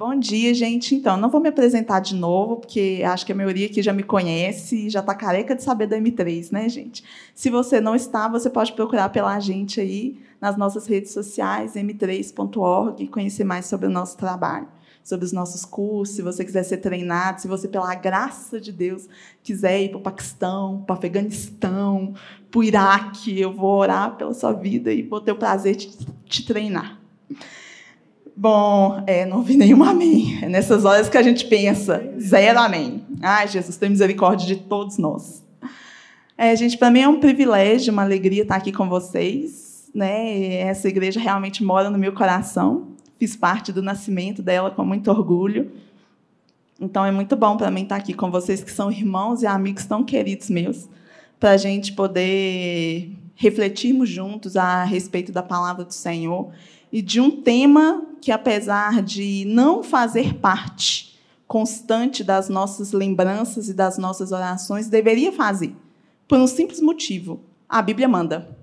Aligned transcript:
Bom 0.00 0.16
dia, 0.16 0.54
gente. 0.54 0.94
Então, 0.94 1.16
não 1.16 1.28
vou 1.28 1.40
me 1.40 1.48
apresentar 1.48 1.98
de 1.98 2.14
novo, 2.14 2.58
porque 2.58 3.02
acho 3.04 3.26
que 3.26 3.32
a 3.32 3.34
maioria 3.34 3.66
aqui 3.66 3.82
já 3.82 3.92
me 3.92 4.04
conhece 4.04 4.86
e 4.86 4.88
já 4.88 5.00
está 5.00 5.12
careca 5.12 5.56
de 5.56 5.62
saber 5.64 5.88
da 5.88 5.98
M3, 5.98 6.52
né, 6.52 6.68
gente? 6.68 7.02
Se 7.34 7.50
você 7.50 7.80
não 7.80 7.96
está, 7.96 8.28
você 8.28 8.48
pode 8.48 8.74
procurar 8.74 9.08
pela 9.08 9.40
gente 9.40 9.80
aí 9.80 10.20
nas 10.40 10.56
nossas 10.56 10.86
redes 10.86 11.10
sociais, 11.10 11.74
m3.org, 11.74 13.02
e 13.02 13.08
conhecer 13.08 13.42
mais 13.42 13.66
sobre 13.66 13.88
o 13.88 13.90
nosso 13.90 14.16
trabalho, 14.16 14.68
sobre 15.02 15.26
os 15.26 15.32
nossos 15.32 15.64
cursos. 15.64 16.14
Se 16.14 16.22
você 16.22 16.44
quiser 16.44 16.62
ser 16.62 16.76
treinado, 16.76 17.40
se 17.40 17.48
você, 17.48 17.66
pela 17.66 17.92
graça 17.96 18.60
de 18.60 18.70
Deus, 18.70 19.08
quiser 19.42 19.82
ir 19.82 19.88
para 19.88 19.98
o 19.98 20.02
Paquistão, 20.02 20.84
para 20.86 20.94
o 20.94 20.96
Afeganistão, 20.96 22.14
para 22.52 22.60
o 22.60 22.62
Iraque, 22.62 23.40
eu 23.40 23.52
vou 23.52 23.80
orar 23.80 24.14
pela 24.16 24.32
sua 24.32 24.52
vida 24.52 24.92
e 24.92 25.02
vou 25.02 25.20
ter 25.20 25.32
o 25.32 25.36
prazer 25.36 25.74
de 25.74 25.88
te 26.24 26.46
treinar. 26.46 27.00
Bom, 28.40 29.02
é, 29.04 29.26
não 29.26 29.42
vi 29.42 29.56
nenhum 29.56 29.82
amém. 29.82 30.38
É 30.40 30.48
nessas 30.48 30.84
horas 30.84 31.08
que 31.08 31.18
a 31.18 31.22
gente 31.24 31.44
pensa, 31.46 32.08
zero 32.20 32.60
amém. 32.60 33.04
Ai, 33.20 33.48
Jesus, 33.48 33.76
tem 33.76 33.90
misericórdia 33.90 34.46
de 34.46 34.62
todos 34.62 34.96
nós. 34.96 35.44
É, 36.36 36.54
gente, 36.54 36.78
para 36.78 36.88
mim 36.88 37.00
é 37.00 37.08
um 37.08 37.18
privilégio, 37.18 37.92
uma 37.92 38.02
alegria 38.02 38.42
estar 38.42 38.54
aqui 38.54 38.70
com 38.70 38.88
vocês. 38.88 39.90
Né? 39.92 40.54
Essa 40.58 40.86
igreja 40.86 41.18
realmente 41.18 41.64
mora 41.64 41.90
no 41.90 41.98
meu 41.98 42.12
coração. 42.12 42.92
Fiz 43.18 43.34
parte 43.34 43.72
do 43.72 43.82
nascimento 43.82 44.40
dela 44.40 44.70
com 44.70 44.84
muito 44.84 45.10
orgulho. 45.10 45.72
Então 46.80 47.04
é 47.04 47.10
muito 47.10 47.34
bom 47.34 47.56
para 47.56 47.72
mim 47.72 47.82
estar 47.82 47.96
aqui 47.96 48.14
com 48.14 48.30
vocês, 48.30 48.62
que 48.62 48.70
são 48.70 48.88
irmãos 48.88 49.42
e 49.42 49.48
amigos 49.48 49.84
tão 49.84 50.04
queridos 50.04 50.48
meus, 50.48 50.88
para 51.40 51.50
a 51.50 51.56
gente 51.56 51.92
poder 51.92 53.10
refletirmos 53.34 54.08
juntos 54.08 54.56
a 54.56 54.84
respeito 54.84 55.32
da 55.32 55.42
palavra 55.42 55.84
do 55.84 55.92
Senhor 55.92 56.52
e 56.92 57.02
de 57.02 57.20
um 57.20 57.30
tema 57.42 58.06
que, 58.20 58.32
apesar 58.32 59.02
de 59.02 59.44
não 59.46 59.82
fazer 59.82 60.34
parte 60.34 61.18
constante 61.46 62.22
das 62.22 62.48
nossas 62.48 62.92
lembranças 62.92 63.68
e 63.68 63.74
das 63.74 63.96
nossas 63.96 64.32
orações, 64.32 64.88
deveria 64.88 65.32
fazer, 65.32 65.74
por 66.26 66.38
um 66.38 66.46
simples 66.46 66.80
motivo: 66.80 67.40
a 67.68 67.80
Bíblia 67.80 68.08
manda. 68.08 68.56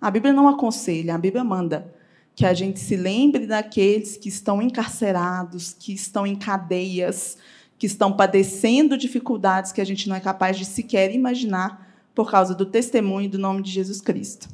A 0.00 0.10
Bíblia 0.10 0.32
não 0.32 0.48
aconselha, 0.48 1.14
a 1.14 1.18
Bíblia 1.18 1.44
manda 1.44 1.92
que 2.34 2.46
a 2.46 2.54
gente 2.54 2.80
se 2.80 2.96
lembre 2.96 3.46
daqueles 3.46 4.16
que 4.16 4.28
estão 4.28 4.60
encarcerados, 4.60 5.74
que 5.78 5.92
estão 5.92 6.26
em 6.26 6.34
cadeias, 6.34 7.36
que 7.78 7.86
estão 7.86 8.12
padecendo 8.12 8.96
dificuldades 8.96 9.70
que 9.70 9.80
a 9.80 9.84
gente 9.84 10.08
não 10.08 10.16
é 10.16 10.20
capaz 10.20 10.56
de 10.56 10.64
sequer 10.64 11.14
imaginar 11.14 11.92
por 12.14 12.30
causa 12.30 12.54
do 12.54 12.66
testemunho 12.66 13.28
do 13.28 13.38
nome 13.38 13.62
de 13.62 13.70
Jesus 13.70 14.00
Cristo. 14.00 14.48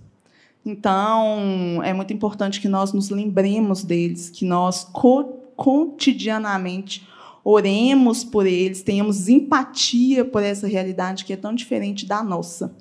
Então, 0.65 1.83
é 1.83 1.93
muito 1.93 2.13
importante 2.13 2.61
que 2.61 2.69
nós 2.69 2.93
nos 2.93 3.11
lembremos 3.11 3.83
deles, 3.83 4.29
que 4.29 4.45
nós 4.45 4.91
cotidianamente 5.57 7.07
oremos 7.45 8.25
por 8.25 8.47
eles, 8.47 8.83
tenhamos 8.83 9.29
empatia 9.29 10.25
por 10.25 10.43
essa 10.43 10.67
realidade 10.67 11.25
que 11.25 11.33
é 11.33 11.37
tão 11.37 11.55
diferente 11.55 12.05
da 12.05 12.23
nossa. 12.23 12.77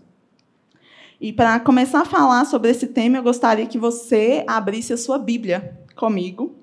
E 1.19 1.31
para 1.31 1.59
começar 1.59 2.01
a 2.01 2.05
falar 2.05 2.45
sobre 2.45 2.69
esse 2.69 2.87
tema, 2.87 3.17
eu 3.17 3.23
gostaria 3.23 3.65
que 3.65 3.77
você 3.77 4.43
abrisse 4.45 4.93
a 4.93 4.97
sua 4.97 5.17
Bíblia 5.17 5.79
comigo, 5.95 6.55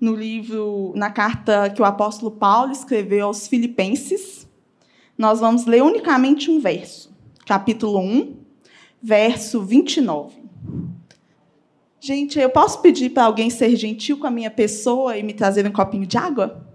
no 0.00 0.14
livro, 0.14 0.92
na 0.94 1.10
carta 1.10 1.68
que 1.70 1.82
o 1.82 1.84
apóstolo 1.84 2.30
Paulo 2.30 2.72
escreveu 2.72 3.26
aos 3.26 3.46
Filipenses. 3.46 4.48
Nós 5.18 5.40
vamos 5.40 5.66
ler 5.66 5.82
unicamente 5.82 6.50
um 6.50 6.60
verso, 6.60 7.12
capítulo 7.46 7.98
1, 7.98 8.36
verso 9.04 9.60
29. 9.60 10.34
Gente, 12.00 12.38
eu 12.38 12.48
posso 12.48 12.80
pedir 12.80 13.10
para 13.10 13.24
alguém 13.24 13.50
ser 13.50 13.76
gentil 13.76 14.16
com 14.16 14.26
a 14.26 14.30
minha 14.30 14.50
pessoa 14.50 15.18
e 15.18 15.22
me 15.22 15.34
trazer 15.34 15.66
um 15.66 15.72
copinho 15.72 16.06
de 16.06 16.16
água? 16.16 16.66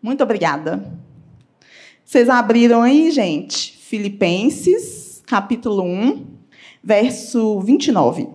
Muito 0.00 0.22
obrigada. 0.22 0.98
Vocês 2.02 2.30
abriram 2.30 2.80
aí, 2.80 3.10
gente? 3.10 3.76
Filipenses, 3.76 5.22
capítulo 5.26 5.82
1, 5.82 6.26
verso 6.82 7.60
29. 7.60 8.28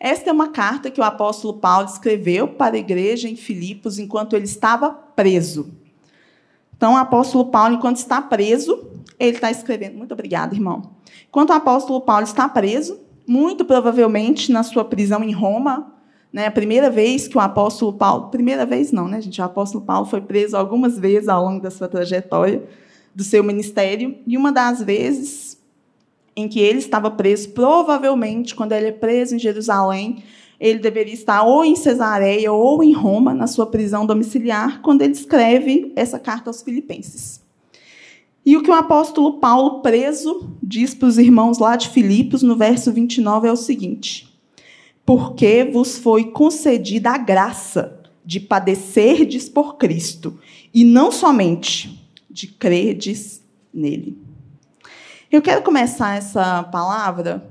Esta 0.00 0.30
é 0.30 0.32
uma 0.32 0.48
carta 0.48 0.90
que 0.90 1.00
o 1.00 1.04
apóstolo 1.04 1.54
Paulo 1.54 1.86
escreveu 1.86 2.48
para 2.48 2.74
a 2.74 2.80
igreja 2.80 3.28
em 3.28 3.36
Filipos 3.36 4.00
enquanto 4.00 4.34
ele 4.34 4.44
estava 4.44 4.90
preso. 4.90 5.72
Então, 6.76 6.94
o 6.94 6.96
apóstolo 6.96 7.46
Paulo, 7.46 7.76
enquanto 7.76 7.98
está 7.98 8.20
preso, 8.20 8.95
ele 9.18 9.36
está 9.36 9.50
escrevendo. 9.50 9.96
Muito 9.96 10.12
obrigada, 10.12 10.54
irmão. 10.54 10.96
Enquanto 11.28 11.50
o 11.50 11.54
apóstolo 11.54 12.00
Paulo 12.00 12.24
está 12.24 12.48
preso, 12.48 13.00
muito 13.26 13.64
provavelmente 13.64 14.52
na 14.52 14.62
sua 14.62 14.84
prisão 14.84 15.22
em 15.22 15.32
Roma, 15.32 15.94
né, 16.32 16.46
a 16.46 16.50
primeira 16.50 16.90
vez 16.90 17.26
que 17.26 17.36
o 17.36 17.40
apóstolo 17.40 17.92
Paulo, 17.92 18.28
primeira 18.28 18.66
vez 18.66 18.92
não, 18.92 19.08
né, 19.08 19.20
gente, 19.20 19.40
o 19.40 19.44
apóstolo 19.44 19.84
Paulo 19.84 20.06
foi 20.06 20.20
preso 20.20 20.56
algumas 20.56 20.98
vezes 20.98 21.28
ao 21.28 21.42
longo 21.42 21.62
da 21.62 21.70
sua 21.70 21.88
trajetória 21.88 22.62
do 23.14 23.24
seu 23.24 23.42
ministério, 23.42 24.18
e 24.26 24.36
uma 24.36 24.52
das 24.52 24.82
vezes 24.82 25.58
em 26.36 26.46
que 26.46 26.60
ele 26.60 26.78
estava 26.78 27.10
preso, 27.10 27.48
provavelmente 27.50 28.54
quando 28.54 28.72
ele 28.72 28.88
é 28.88 28.92
preso 28.92 29.34
em 29.34 29.38
Jerusalém, 29.38 30.22
ele 30.60 30.78
deveria 30.78 31.14
estar 31.14 31.42
ou 31.42 31.64
em 31.64 31.74
Cesareia 31.74 32.52
ou 32.52 32.82
em 32.82 32.92
Roma, 32.92 33.32
na 33.32 33.46
sua 33.46 33.66
prisão 33.66 34.04
domiciliar, 34.04 34.82
quando 34.82 35.00
ele 35.00 35.14
escreve 35.14 35.92
essa 35.96 36.18
carta 36.18 36.50
aos 36.50 36.62
Filipenses. 36.62 37.45
E 38.46 38.56
o 38.56 38.62
que 38.62 38.70
o 38.70 38.74
apóstolo 38.74 39.40
Paulo, 39.40 39.80
preso, 39.80 40.56
diz 40.62 40.94
para 40.94 41.08
os 41.08 41.18
irmãos 41.18 41.58
lá 41.58 41.74
de 41.74 41.88
Filipos, 41.88 42.44
no 42.44 42.54
verso 42.54 42.92
29, 42.92 43.48
é 43.48 43.52
o 43.52 43.56
seguinte: 43.56 44.32
Porque 45.04 45.64
vos 45.64 45.98
foi 45.98 46.30
concedida 46.30 47.10
a 47.10 47.18
graça 47.18 48.00
de 48.24 48.38
padecerdes 48.38 49.48
por 49.48 49.76
Cristo, 49.76 50.38
e 50.72 50.84
não 50.84 51.10
somente 51.10 52.08
de 52.30 52.46
crerdes 52.46 53.42
nele. 53.74 54.16
Eu 55.30 55.42
quero 55.42 55.62
começar 55.62 56.16
essa 56.16 56.62
palavra 56.62 57.44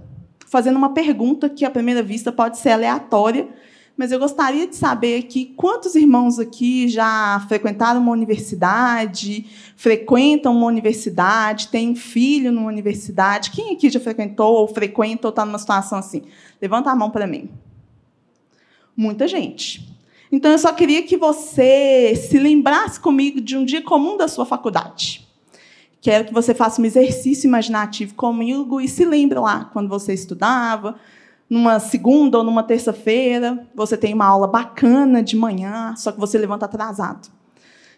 fazendo 0.47 0.77
uma 0.77 0.93
pergunta 0.93 1.49
que, 1.49 1.65
à 1.65 1.69
primeira 1.69 2.01
vista, 2.01 2.31
pode 2.31 2.57
ser 2.57 2.69
aleatória, 2.69 3.49
mas 3.97 4.11
eu 4.11 4.19
gostaria 4.19 4.67
de 4.67 4.75
saber 4.75 5.19
aqui 5.19 5.53
quantos 5.55 5.95
irmãos 5.95 6.37
aqui 6.37 6.87
já 6.89 7.43
frequentaram 7.47 8.01
uma 8.01 8.11
universidade, 8.11 9.45
frequentam 9.77 10.55
uma 10.55 10.67
universidade, 10.67 11.69
têm 11.69 11.95
filho 11.95 12.51
numa 12.51 12.67
universidade. 12.67 13.51
Quem 13.51 13.73
aqui 13.73 13.89
já 13.89 13.99
frequentou 13.99 14.53
ou 14.53 14.67
frequenta 14.67 15.27
ou 15.27 15.29
está 15.29 15.45
numa 15.45 15.59
situação 15.59 15.97
assim? 15.97 16.23
Levanta 16.61 16.91
a 16.91 16.95
mão 16.95 17.09
para 17.09 17.25
mim. 17.25 17.49
Muita 18.97 19.27
gente. 19.27 19.95
Então, 20.31 20.51
eu 20.51 20.57
só 20.57 20.73
queria 20.73 21.03
que 21.03 21.15
você 21.15 22.13
se 22.15 22.37
lembrasse 22.37 22.99
comigo 22.99 23.39
de 23.39 23.55
um 23.55 23.63
dia 23.63 23.81
comum 23.81 24.17
da 24.17 24.27
sua 24.27 24.45
faculdade. 24.45 25.25
Quero 26.01 26.25
que 26.25 26.33
você 26.33 26.53
faça 26.53 26.81
um 26.81 26.85
exercício 26.85 27.47
imaginativo 27.47 28.13
comigo 28.15 28.81
e 28.81 28.87
se 28.87 29.05
lembre 29.05 29.39
lá, 29.39 29.65
quando 29.71 29.87
você 29.87 30.13
estudava, 30.13 30.99
numa 31.49 31.79
segunda 31.79 32.37
ou 32.37 32.43
numa 32.43 32.63
terça-feira, 32.63 33.67
você 33.73 33.95
tem 33.95 34.13
uma 34.13 34.25
aula 34.25 34.47
bacana 34.47 35.21
de 35.21 35.35
manhã, 35.35 35.93
só 35.95 36.11
que 36.11 36.19
você 36.19 36.37
levanta 36.37 36.65
atrasado. 36.65 37.29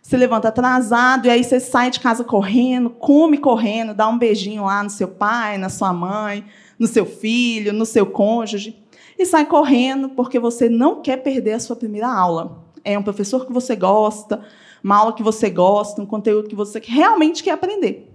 Você 0.02 0.16
levanta 0.16 0.48
atrasado 0.48 1.28
e 1.28 1.30
aí 1.30 1.44
você 1.44 1.60
sai 1.60 1.90
de 1.90 2.00
casa 2.00 2.24
correndo, 2.24 2.90
come 2.90 3.38
correndo, 3.38 3.94
dá 3.94 4.08
um 4.08 4.18
beijinho 4.18 4.64
lá 4.64 4.84
no 4.84 4.90
seu 4.90 5.08
pai, 5.08 5.58
na 5.58 5.70
sua 5.70 5.92
mãe, 5.92 6.46
no 6.80 6.88
seu 6.88 7.06
filho, 7.06 7.74
no 7.74 7.86
seu 7.86 8.06
cônjuge, 8.06 8.78
e 9.18 9.26
sai 9.26 9.46
correndo 9.46 10.10
porque 10.10 10.40
você 10.40 10.70
não 10.70 11.02
quer 11.02 11.18
perder 11.18 11.54
a 11.54 11.60
sua 11.60 11.76
primeira 11.76 12.08
aula. 12.08 12.64
É 12.84 12.98
um 12.98 13.04
professor 13.04 13.46
que 13.46 13.52
você 13.52 13.76
gosta, 13.76 14.42
uma 14.84 14.96
aula 14.96 15.14
que 15.14 15.24
você 15.24 15.50
gosta, 15.50 16.02
um 16.02 16.06
conteúdo 16.06 16.48
que 16.48 16.56
você 16.56 16.82
realmente 16.84 17.44
quer 17.44 17.52
aprender. 17.52 18.10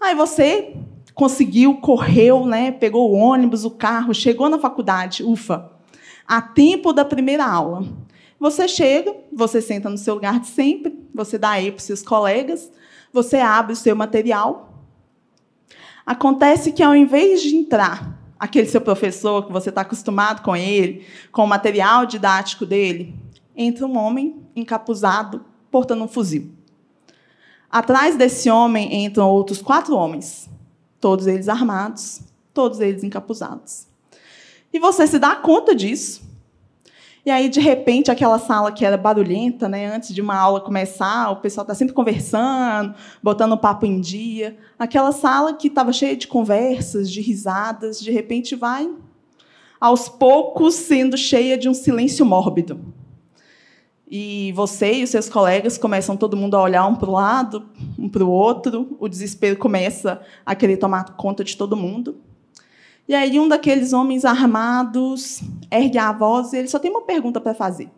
Aí 0.00 0.14
você 0.14 0.74
conseguiu, 1.16 1.76
correu, 1.78 2.44
né, 2.44 2.70
pegou 2.70 3.10
o 3.10 3.14
ônibus, 3.14 3.64
o 3.64 3.70
carro, 3.70 4.12
chegou 4.12 4.50
na 4.50 4.58
faculdade, 4.58 5.24
ufa, 5.24 5.72
a 6.28 6.42
tempo 6.42 6.92
da 6.92 7.06
primeira 7.06 7.46
aula. 7.46 7.84
Você 8.38 8.68
chega, 8.68 9.16
você 9.32 9.62
senta 9.62 9.88
no 9.88 9.96
seu 9.96 10.12
lugar 10.12 10.38
de 10.38 10.46
sempre, 10.48 11.08
você 11.14 11.38
dá 11.38 11.52
aí 11.52 11.72
para 11.72 11.78
os 11.78 11.84
seus 11.84 12.02
colegas, 12.02 12.70
você 13.10 13.38
abre 13.38 13.72
o 13.72 13.76
seu 13.76 13.96
material. 13.96 14.84
Acontece 16.04 16.70
que, 16.70 16.82
ao 16.82 16.94
invés 16.94 17.40
de 17.40 17.56
entrar 17.56 18.20
aquele 18.38 18.66
seu 18.66 18.82
professor, 18.82 19.46
que 19.46 19.52
você 19.52 19.70
está 19.70 19.80
acostumado 19.80 20.42
com 20.42 20.54
ele, 20.54 21.06
com 21.32 21.44
o 21.44 21.48
material 21.48 22.04
didático 22.04 22.66
dele, 22.66 23.14
entra 23.56 23.86
um 23.86 23.96
homem 23.96 24.42
encapuzado, 24.54 25.46
portando 25.70 26.04
um 26.04 26.08
fuzil. 26.08 26.52
Atrás 27.70 28.16
desse 28.16 28.50
homem 28.50 29.06
entram 29.06 29.30
outros 29.30 29.62
quatro 29.62 29.96
homens, 29.96 30.50
todos 31.00 31.26
eles 31.26 31.48
armados, 31.48 32.20
todos 32.52 32.80
eles 32.80 33.04
encapuzados. 33.04 33.86
E 34.72 34.78
você 34.78 35.06
se 35.06 35.18
dá 35.18 35.36
conta 35.36 35.74
disso. 35.74 36.26
E 37.24 37.30
aí, 37.30 37.48
de 37.48 37.58
repente, 37.58 38.08
aquela 38.08 38.38
sala 38.38 38.70
que 38.70 38.84
era 38.84 38.96
barulhenta, 38.96 39.68
né, 39.68 39.92
antes 39.92 40.14
de 40.14 40.20
uma 40.20 40.36
aula 40.36 40.60
começar, 40.60 41.30
o 41.30 41.36
pessoal 41.36 41.64
está 41.64 41.74
sempre 41.74 41.92
conversando, 41.92 42.94
botando 43.20 43.52
o 43.52 43.58
papo 43.58 43.84
em 43.84 44.00
dia. 44.00 44.56
Aquela 44.78 45.10
sala 45.10 45.52
que 45.52 45.66
estava 45.66 45.92
cheia 45.92 46.16
de 46.16 46.28
conversas, 46.28 47.10
de 47.10 47.20
risadas, 47.20 48.00
de 48.00 48.12
repente 48.12 48.54
vai, 48.54 48.88
aos 49.80 50.08
poucos, 50.08 50.74
sendo 50.74 51.16
cheia 51.16 51.58
de 51.58 51.68
um 51.68 51.74
silêncio 51.74 52.24
mórbido. 52.24 52.80
E 54.08 54.52
você 54.52 54.94
e 54.94 55.04
os 55.04 55.10
seus 55.10 55.28
colegas 55.28 55.76
começam 55.76 56.16
todo 56.16 56.36
mundo 56.36 56.56
a 56.56 56.62
olhar 56.62 56.86
um 56.86 56.94
para 56.94 57.10
o 57.10 57.12
lado, 57.12 57.66
um 57.98 58.08
para 58.08 58.24
o 58.24 58.30
outro, 58.30 58.96
o 59.00 59.08
desespero 59.08 59.56
começa 59.56 60.20
a 60.44 60.54
querer 60.54 60.76
tomar 60.76 61.16
conta 61.16 61.42
de 61.42 61.56
todo 61.56 61.76
mundo. 61.76 62.16
E 63.08 63.14
aí 63.14 63.38
um 63.38 63.48
daqueles 63.48 63.92
homens 63.92 64.24
armados 64.24 65.40
ergue 65.70 65.98
a 65.98 66.12
voz 66.12 66.52
e 66.52 66.58
ele 66.58 66.68
só 66.68 66.78
tem 66.78 66.90
uma 66.90 67.02
pergunta 67.02 67.40
para 67.40 67.54
fazer. 67.54 67.88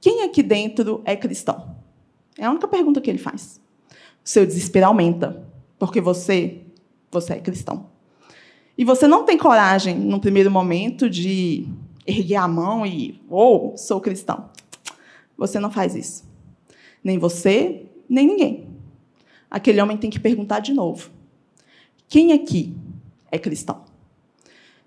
Quem 0.00 0.22
aqui 0.22 0.42
dentro 0.42 1.00
é 1.04 1.16
cristão? 1.16 1.76
É 2.36 2.44
a 2.44 2.50
única 2.50 2.66
pergunta 2.66 3.00
que 3.00 3.08
ele 3.08 3.18
faz. 3.18 3.60
O 4.24 4.28
seu 4.28 4.44
desespero 4.44 4.86
aumenta, 4.86 5.44
porque 5.78 6.00
você, 6.00 6.62
você 7.10 7.34
é 7.34 7.40
cristão. 7.40 7.86
E 8.76 8.84
você 8.84 9.06
não 9.06 9.24
tem 9.24 9.38
coragem, 9.38 9.96
num 9.96 10.18
primeiro 10.18 10.50
momento, 10.50 11.08
de 11.08 11.68
erguer 12.04 12.36
a 12.36 12.48
mão 12.48 12.84
e, 12.84 13.20
ou 13.30 13.74
oh, 13.74 13.76
sou 13.76 14.00
cristão. 14.00 14.50
Você 15.36 15.58
não 15.58 15.70
faz 15.70 15.94
isso. 15.94 16.24
Nem 17.02 17.18
você, 17.18 17.86
nem 18.08 18.26
ninguém. 18.26 18.68
Aquele 19.50 19.80
homem 19.80 19.96
tem 19.96 20.10
que 20.10 20.20
perguntar 20.20 20.60
de 20.60 20.72
novo: 20.72 21.10
quem 22.08 22.32
aqui 22.32 22.74
é 23.30 23.38
cristão? 23.38 23.84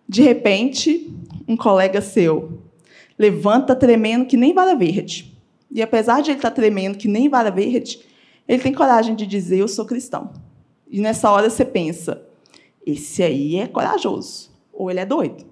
De 0.07 0.21
repente, 0.21 1.13
um 1.47 1.57
colega 1.57 2.01
seu 2.01 2.61
levanta 3.17 3.75
tremendo 3.75 4.25
que 4.25 4.38
nem 4.38 4.53
vara 4.53 4.75
verde. 4.75 5.38
E 5.71 5.81
apesar 5.81 6.21
de 6.21 6.31
ele 6.31 6.38
estar 6.38 6.51
tremendo 6.51 6.97
que 6.97 7.07
nem 7.07 7.27
vara 7.27 7.51
verde, 7.51 7.99
ele 8.47 8.61
tem 8.61 8.73
coragem 8.73 9.15
de 9.15 9.27
dizer: 9.27 9.59
Eu 9.59 9.67
sou 9.67 9.85
cristão. 9.85 10.33
E 10.89 11.01
nessa 11.01 11.29
hora 11.29 11.49
você 11.49 11.65
pensa: 11.65 12.23
Esse 12.85 13.21
aí 13.23 13.57
é 13.57 13.67
corajoso, 13.67 14.51
ou 14.71 14.89
ele 14.89 14.99
é 14.99 15.05
doido. 15.05 15.45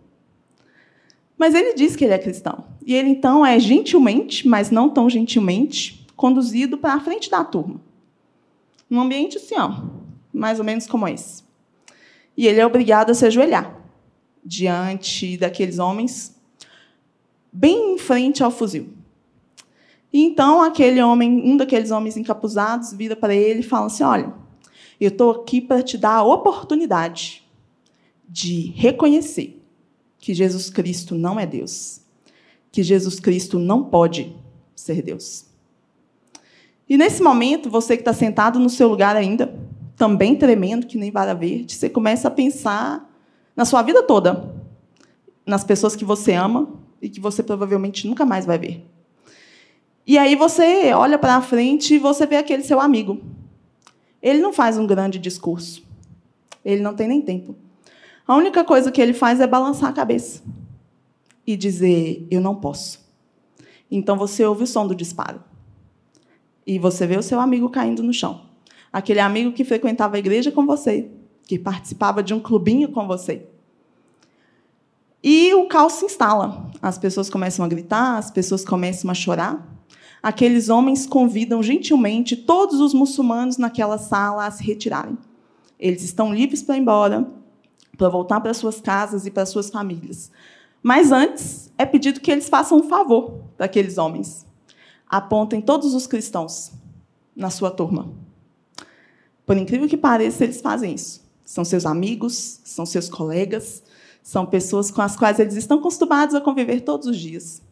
Mas 1.38 1.54
ele 1.54 1.74
diz 1.74 1.96
que 1.96 2.06
ele 2.06 2.14
é 2.14 2.20
cristão. 2.20 2.64
E 2.86 2.94
ele 2.94 3.10
então 3.10 3.44
é 3.44 3.60
gentilmente, 3.60 4.48
mas 4.48 4.70
não 4.70 4.90
tão 4.90 5.10
gentilmente, 5.10 6.06
conduzido 6.16 6.78
para 6.78 6.94
a 6.94 7.00
frente 7.00 7.32
da 7.32 7.44
turma. 7.44 7.82
Num 8.88 9.02
ambiente 9.02 9.38
assim, 9.38 9.56
ó, 9.58 9.82
mais 10.32 10.60
ou 10.60 10.66
menos 10.66 10.86
como 10.86 11.08
esse. 11.08 11.44
E 12.38 12.46
ele 12.46 12.60
é 12.60 12.66
obrigado 12.66 13.10
a 13.10 13.14
se 13.16 13.26
ajoelhar 13.26 13.76
diante 14.46 15.36
daqueles 15.38 15.80
homens, 15.80 16.40
bem 17.52 17.96
em 17.96 17.98
frente 17.98 18.44
ao 18.44 18.52
fuzil. 18.52 18.94
E 20.14 20.22
então 20.22 20.62
aquele 20.62 21.02
homem, 21.02 21.42
um 21.44 21.58
daqueles 21.58 21.90
homens 21.90 22.16
encapuzados, 22.16 22.94
vira 22.94 23.16
para 23.16 23.34
ele 23.34 23.62
e 23.62 23.64
fala 23.64 23.88
assim: 23.88 24.04
Olha, 24.04 24.32
eu 25.02 25.10
estou 25.10 25.32
aqui 25.32 25.60
para 25.60 25.82
te 25.82 25.98
dar 25.98 26.18
a 26.18 26.24
oportunidade 26.24 27.44
de 28.30 28.72
reconhecer 28.76 29.62
que 30.20 30.34
Jesus 30.34 30.70
Cristo 30.70 31.16
não 31.16 31.40
é 31.40 31.46
Deus, 31.46 32.02
que 32.76 32.84
Jesus 32.84 33.22
Cristo 33.22 33.58
não 33.58 33.86
pode 33.86 34.36
ser 34.76 35.02
Deus. 35.02 35.46
E 36.90 36.98
nesse 36.98 37.24
momento, 37.24 37.70
você 37.70 37.96
que 37.96 38.02
está 38.02 38.12
sentado 38.12 38.60
no 38.60 38.70
seu 38.70 38.90
lugar 38.90 39.16
ainda, 39.16 39.58
também 39.96 40.36
tremendo 40.36 40.86
que 40.86 40.98
nem 40.98 41.10
vara 41.10 41.34
verde, 41.34 41.74
você 41.74 41.90
começa 41.90 42.28
a 42.28 42.32
pensar 42.32 43.10
na 43.56 43.64
sua 43.64 43.82
vida 43.82 44.04
toda, 44.04 44.54
nas 45.46 45.64
pessoas 45.64 45.96
que 45.96 46.04
você 46.04 46.34
ama 46.34 46.68
e 47.02 47.08
que 47.08 47.22
você 47.22 47.42
provavelmente 47.42 48.10
nunca 48.10 48.26
mais 48.26 48.46
vai 48.46 48.58
ver. 48.58 48.86
E 50.06 50.18
aí 50.18 50.36
você 50.36 50.94
olha 50.94 51.18
para 51.18 51.42
frente 51.42 51.94
e 51.94 51.98
você 51.98 52.26
vê 52.26 52.36
aquele 52.36 52.62
seu 52.62 52.82
amigo. 52.82 53.22
Ele 54.22 54.40
não 54.40 54.52
faz 54.52 54.78
um 54.78 54.86
grande 54.86 55.18
discurso. 55.18 55.82
Ele 56.64 56.82
não 56.82 56.94
tem 56.94 57.08
nem 57.08 57.22
tempo. 57.22 57.56
A 58.28 58.36
única 58.36 58.66
coisa 58.66 58.92
que 58.92 59.02
ele 59.02 59.14
faz 59.14 59.40
é 59.40 59.48
balançar 59.48 59.92
a 59.92 59.94
cabeça 59.94 60.44
e 61.46 61.56
dizer: 61.56 62.28
Eu 62.30 62.42
não 62.42 62.56
posso. 62.56 63.00
Então 63.90 64.18
você 64.18 64.46
ouve 64.46 64.64
o 64.64 64.68
som 64.68 64.88
do 64.88 64.96
disparo. 64.96 65.44
E 66.66 66.80
você 66.80 67.06
vê 67.06 67.18
o 67.18 67.24
seu 67.24 67.40
amigo 67.40 67.70
caindo 67.70 68.02
no 68.02 68.14
chão. 68.14 68.42
Aquele 68.92 69.20
amigo 69.20 69.52
que 69.52 69.64
frequentava 69.64 70.16
a 70.16 70.20
igreja 70.20 70.52
com 70.52 70.66
você, 70.66 71.10
que 71.46 71.60
participava 71.60 72.24
de 72.24 72.34
um 72.34 72.40
clubinho 72.40 72.90
com 72.90 73.06
você. 73.06 73.46
E 75.24 75.54
o 75.54 75.68
caos 75.68 75.94
se 75.94 76.06
instala. 76.06 76.72
As 76.82 76.98
pessoas 76.98 77.30
começam 77.30 77.66
a 77.66 77.68
gritar, 77.68 78.18
as 78.18 78.32
pessoas 78.32 78.64
começam 78.64 79.10
a 79.10 79.14
chorar. 79.14 79.68
Aqueles 80.22 80.70
homens 80.70 81.06
convidam 81.06 81.62
gentilmente 81.62 82.36
todos 82.36 82.80
os 82.80 82.94
muçulmanos 82.94 83.58
naquela 83.58 83.98
sala 83.98 84.46
a 84.46 84.52
se 84.52 84.64
retirarem. 84.64 85.18
Eles 85.80 86.04
estão 86.04 86.34
livres 86.34 86.64
para 86.64 86.78
ir 86.78 86.82
embora, 86.82 87.28
para 87.98 88.10
voltar 88.10 88.40
para 88.40 88.54
suas 88.54 88.80
casas 88.80 89.26
e 89.26 89.32
para 89.32 89.46
suas 89.46 89.70
famílias. 89.70 90.32
Mas 90.88 91.12
antes, 91.12 91.74
é 91.80 91.84
pedido 91.84 92.20
que 92.20 92.32
eles 92.32 92.48
façam 92.48 92.78
um 92.78 92.84
favor 92.84 93.40
para 93.58 93.66
aqueles 93.66 93.98
homens. 93.98 94.46
Apontem 95.10 95.60
todos 95.60 95.96
os 95.96 96.06
cristãos 96.06 96.74
na 97.36 97.50
sua 97.50 97.72
turma. 97.72 98.14
Por 99.48 99.58
incrível 99.58 99.90
que 99.90 99.98
pareça, 99.98 100.44
eles 100.44 100.62
fazem 100.62 100.94
isso. 100.94 101.26
São 101.44 101.66
seus 101.66 101.88
amigos, 101.88 102.62
são 102.64 102.86
seus 102.86 103.10
colegas, 103.10 103.82
são 104.22 104.46
pessoas 104.46 104.92
com 104.92 105.02
as 105.02 105.16
quais 105.16 105.40
eles 105.40 105.56
estão 105.56 105.80
acostumados 105.80 106.36
a 106.36 106.42
conviver 106.42 106.82
todos 106.82 107.08
os 107.08 107.18
dias. 107.18 107.64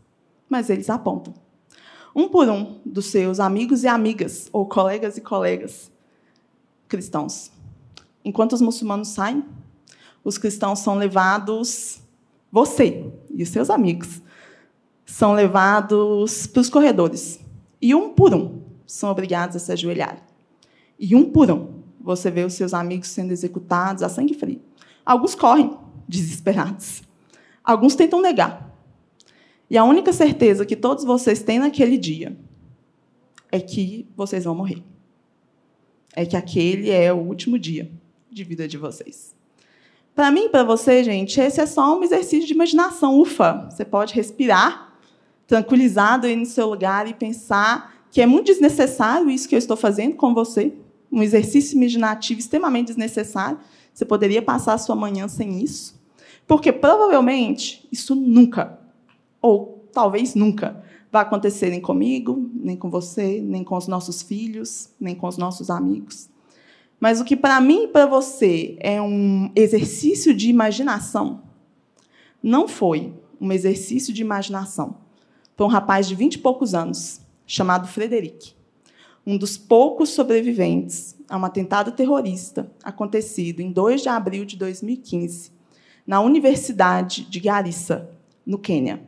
Mas 0.50 0.71
eles 0.71 0.89
apontam. 0.89 1.36
Um 2.16 2.27
por 2.27 2.50
um 2.50 2.80
dos 2.83 3.06
seus 3.06 3.39
amigos 3.39 3.83
e 3.83 3.88
amigas, 3.88 4.50
ou 4.51 4.66
colegas 4.66 5.18
e 5.18 5.21
colegas 5.21 5.92
cristãos. 6.88 7.51
Enquanto 8.25 8.54
os 8.54 8.62
muçulmanos 8.62 9.09
saem, 9.09 9.45
os 10.24 10.39
cristãos 10.39 10.80
são 10.80 10.95
levados, 10.95 12.01
você 12.53 13.11
e 13.33 13.41
os 13.41 13.50
seus 13.50 13.71
amigos, 13.71 14.21
são 15.03 15.33
levados 15.33 16.45
para 16.45 16.61
os 16.61 16.69
corredores. 16.69 17.39
E 17.81 17.95
um 17.95 18.13
por 18.13 18.31
um 18.31 18.61
são 18.85 19.09
obrigados 19.09 19.55
a 19.55 19.59
se 19.59 19.71
ajoelhar. 19.71 20.23
E 21.00 21.15
um 21.15 21.31
por 21.31 21.50
um 21.50 21.81
você 22.00 22.29
vê 22.29 22.44
os 22.44 22.53
seus 22.53 22.71
amigos 22.71 23.07
sendo 23.07 23.31
executados 23.31 24.03
a 24.03 24.07
sangue 24.07 24.35
frio. 24.35 24.61
Alguns 25.03 25.33
correm, 25.33 25.75
desesperados. 26.07 27.01
Alguns 27.63 27.95
tentam 27.95 28.21
negar. 28.21 28.71
E 29.67 29.75
a 29.75 29.83
única 29.83 30.13
certeza 30.13 30.63
que 30.63 30.75
todos 30.75 31.03
vocês 31.03 31.41
têm 31.41 31.57
naquele 31.57 31.97
dia 31.97 32.38
é 33.51 33.59
que 33.59 34.07
vocês 34.15 34.44
vão 34.44 34.53
morrer. 34.53 34.83
É 36.15 36.23
que 36.23 36.38
aquele 36.38 36.91
é 36.91 37.11
o 37.11 37.17
último 37.17 37.57
dia 37.57 37.89
de 38.29 38.44
vida 38.44 38.67
de 38.67 38.77
vocês. 38.77 39.33
Para 40.15 40.30
mim 40.30 40.48
para 40.48 40.63
você, 40.63 41.04
gente, 41.04 41.39
esse 41.39 41.60
é 41.60 41.65
só 41.65 41.98
um 41.98 42.04
exercício 42.04 42.45
de 42.45 42.54
imaginação. 42.54 43.19
Ufa, 43.19 43.68
você 43.69 43.83
pode 43.83 44.13
respirar, 44.13 44.94
tranquilizado 45.48 46.27
aí 46.27 46.36
no 46.36 46.45
seu 46.45 46.69
lugar 46.69 47.07
e 47.07 47.15
pensar 47.15 47.94
que 48.12 48.21
é 48.21 48.25
muito 48.27 48.45
desnecessário 48.45 49.30
isso 49.30 49.49
que 49.49 49.56
eu 49.56 49.59
estou 49.59 49.76
fazendo 49.76 50.16
com 50.16 50.31
você, 50.31 50.71
um 51.11 51.23
exercício 51.23 51.76
imaginativo 51.76 52.40
extremamente 52.40 52.87
desnecessário. 52.87 53.57
Você 53.92 54.06
poderia 54.06 54.42
passar 54.42 54.73
a 54.73 54.78
sua 54.78 54.95
manhã 54.95 55.28
sem 55.28 55.64
isso, 55.64 55.99
porque 56.47 56.71
provavelmente 56.71 57.87
isso 57.92 58.14
nunca, 58.14 58.80
ou 59.42 59.83
talvez 59.92 60.35
nunca, 60.35 60.83
vai 61.11 61.23
acontecer 61.23 61.71
nem 61.71 61.81
comigo, 61.81 62.52
nem 62.54 62.76
com 62.76 62.90
você, 62.90 63.42
nem 63.42 63.64
com 63.64 63.76
os 63.76 63.87
nossos 63.87 64.21
filhos, 64.21 64.90
nem 64.99 65.16
com 65.16 65.28
os 65.28 65.37
nossos 65.37 65.71
amigos. 65.71 66.30
Mas 67.04 67.19
o 67.19 67.26
que 67.26 67.36
para 67.36 67.60
mim 67.60 67.83
e 67.83 67.88
para 67.90 68.06
você 68.06 68.78
é 68.80 69.02
um 69.02 69.52
exercício 69.57 70.33
de 70.33 70.50
imaginação, 70.50 71.42
não 72.42 72.66
foi 72.66 73.14
um 73.42 73.52
exercício 73.52 74.14
de 74.14 74.22
imaginação. 74.22 74.95
Foi 75.57 75.68
um 75.68 75.69
rapaz 75.69 76.07
de 76.07 76.16
vinte 76.16 76.36
e 76.36 76.38
poucos 76.38 76.74
anos, 76.74 77.19
chamado 77.45 77.90
Frederic, 77.90 78.54
um 79.28 79.38
dos 79.38 79.57
poucos 79.57 80.12
sobreviventes 80.12 81.14
a 81.28 81.38
um 81.38 81.44
atentado 81.44 81.92
terrorista 81.92 82.72
acontecido 82.81 83.60
em 83.60 83.69
2 83.69 84.02
de 84.02 84.07
abril 84.07 84.45
de 84.45 84.56
2015, 84.56 85.52
na 86.07 86.22
Universidade 86.22 87.26
de 87.26 87.40
Garissa, 87.42 88.10
no 88.45 88.57
Quênia. 88.57 89.04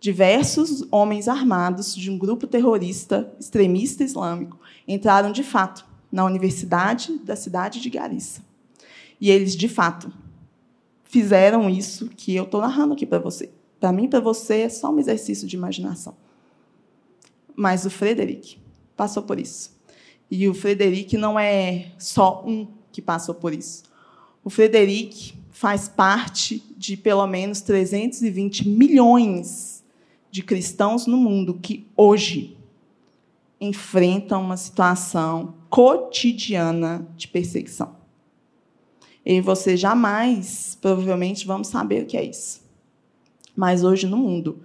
Diversos 0.00 0.82
homens 0.90 1.28
armados 1.28 1.94
de 1.94 2.10
um 2.10 2.16
grupo 2.16 2.46
terrorista 2.46 3.30
extremista 3.38 4.02
islâmico 4.02 4.58
entraram 4.88 5.30
de 5.30 5.42
fato 5.42 5.94
na 6.16 6.24
Universidade 6.24 7.18
da 7.18 7.36
cidade 7.36 7.78
de 7.78 7.90
Garissa. 7.90 8.40
E 9.20 9.30
eles, 9.30 9.54
de 9.54 9.68
fato, 9.68 10.10
fizeram 11.04 11.68
isso 11.68 12.08
que 12.08 12.34
eu 12.34 12.44
estou 12.44 12.62
narrando 12.62 12.94
aqui 12.94 13.04
para 13.04 13.18
você. 13.18 13.50
Para 13.78 13.92
mim, 13.92 14.08
para 14.08 14.18
você, 14.18 14.60
é 14.60 14.68
só 14.70 14.90
um 14.90 14.98
exercício 14.98 15.46
de 15.46 15.56
imaginação. 15.56 16.16
Mas 17.54 17.84
o 17.84 17.90
Frederic 17.90 18.58
passou 18.96 19.24
por 19.24 19.38
isso. 19.38 19.78
E 20.30 20.48
o 20.48 20.54
Frederic 20.54 21.18
não 21.18 21.38
é 21.38 21.92
só 21.98 22.42
um 22.46 22.66
que 22.90 23.02
passou 23.02 23.34
por 23.34 23.52
isso. 23.52 23.82
O 24.42 24.48
Frederic 24.48 25.34
faz 25.50 25.86
parte 25.86 26.64
de 26.78 26.96
pelo 26.96 27.26
menos 27.26 27.60
320 27.60 28.66
milhões 28.66 29.84
de 30.30 30.42
cristãos 30.42 31.06
no 31.06 31.18
mundo 31.18 31.58
que 31.60 31.86
hoje 31.94 32.56
enfrentam 33.60 34.42
uma 34.42 34.56
situação 34.56 35.54
cotidiana 35.76 37.06
de 37.18 37.28
perseguição. 37.28 37.96
E 39.22 39.42
você 39.42 39.76
jamais, 39.76 40.74
provavelmente, 40.80 41.46
vamos 41.46 41.68
saber 41.68 42.02
o 42.02 42.06
que 42.06 42.16
é 42.16 42.24
isso. 42.24 42.62
Mas 43.54 43.84
hoje 43.84 44.06
no 44.06 44.16
mundo, 44.16 44.60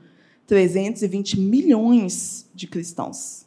320 0.47 1.37
milhões 1.37 2.49
de 2.55 2.65
cristãos 2.65 3.45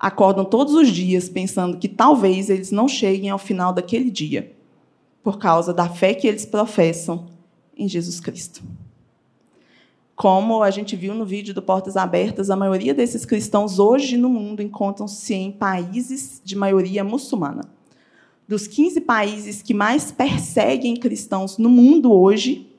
acordam 0.00 0.44
todos 0.44 0.74
os 0.74 0.88
dias 0.88 1.28
pensando 1.28 1.78
que 1.78 1.88
talvez 1.88 2.50
eles 2.50 2.72
não 2.72 2.88
cheguem 2.88 3.30
ao 3.30 3.38
final 3.38 3.72
daquele 3.72 4.10
dia, 4.10 4.52
por 5.22 5.38
causa 5.38 5.72
da 5.72 5.88
fé 5.88 6.12
que 6.12 6.26
eles 6.26 6.44
professam 6.44 7.28
em 7.76 7.88
Jesus 7.88 8.18
Cristo. 8.18 8.64
Como 10.20 10.62
a 10.62 10.70
gente 10.70 10.96
viu 10.96 11.14
no 11.14 11.24
vídeo 11.24 11.54
do 11.54 11.62
Portas 11.62 11.96
Abertas, 11.96 12.50
a 12.50 12.54
maioria 12.54 12.92
desses 12.92 13.24
cristãos 13.24 13.78
hoje 13.78 14.18
no 14.18 14.28
mundo 14.28 14.60
encontram-se 14.60 15.32
em 15.32 15.50
países 15.50 16.42
de 16.44 16.54
maioria 16.54 17.02
muçulmana. 17.02 17.62
Dos 18.46 18.66
15 18.66 19.00
países 19.00 19.62
que 19.62 19.72
mais 19.72 20.12
perseguem 20.12 20.94
cristãos 20.94 21.56
no 21.56 21.70
mundo 21.70 22.12
hoje, 22.12 22.70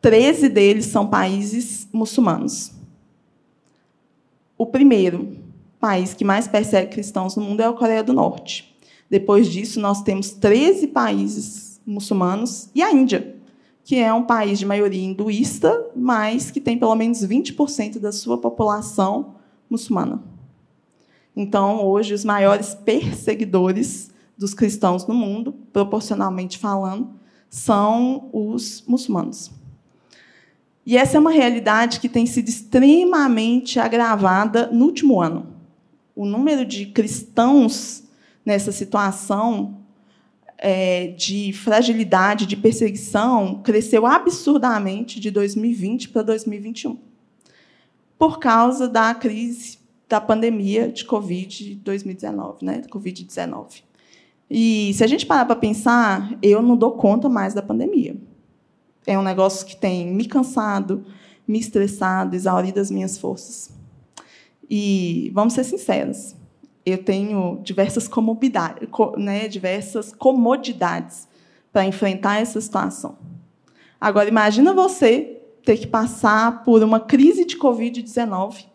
13 0.00 0.48
deles 0.48 0.86
são 0.86 1.06
países 1.06 1.86
muçulmanos. 1.92 2.72
O 4.56 4.64
primeiro, 4.64 5.36
país 5.78 6.14
que 6.14 6.24
mais 6.24 6.48
persegue 6.48 6.92
cristãos 6.92 7.36
no 7.36 7.42
mundo 7.42 7.60
é 7.60 7.66
a 7.66 7.74
Coreia 7.74 8.02
do 8.02 8.14
Norte. 8.14 8.74
Depois 9.10 9.48
disso, 9.48 9.78
nós 9.78 10.00
temos 10.00 10.30
13 10.30 10.86
países 10.86 11.78
muçulmanos 11.86 12.70
e 12.74 12.82
a 12.82 12.90
Índia, 12.90 13.33
que 13.84 13.96
é 13.96 14.12
um 14.12 14.24
país 14.24 14.58
de 14.58 14.66
maioria 14.66 15.02
hinduísta, 15.02 15.90
mas 15.94 16.50
que 16.50 16.60
tem 16.60 16.78
pelo 16.78 16.94
menos 16.94 17.24
20% 17.24 17.98
da 18.00 18.10
sua 18.10 18.38
população 18.38 19.34
muçulmana. 19.70 20.22
Então, 21.36 21.84
hoje, 21.84 22.14
os 22.14 22.24
maiores 22.24 22.74
perseguidores 22.74 24.10
dos 24.36 24.54
cristãos 24.54 25.06
no 25.06 25.14
mundo, 25.14 25.52
proporcionalmente 25.72 26.58
falando, 26.58 27.10
são 27.48 28.30
os 28.32 28.82
muçulmanos. 28.86 29.50
E 30.86 30.96
essa 30.96 31.16
é 31.16 31.20
uma 31.20 31.30
realidade 31.30 32.00
que 32.00 32.08
tem 32.08 32.26
sido 32.26 32.48
extremamente 32.48 33.78
agravada 33.78 34.66
no 34.72 34.86
último 34.86 35.20
ano 35.20 35.54
o 36.14 36.24
número 36.24 36.64
de 36.64 36.86
cristãos 36.86 38.04
nessa 38.44 38.70
situação 38.70 39.78
é, 40.66 41.08
de 41.08 41.52
fragilidade, 41.52 42.46
de 42.46 42.56
perseguição, 42.56 43.60
cresceu 43.62 44.06
absurdamente 44.06 45.20
de 45.20 45.30
2020 45.30 46.08
para 46.08 46.22
2021, 46.22 46.98
por 48.18 48.38
causa 48.38 48.88
da 48.88 49.14
crise 49.14 49.78
da 50.08 50.22
pandemia 50.22 50.88
de 50.88 51.04
Covid-2019, 51.04 52.62
né? 52.62 52.80
Covid-19. 52.90 53.82
E 54.50 54.94
se 54.94 55.04
a 55.04 55.06
gente 55.06 55.26
parar 55.26 55.44
para 55.44 55.56
pensar, 55.56 56.38
eu 56.40 56.62
não 56.62 56.78
dou 56.78 56.92
conta 56.92 57.28
mais 57.28 57.52
da 57.52 57.60
pandemia. 57.60 58.16
É 59.06 59.18
um 59.18 59.22
negócio 59.22 59.66
que 59.66 59.76
tem 59.76 60.06
me 60.14 60.24
cansado, 60.24 61.04
me 61.46 61.58
estressado, 61.58 62.34
exaurido 62.34 62.80
as 62.80 62.90
minhas 62.90 63.18
forças. 63.18 63.70
E 64.70 65.30
vamos 65.34 65.52
ser 65.52 65.64
sinceros, 65.64 66.34
eu 66.84 67.02
tenho 67.02 67.60
diversas 67.62 68.06
comodidades, 68.06 68.88
né, 69.16 69.48
diversas 69.48 70.12
comodidades 70.12 71.26
para 71.72 71.86
enfrentar 71.86 72.40
essa 72.40 72.60
situação. 72.60 73.16
Agora 74.00 74.28
imagina 74.28 74.74
você 74.74 75.40
ter 75.64 75.78
que 75.78 75.86
passar 75.86 76.62
por 76.62 76.82
uma 76.82 77.00
crise 77.00 77.44
de 77.44 77.56
COVID-19 77.56 78.66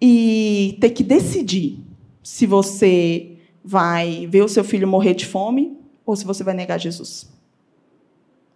e 0.00 0.78
ter 0.80 0.90
que 0.90 1.02
decidir 1.02 1.80
se 2.22 2.46
você 2.46 3.36
vai 3.64 4.26
ver 4.28 4.42
o 4.42 4.48
seu 4.48 4.62
filho 4.62 4.86
morrer 4.86 5.14
de 5.14 5.26
fome 5.26 5.76
ou 6.06 6.14
se 6.14 6.24
você 6.24 6.44
vai 6.44 6.54
negar 6.54 6.78
Jesus. 6.78 7.28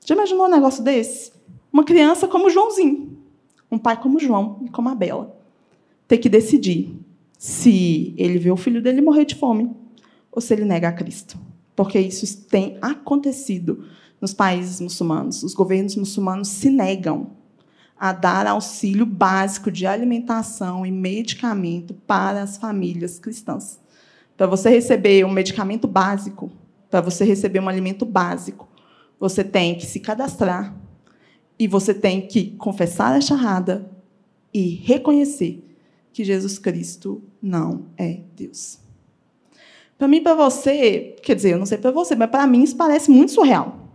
Já 0.04 0.14
imaginou 0.14 0.46
um 0.46 0.50
negócio 0.50 0.84
desse? 0.84 1.32
Uma 1.72 1.84
criança 1.84 2.28
como 2.28 2.48
Joãozinho, 2.48 3.18
um 3.70 3.78
pai 3.78 4.00
como 4.00 4.20
João 4.20 4.60
e 4.64 4.68
como 4.68 4.88
a 4.88 4.94
Bela 4.94 5.36
ter 6.06 6.18
que 6.18 6.28
decidir 6.28 6.96
se 7.36 8.14
ele 8.16 8.38
vê 8.38 8.50
o 8.50 8.56
filho 8.56 8.82
dele 8.82 9.00
morrer 9.00 9.24
de 9.24 9.34
fome 9.34 9.70
ou 10.32 10.40
se 10.40 10.54
ele 10.54 10.64
nega 10.64 10.88
a 10.88 10.92
Cristo. 10.92 11.38
Porque 11.74 11.98
isso 11.98 12.44
tem 12.46 12.78
acontecido 12.80 13.84
nos 14.20 14.32
países 14.32 14.80
muçulmanos. 14.80 15.42
Os 15.42 15.54
governos 15.54 15.94
muçulmanos 15.96 16.48
se 16.48 16.70
negam 16.70 17.30
a 17.98 18.12
dar 18.12 18.46
auxílio 18.46 19.06
básico 19.06 19.70
de 19.70 19.86
alimentação 19.86 20.84
e 20.84 20.90
medicamento 20.90 21.94
para 21.94 22.42
as 22.42 22.56
famílias 22.56 23.18
cristãs. 23.18 23.80
Para 24.36 24.46
você 24.46 24.68
receber 24.68 25.24
um 25.24 25.30
medicamento 25.30 25.88
básico, 25.88 26.50
para 26.90 27.00
você 27.00 27.24
receber 27.24 27.60
um 27.60 27.68
alimento 27.68 28.04
básico, 28.04 28.68
você 29.18 29.42
tem 29.42 29.74
que 29.74 29.86
se 29.86 29.98
cadastrar 30.00 30.74
e 31.58 31.66
você 31.66 31.94
tem 31.94 32.26
que 32.26 32.50
confessar 32.52 33.14
a 33.14 33.20
charrada 33.20 33.90
e 34.52 34.68
reconhecer 34.68 35.65
que 36.16 36.24
Jesus 36.24 36.58
Cristo 36.58 37.22
não 37.42 37.88
é 37.94 38.20
Deus. 38.34 38.78
Para 39.98 40.08
mim, 40.08 40.22
para 40.22 40.32
você, 40.32 41.14
quer 41.22 41.36
dizer, 41.36 41.52
eu 41.52 41.58
não 41.58 41.66
sei 41.66 41.76
para 41.76 41.90
você, 41.90 42.16
mas 42.16 42.30
para 42.30 42.46
mim 42.46 42.62
isso 42.62 42.74
parece 42.74 43.10
muito 43.10 43.32
surreal. 43.32 43.90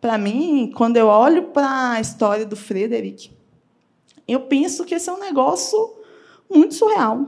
Para 0.00 0.16
mim, 0.16 0.72
quando 0.74 0.96
eu 0.96 1.08
olho 1.08 1.48
para 1.48 1.90
a 1.90 2.00
história 2.00 2.46
do 2.46 2.56
Frederick, 2.56 3.30
eu 4.26 4.40
penso 4.40 4.82
que 4.86 4.94
esse 4.94 5.10
é 5.10 5.12
um 5.12 5.20
negócio 5.20 5.96
muito 6.50 6.72
surreal. 6.72 7.26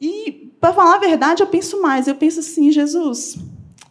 E, 0.00 0.52
para 0.60 0.72
falar 0.72 0.94
a 0.94 1.00
verdade, 1.00 1.42
eu 1.42 1.48
penso 1.48 1.82
mais. 1.82 2.06
Eu 2.06 2.14
penso 2.14 2.38
assim, 2.38 2.70
Jesus, 2.70 3.38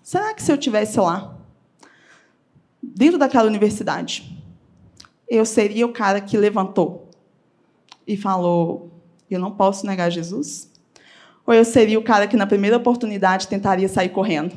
será 0.02 0.34
que 0.34 0.42
se 0.42 0.50
eu 0.50 0.58
tivesse 0.58 0.98
lá, 0.98 1.38
dentro 2.82 3.18
daquela 3.18 3.50
universidade, 3.50 4.42
eu 5.28 5.46
seria 5.46 5.86
o 5.86 5.92
cara 5.92 6.22
que 6.22 6.38
levantou 6.38 7.05
e 8.08 8.16
falou: 8.18 8.92
Eu 9.30 9.40
não 9.40 9.52
posso 9.52 9.86
negar 9.86 10.10
Jesus? 10.10 10.72
Ou 11.46 11.54
eu 11.54 11.64
seria 11.64 12.00
o 12.00 12.04
cara 12.04 12.28
que, 12.28 12.38
na 12.38 12.48
primeira 12.48 12.78
oportunidade, 12.78 13.48
tentaria 13.48 13.88
sair 13.88 14.10
correndo? 14.10 14.56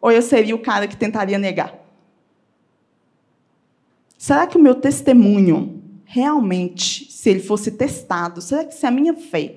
Ou 0.00 0.10
eu 0.10 0.22
seria 0.22 0.54
o 0.54 0.58
cara 0.58 0.88
que 0.88 0.96
tentaria 0.96 1.38
negar? 1.38 1.74
Será 4.16 4.46
que 4.46 4.56
o 4.56 4.60
meu 4.60 4.74
testemunho, 4.74 5.82
realmente, 6.04 7.10
se 7.10 7.28
ele 7.28 7.40
fosse 7.40 7.72
testado, 7.72 8.40
será 8.40 8.64
que 8.64 8.74
se 8.74 8.86
a 8.86 8.90
minha 8.90 9.14
fé 9.14 9.56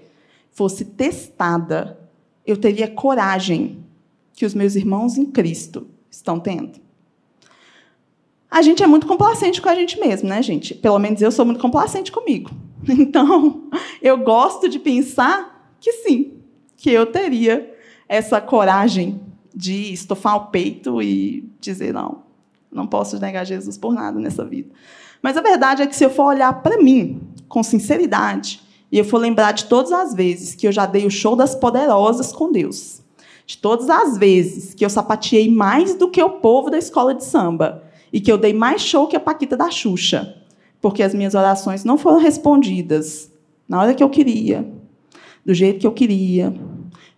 fosse 0.52 0.84
testada, 0.84 2.00
eu 2.46 2.58
teria 2.58 2.88
coragem 2.88 3.84
que 4.34 4.46
os 4.46 4.54
meus 4.54 4.76
irmãos 4.76 5.18
em 5.18 5.26
Cristo 5.26 5.88
estão 6.10 6.40
tendo? 6.40 6.80
A 8.50 8.62
gente 8.62 8.82
é 8.82 8.88
muito 8.88 9.06
complacente 9.06 9.62
com 9.62 9.70
a 9.70 9.76
gente 9.76 10.00
mesmo, 10.00 10.30
né, 10.30 10.42
gente? 10.42 10.74
Pelo 10.74 10.98
menos 10.98 11.22
eu 11.22 11.32
sou 11.32 11.46
muito 11.46 11.60
complacente 11.60 12.12
comigo. 12.12 12.50
Então, 12.98 13.64
eu 14.02 14.18
gosto 14.18 14.70
de 14.70 14.80
pensar 14.80 15.76
que 15.80 15.92
sim, 15.92 16.34
que 16.78 16.90
eu 16.90 17.06
teria 17.06 17.74
essa 18.08 18.40
coragem 18.40 19.20
de 19.54 19.94
estofar 19.94 20.36
o 20.36 20.46
peito 20.48 21.02
e 21.02 21.50
dizer: 21.60 21.94
não, 21.94 22.24
não 22.72 22.86
posso 22.86 23.20
negar 23.20 23.46
Jesus 23.46 23.78
por 23.78 23.94
nada 23.94 24.20
nessa 24.20 24.44
vida. 24.44 24.70
Mas 25.22 25.38
a 25.38 25.42
verdade 25.42 25.82
é 25.82 25.88
que, 25.88 25.96
se 25.96 26.04
eu 26.04 26.10
for 26.10 26.26
olhar 26.26 26.54
para 26.62 26.78
mim 26.78 27.22
com 27.48 27.64
sinceridade, 27.64 28.62
e 28.92 29.00
eu 29.00 29.06
for 29.06 29.18
lembrar 29.18 29.54
de 29.54 29.66
todas 29.66 29.92
as 29.92 30.14
vezes 30.14 30.54
que 30.54 30.68
eu 30.68 30.72
já 30.72 30.86
dei 30.86 31.06
o 31.06 31.12
show 31.12 31.36
das 31.36 31.56
poderosas 31.56 32.32
com 32.32 32.52
Deus, 32.52 33.02
de 33.46 33.58
todas 33.58 33.90
as 33.90 34.18
vezes 34.18 34.74
que 34.74 34.86
eu 34.86 34.90
sapateei 34.90 35.50
mais 35.50 35.96
do 35.96 36.10
que 36.10 36.22
o 36.22 36.30
povo 36.30 36.70
da 36.70 36.78
escola 36.78 37.14
de 37.14 37.24
samba, 37.24 37.84
e 38.12 38.20
que 38.22 38.32
eu 38.32 38.38
dei 38.38 38.54
mais 38.54 38.82
show 38.82 39.08
que 39.08 39.16
a 39.16 39.20
Paquita 39.20 39.58
da 39.58 39.72
Xuxa, 39.72 40.36
porque 40.86 41.02
as 41.02 41.16
minhas 41.16 41.34
orações 41.34 41.84
não 41.84 41.98
foram 41.98 42.20
respondidas 42.20 43.32
na 43.68 43.82
hora 43.82 43.96
que 43.96 44.04
eu 44.04 44.08
queria, 44.08 44.72
do 45.44 45.52
jeito 45.52 45.80
que 45.80 45.88
eu 45.88 45.92
queria, 45.92 46.54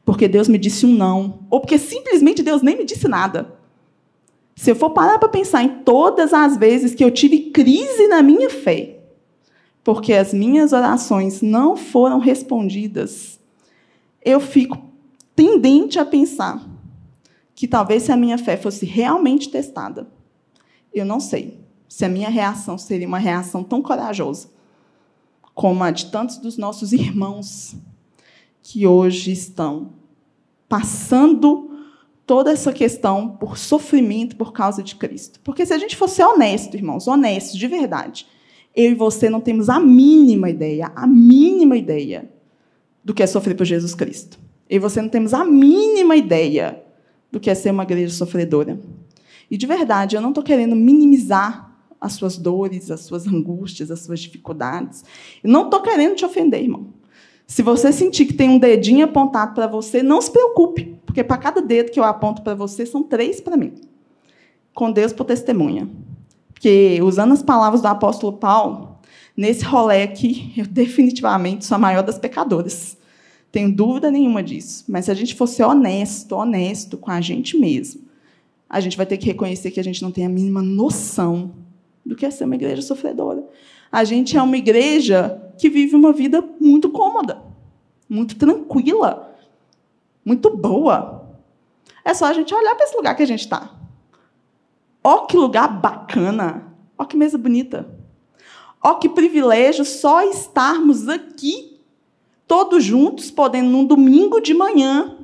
porque 0.06 0.26
Deus 0.26 0.48
me 0.48 0.58
disse 0.58 0.86
um 0.86 0.96
não, 0.96 1.40
ou 1.50 1.60
porque 1.60 1.78
simplesmente 1.78 2.42
Deus 2.42 2.62
nem 2.62 2.78
me 2.78 2.86
disse 2.86 3.10
nada. 3.10 3.54
Se 4.56 4.72
eu 4.72 4.76
for 4.78 4.92
parar 4.92 5.20
para 5.20 5.28
pensar 5.28 5.64
em 5.64 5.84
todas 5.84 6.34
as 6.34 6.56
vezes 6.56 6.96
que 6.96 7.04
eu 7.04 7.12
tive 7.12 7.52
crise 7.52 8.08
na 8.08 8.24
minha 8.24 8.50
fé, 8.50 9.00
porque 9.84 10.14
as 10.14 10.34
minhas 10.34 10.72
orações 10.72 11.42
não 11.42 11.76
foram 11.76 12.20
respondidas, 12.20 13.38
eu 14.24 14.40
fico 14.40 14.78
tendente 15.36 16.00
a 16.00 16.06
pensar 16.06 16.66
que 17.54 17.68
talvez 17.68 18.04
se 18.04 18.14
a 18.14 18.16
minha 18.16 18.38
fé 18.38 18.56
fosse 18.56 18.86
realmente 18.86 19.50
testada, 19.50 20.08
eu 20.94 21.04
não 21.04 21.20
sei 21.20 21.67
se 21.88 22.06
a 22.06 22.10
minha 22.10 22.30
reação 22.30 22.78
seria 22.78 23.08
uma 23.08 23.20
reação 23.20 23.64
tão 23.64 23.82
corajosa 23.82 24.50
como 25.58 25.84
a 25.84 25.90
de 25.90 26.12
tantos 26.12 26.38
dos 26.38 26.56
nossos 26.56 26.94
irmãos 26.94 27.76
que 28.62 28.86
hoje 28.86 29.32
estão 29.32 29.94
passando 30.70 31.72
toda 32.28 32.52
essa 32.52 32.72
questão 32.72 33.30
por 33.30 33.58
sofrimento 33.58 34.36
por 34.36 34.54
causa 34.54 34.84
de 34.84 34.96
Cristo. 34.96 35.40
Porque 35.44 35.66
se 35.66 35.74
a 35.74 35.78
gente 35.80 35.96
fosse 35.96 36.22
honesto, 36.22 36.76
irmãos, 36.76 37.08
honesto 37.08 37.58
de 37.58 37.68
verdade, 37.68 38.28
eu 38.76 38.92
e 38.92 38.94
você 38.94 39.32
não 39.32 39.42
temos 39.42 39.68
a 39.68 39.80
mínima 39.80 40.48
ideia, 40.48 40.92
a 40.96 41.08
mínima 41.08 41.76
ideia 41.76 42.30
do 43.04 43.14
que 43.14 43.24
é 43.24 43.28
sofrer 43.28 43.56
por 43.56 43.66
Jesus 43.66 43.96
Cristo. 43.96 44.38
Eu 44.70 44.76
e 44.76 44.80
você 44.80 45.02
não 45.02 45.10
temos 45.10 45.34
a 45.34 45.44
mínima 45.44 46.16
ideia 46.16 46.84
do 47.32 47.40
que 47.40 47.50
é 47.50 47.56
ser 47.56 47.72
uma 47.72 47.82
igreja 47.82 48.14
sofredora. 48.14 48.80
E 49.50 49.58
de 49.58 49.66
verdade, 49.66 50.16
eu 50.16 50.22
não 50.22 50.30
estou 50.30 50.44
querendo 50.44 50.76
minimizar 50.76 51.67
as 52.00 52.14
suas 52.14 52.38
dores, 52.38 52.92
as 52.92 53.02
suas 53.02 53.28
angústias, 53.28 53.92
as 53.92 54.02
suas 54.02 54.20
dificuldades. 54.20 55.04
Eu 55.44 55.50
não 55.50 55.66
estou 55.66 55.82
querendo 55.82 56.16
te 56.16 56.26
ofender, 56.26 56.62
irmão. 56.62 56.88
Se 57.48 57.62
você 57.62 57.94
sentir 57.94 58.26
que 58.26 58.34
tem 58.34 58.50
um 58.50 58.60
dedinho 58.60 59.06
apontado 59.06 59.54
para 59.54 59.68
você, 59.68 60.04
não 60.04 60.22
se 60.22 60.30
preocupe, 60.30 60.98
porque 61.06 61.24
para 61.24 61.38
cada 61.38 61.62
dedo 61.62 61.92
que 61.92 62.00
eu 62.00 62.04
aponto 62.04 62.42
para 62.42 62.54
você, 62.54 62.86
são 62.86 63.02
três 63.02 63.40
para 63.40 63.56
mim. 63.56 63.74
Com 64.74 64.92
Deus 64.92 65.14
por 65.14 65.24
testemunha. 65.24 65.90
Porque, 66.54 67.00
usando 67.02 67.34
as 67.34 67.42
palavras 67.42 67.82
do 67.82 67.88
apóstolo 67.88 68.34
Paulo, 68.34 68.98
nesse 69.36 69.64
rolê 69.64 70.04
aqui, 70.04 70.52
eu 70.58 70.66
definitivamente 70.66 71.66
sou 71.66 71.76
a 71.76 71.80
maior 71.80 72.04
das 72.04 72.18
pecadoras. 72.20 72.98
Tenho 73.52 73.74
dúvida 73.74 74.12
nenhuma 74.12 74.44
disso. 74.44 74.84
Mas 74.88 75.06
se 75.06 75.12
a 75.12 75.14
gente 75.14 75.34
fosse 75.34 75.64
honesto, 75.64 76.36
honesto 76.36 76.98
com 76.98 77.10
a 77.10 77.22
gente 77.22 77.58
mesmo, 77.58 78.02
a 78.70 78.80
gente 78.82 78.98
vai 78.98 79.06
ter 79.06 79.18
que 79.18 79.26
reconhecer 79.26 79.72
que 79.72 79.80
a 79.80 79.84
gente 79.84 80.02
não 80.02 80.12
tem 80.12 80.26
a 80.26 80.30
mínima 80.30 80.62
noção 80.62 81.54
do 82.08 82.16
que 82.16 82.26
é 82.26 82.32
ser 82.32 82.46
uma 82.46 82.56
igreja 82.56 82.82
sofredora. 82.82 83.44
A 83.92 84.04
gente 84.04 84.38
é 84.38 84.42
uma 84.42 84.58
igreja 84.58 85.42
que 85.58 85.70
vive 85.70 85.96
uma 85.96 86.14
vida 86.14 86.44
muito 86.60 86.90
cômoda, 86.90 87.42
muito 88.10 88.36
tranquila, 88.36 89.36
muito 90.24 90.56
boa. 90.56 91.38
É 92.04 92.14
só 92.14 92.26
a 92.26 92.34
gente 92.34 92.54
olhar 92.54 92.76
para 92.76 92.86
esse 92.86 92.96
lugar 92.96 93.16
que 93.16 93.24
a 93.24 93.28
gente 93.28 93.42
está. 93.42 93.72
Ó 95.04 95.26
que 95.26 95.38
lugar 95.38 95.68
bacana! 95.68 96.74
Ó 96.98 97.06
que 97.06 97.18
mesa 97.18 97.38
bonita! 97.38 97.88
Ó 98.84 98.96
que 98.96 99.10
privilégio 99.10 99.84
só 99.84 100.22
estarmos 100.24 101.10
aqui, 101.10 101.80
todos 102.48 102.84
juntos, 102.84 103.30
podendo, 103.32 103.70
num 103.70 103.86
domingo 103.86 104.40
de 104.40 104.54
manhã, 104.54 105.18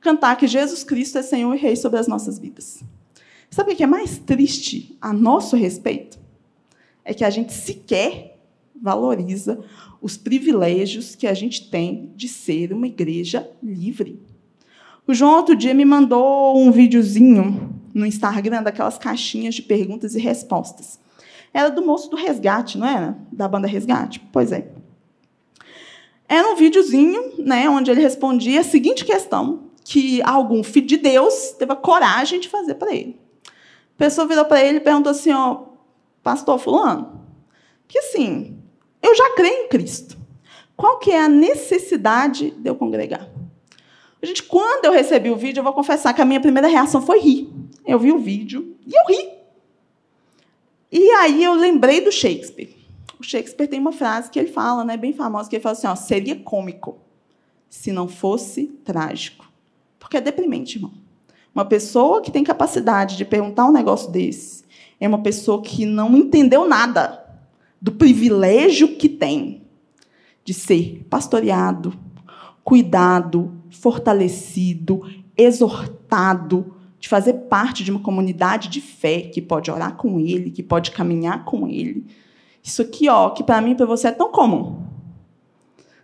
cantar 0.00 0.36
que 0.36 0.46
Jesus 0.46 0.82
Cristo 0.82 1.18
é 1.18 1.22
Senhor 1.22 1.54
e 1.54 1.58
Rei 1.58 1.76
sobre 1.76 2.00
as 2.00 2.08
nossas 2.08 2.38
vidas. 2.38 2.82
Sabe 3.50 3.72
o 3.72 3.76
que 3.76 3.84
é 3.84 3.86
mais 3.86 4.18
triste 4.18 4.96
a 5.00 5.12
nosso 5.12 5.54
respeito? 5.54 6.23
É 7.04 7.12
que 7.12 7.24
a 7.24 7.30
gente 7.30 7.52
sequer 7.52 8.34
valoriza 8.80 9.64
os 10.00 10.16
privilégios 10.16 11.14
que 11.14 11.26
a 11.26 11.34
gente 11.34 11.70
tem 11.70 12.12
de 12.14 12.28
ser 12.28 12.72
uma 12.72 12.86
igreja 12.86 13.48
livre. 13.62 14.20
O 15.06 15.14
João 15.14 15.36
outro 15.36 15.54
dia 15.54 15.72
me 15.72 15.84
mandou 15.84 16.58
um 16.58 16.70
videozinho 16.70 17.74
no 17.94 18.04
Instagram 18.04 18.62
daquelas 18.62 18.98
caixinhas 18.98 19.54
de 19.54 19.62
perguntas 19.62 20.14
e 20.14 20.20
respostas. 20.20 20.98
Era 21.52 21.70
do 21.70 21.84
moço 21.84 22.10
do 22.10 22.16
Resgate, 22.16 22.76
não 22.76 22.86
era? 22.86 23.16
Da 23.30 23.46
banda 23.46 23.68
Resgate? 23.68 24.20
Pois 24.32 24.50
é. 24.50 24.68
Era 26.28 26.52
um 26.52 26.56
videozinho 26.56 27.34
né, 27.38 27.68
onde 27.68 27.90
ele 27.90 28.00
respondia 28.00 28.60
a 28.60 28.64
seguinte 28.64 29.04
questão, 29.04 29.64
que 29.84 30.20
algum 30.22 30.64
filho 30.64 30.86
de 30.86 30.96
Deus 30.96 31.54
teve 31.58 31.72
a 31.72 31.76
coragem 31.76 32.40
de 32.40 32.48
fazer 32.48 32.74
para 32.74 32.94
ele. 32.94 33.20
A 33.46 33.98
pessoa 33.98 34.26
virou 34.26 34.44
para 34.44 34.64
ele 34.64 34.78
e 34.78 34.80
perguntou 34.80 35.12
assim, 35.12 35.32
ó, 35.32 35.73
pastor 36.24 36.58
fulano, 36.58 37.20
que 37.86 37.98
assim, 37.98 38.58
eu 39.02 39.14
já 39.14 39.34
creio 39.36 39.66
em 39.66 39.68
Cristo. 39.68 40.18
Qual 40.74 40.98
que 40.98 41.12
é 41.12 41.20
a 41.20 41.28
necessidade 41.28 42.50
de 42.50 42.68
eu 42.68 42.74
congregar? 42.74 43.28
Gente, 44.22 44.42
quando 44.42 44.86
eu 44.86 44.92
recebi 44.92 45.30
o 45.30 45.36
vídeo, 45.36 45.60
eu 45.60 45.64
vou 45.64 45.74
confessar 45.74 46.14
que 46.14 46.22
a 46.22 46.24
minha 46.24 46.40
primeira 46.40 46.66
reação 46.66 47.02
foi 47.02 47.20
rir. 47.20 47.52
Eu 47.86 47.98
vi 47.98 48.10
o 48.10 48.18
vídeo 48.18 48.74
e 48.86 48.98
eu 48.98 49.06
ri. 49.06 49.34
E 50.90 51.10
aí 51.10 51.44
eu 51.44 51.52
lembrei 51.52 52.00
do 52.00 52.10
Shakespeare. 52.10 52.74
O 53.20 53.22
Shakespeare 53.22 53.68
tem 53.68 53.78
uma 53.78 53.92
frase 53.92 54.30
que 54.30 54.38
ele 54.38 54.50
fala, 54.50 54.82
né, 54.84 54.96
bem 54.96 55.12
famosa, 55.12 55.48
que 55.48 55.56
ele 55.56 55.62
fala 55.62 55.74
assim, 55.74 55.86
ó, 55.86 55.94
seria 55.94 56.36
cômico 56.36 56.98
se 57.68 57.92
não 57.92 58.08
fosse 58.08 58.66
trágico. 58.84 59.50
Porque 59.98 60.16
é 60.16 60.20
deprimente, 60.20 60.78
irmão. 60.78 60.92
Uma 61.54 61.64
pessoa 61.64 62.22
que 62.22 62.32
tem 62.32 62.42
capacidade 62.42 63.16
de 63.16 63.24
perguntar 63.24 63.66
um 63.66 63.72
negócio 63.72 64.10
desse 64.10 64.63
é 65.04 65.08
uma 65.08 65.18
pessoa 65.18 65.60
que 65.60 65.84
não 65.84 66.16
entendeu 66.16 66.66
nada 66.66 67.22
do 67.80 67.92
privilégio 67.92 68.96
que 68.96 69.08
tem 69.08 69.62
de 70.42 70.54
ser 70.54 71.06
pastoreado, 71.10 71.92
cuidado, 72.62 73.52
fortalecido, 73.70 75.02
exortado, 75.36 76.74
de 76.98 77.08
fazer 77.08 77.34
parte 77.34 77.84
de 77.84 77.90
uma 77.90 78.00
comunidade 78.00 78.68
de 78.68 78.80
fé 78.80 79.20
que 79.20 79.42
pode 79.42 79.70
orar 79.70 79.94
com 79.96 80.18
ele, 80.18 80.50
que 80.50 80.62
pode 80.62 80.90
caminhar 80.90 81.44
com 81.44 81.68
ele. 81.68 82.06
Isso 82.62 82.80
aqui, 82.80 83.08
ó, 83.10 83.28
que 83.28 83.42
para 83.42 83.60
mim 83.60 83.72
e 83.72 83.74
para 83.74 83.84
você 83.84 84.08
é 84.08 84.12
tão 84.12 84.32
comum. 84.32 84.82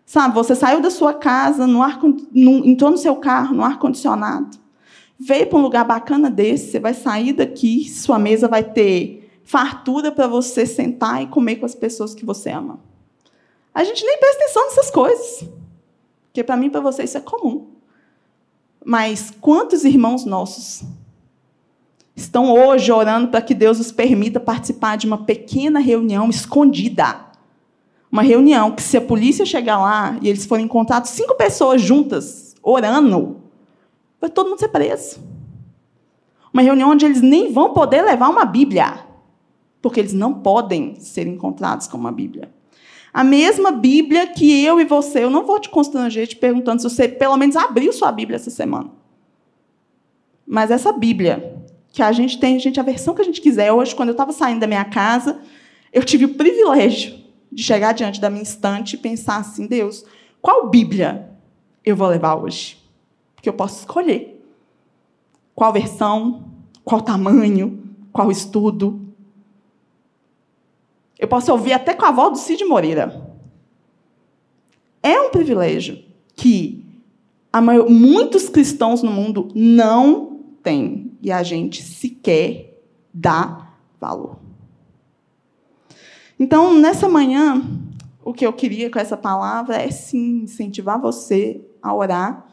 Sabe, 0.04 0.34
você 0.34 0.54
saiu 0.54 0.82
da 0.82 0.90
sua 0.90 1.14
casa, 1.14 1.66
no 1.66 1.82
ar, 1.82 1.98
no, 2.32 2.66
entrou 2.66 2.90
no 2.90 2.98
seu 2.98 3.16
carro, 3.16 3.54
no 3.54 3.64
ar 3.64 3.78
condicionado, 3.78 4.58
veio 5.20 5.46
para 5.46 5.59
um 5.59 5.62
lugar 5.62 5.85
bacana 5.85 6.30
desse, 6.30 6.70
você 6.70 6.80
vai 6.80 6.94
sair 6.94 7.35
daqui, 7.35 7.87
sua 7.90 8.18
mesa 8.18 8.48
vai 8.48 8.64
ter 8.64 9.30
fartura 9.44 10.11
para 10.11 10.26
você 10.26 10.64
sentar 10.64 11.22
e 11.22 11.26
comer 11.26 11.56
com 11.56 11.66
as 11.66 11.74
pessoas 11.74 12.14
que 12.14 12.24
você 12.24 12.48
ama. 12.50 12.80
A 13.74 13.85
gente 13.85 14.02
nem 14.02 14.18
presta 14.18 14.44
atenção 14.44 14.64
nessas 14.64 14.90
coisas. 14.90 15.48
Porque 16.26 16.42
para 16.42 16.56
mim 16.56 16.66
e 16.66 16.70
para 16.70 16.80
você 16.80 17.02
isso 17.02 17.18
é 17.18 17.20
comum. 17.20 17.66
Mas 18.83 19.30
quantos 19.40 19.85
irmãos 19.85 20.24
nossos 20.24 20.83
estão 22.16 22.50
hoje 22.52 22.90
orando 22.90 23.28
para 23.28 23.42
que 23.42 23.54
Deus 23.54 23.78
os 23.78 23.92
permita 23.92 24.40
participar 24.40 24.96
de 24.96 25.06
uma 25.06 25.24
pequena 25.24 25.80
reunião 25.80 26.30
escondida? 26.30 27.26
Uma 28.11 28.22
reunião 28.22 28.72
que, 28.72 28.83
se 28.83 28.96
a 28.96 29.00
polícia 29.00 29.44
chegar 29.44 29.78
lá 29.78 30.18
e 30.22 30.28
eles 30.28 30.46
forem 30.46 30.64
encontrados 30.64 31.11
cinco 31.11 31.35
pessoas 31.35 31.83
juntas, 31.83 32.54
orando, 32.62 33.49
vai 34.20 34.30
todo 34.30 34.50
mundo 34.50 34.59
ser 34.59 34.68
preso. 34.68 35.20
Uma 36.52 36.62
reunião 36.62 36.90
onde 36.90 37.04
eles 37.04 37.22
nem 37.22 37.52
vão 37.52 37.72
poder 37.72 38.02
levar 38.02 38.28
uma 38.28 38.44
Bíblia 38.44 39.11
porque 39.80 40.00
eles 40.00 40.12
não 40.12 40.35
podem 40.35 40.96
ser 40.96 41.26
encontrados 41.26 41.87
com 41.87 41.96
uma 41.96 42.12
Bíblia. 42.12 42.52
A 43.12 43.24
mesma 43.24 43.72
Bíblia 43.72 44.26
que 44.26 44.64
eu 44.64 44.80
e 44.80 44.85
você, 44.85 45.24
eu 45.24 45.30
não 45.30 45.44
vou 45.44 45.59
te 45.59 45.68
constranger 45.68 46.28
te 46.28 46.37
perguntando 46.37 46.80
se 46.80 46.88
você 46.88 47.09
pelo 47.09 47.37
menos 47.37 47.56
abriu 47.56 47.92
sua 47.92 48.12
Bíblia 48.12 48.37
essa 48.37 48.50
semana. 48.50 48.90
Mas 50.46 50.70
essa 50.70 50.92
Bíblia, 50.92 51.56
que 51.92 52.02
a 52.02 52.12
gente 52.12 52.38
tem, 52.38 52.59
gente, 52.59 52.78
a 52.78 52.85
versão 52.85 53.14
que 53.14 53.22
a 53.22 53.24
gente 53.24 53.40
quiser. 53.40 53.72
Hoje, 53.72 53.94
quando 53.94 54.11
eu 54.11 54.12
estava 54.12 54.33
saindo 54.33 54.61
da 54.61 54.66
minha 54.66 54.85
casa, 54.85 55.40
eu 55.92 56.04
tive 56.04 56.24
o 56.24 56.35
privilégio 56.35 57.18
de 57.50 57.62
chegar 57.62 57.92
diante 57.92 58.20
da 58.20 58.30
minha 58.30 58.42
estante 58.42 58.94
e 58.94 58.98
pensar 58.98 59.38
assim: 59.38 59.66
Deus, 59.66 60.04
qual 60.40 60.68
Bíblia 60.68 61.30
eu 61.85 61.96
vou 61.96 62.09
levar 62.09 62.37
hoje? 62.37 62.79
Porque 63.40 63.48
eu 63.48 63.55
posso 63.55 63.81
escolher. 63.81 64.38
Qual 65.55 65.72
versão, 65.72 66.44
qual 66.85 67.00
tamanho, 67.00 67.83
qual 68.12 68.31
estudo, 68.31 69.00
eu 71.18 71.26
posso 71.26 71.50
ouvir 71.50 71.72
até 71.72 71.94
com 71.94 72.05
a 72.05 72.11
voz 72.11 72.33
do 72.33 72.38
Cid 72.38 72.64
Moreira. 72.66 73.35
É 75.03 75.18
um 75.18 75.31
privilégio 75.31 76.05
que 76.37 76.85
maior, 77.62 77.88
muitos 77.88 78.50
cristãos 78.50 79.03
no 79.03 79.11
mundo 79.11 79.48
não 79.55 80.40
têm 80.62 81.12
e 81.22 81.33
a 81.33 81.42
gente 81.42 81.83
sequer 81.83 82.79
dá 83.12 83.70
valor. 83.98 84.37
Então, 86.38 86.74
nessa 86.74 87.09
manhã, 87.09 87.62
o 88.22 88.35
que 88.35 88.46
eu 88.46 88.53
queria 88.53 88.90
com 88.90 88.98
essa 88.98 89.16
palavra 89.16 89.76
é 89.76 89.90
sim 89.90 90.42
incentivar 90.42 91.00
você 91.00 91.62
a 91.83 91.94
orar 91.94 92.49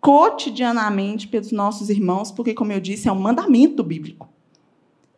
cotidianamente 0.00 1.28
pelos 1.28 1.52
nossos 1.52 1.90
irmãos, 1.90 2.30
porque, 2.30 2.54
como 2.54 2.72
eu 2.72 2.80
disse, 2.80 3.08
é 3.08 3.12
um 3.12 3.20
mandamento 3.20 3.82
bíblico. 3.82 4.28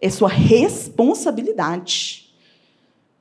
É 0.00 0.08
sua 0.08 0.28
responsabilidade. 0.28 2.34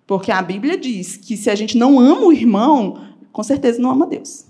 Porque 0.08 0.32
a 0.32 0.42
Bíblia 0.42 0.78
diz 0.78 1.18
que 1.18 1.38
se 1.38 1.50
a 1.50 1.56
gente 1.56 1.78
não 1.78 2.00
ama 2.00 2.28
o 2.28 2.34
irmão, 2.34 3.04
com 3.32 3.44
certeza 3.44 3.82
não 3.82 3.92
ama 3.92 4.08
Deus. 4.08 4.46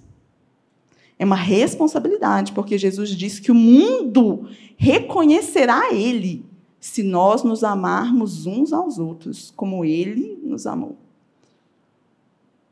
É 1.17 1.25
uma 1.25 1.35
responsabilidade, 1.35 2.53
porque 2.53 2.77
Jesus 2.77 3.09
disse 3.09 3.41
que 3.41 3.51
o 3.51 3.55
mundo 3.55 4.47
reconhecerá 4.77 5.93
Ele 5.93 6.45
se 6.79 7.03
nós 7.03 7.43
nos 7.43 7.63
amarmos 7.63 8.45
uns 8.45 8.71
aos 8.71 8.97
outros, 8.97 9.51
como 9.53 9.83
Ele 9.83 10.39
nos 10.41 10.65
amou. 10.65 10.95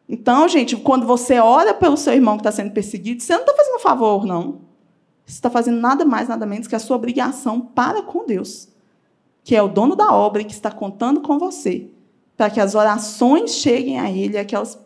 Então, 0.10 0.48
gente, 0.48 0.76
quando 0.78 1.06
você 1.06 1.40
ora 1.40 1.74
pelo 1.74 1.98
seu 1.98 2.14
irmão 2.14 2.38
que 2.38 2.42
está 2.42 2.52
sendo 2.52 2.72
perseguido, 2.72 3.22
você 3.22 3.34
não 3.34 3.42
está 3.42 3.54
fazendo 3.54 3.76
um 3.76 3.80
favor, 3.80 4.26
não. 4.26 4.62
Você 5.26 5.36
está 5.36 5.50
fazendo 5.50 5.80
nada 5.80 6.06
mais, 6.06 6.30
nada 6.30 6.46
menos 6.46 6.68
que 6.68 6.76
a 6.76 6.80
sua 6.80 6.96
obrigação 6.96 7.60
para 7.60 8.02
com 8.02 8.26
Deus, 8.26 8.70
que 9.44 9.56
é 9.56 9.62
o 9.62 9.68
dono 9.68 9.96
da 9.96 10.14
obra 10.14 10.42
e 10.42 10.46
que 10.46 10.54
está 10.54 10.72
contando 10.72 11.20
com 11.22 11.38
você 11.38 11.90
para 12.38 12.52
que 12.52 12.62
as 12.62 12.76
orações 12.76 13.56
cheguem 13.56 14.00
a 14.00 14.12
Ele 14.12 14.38
aquelas, 14.38 14.80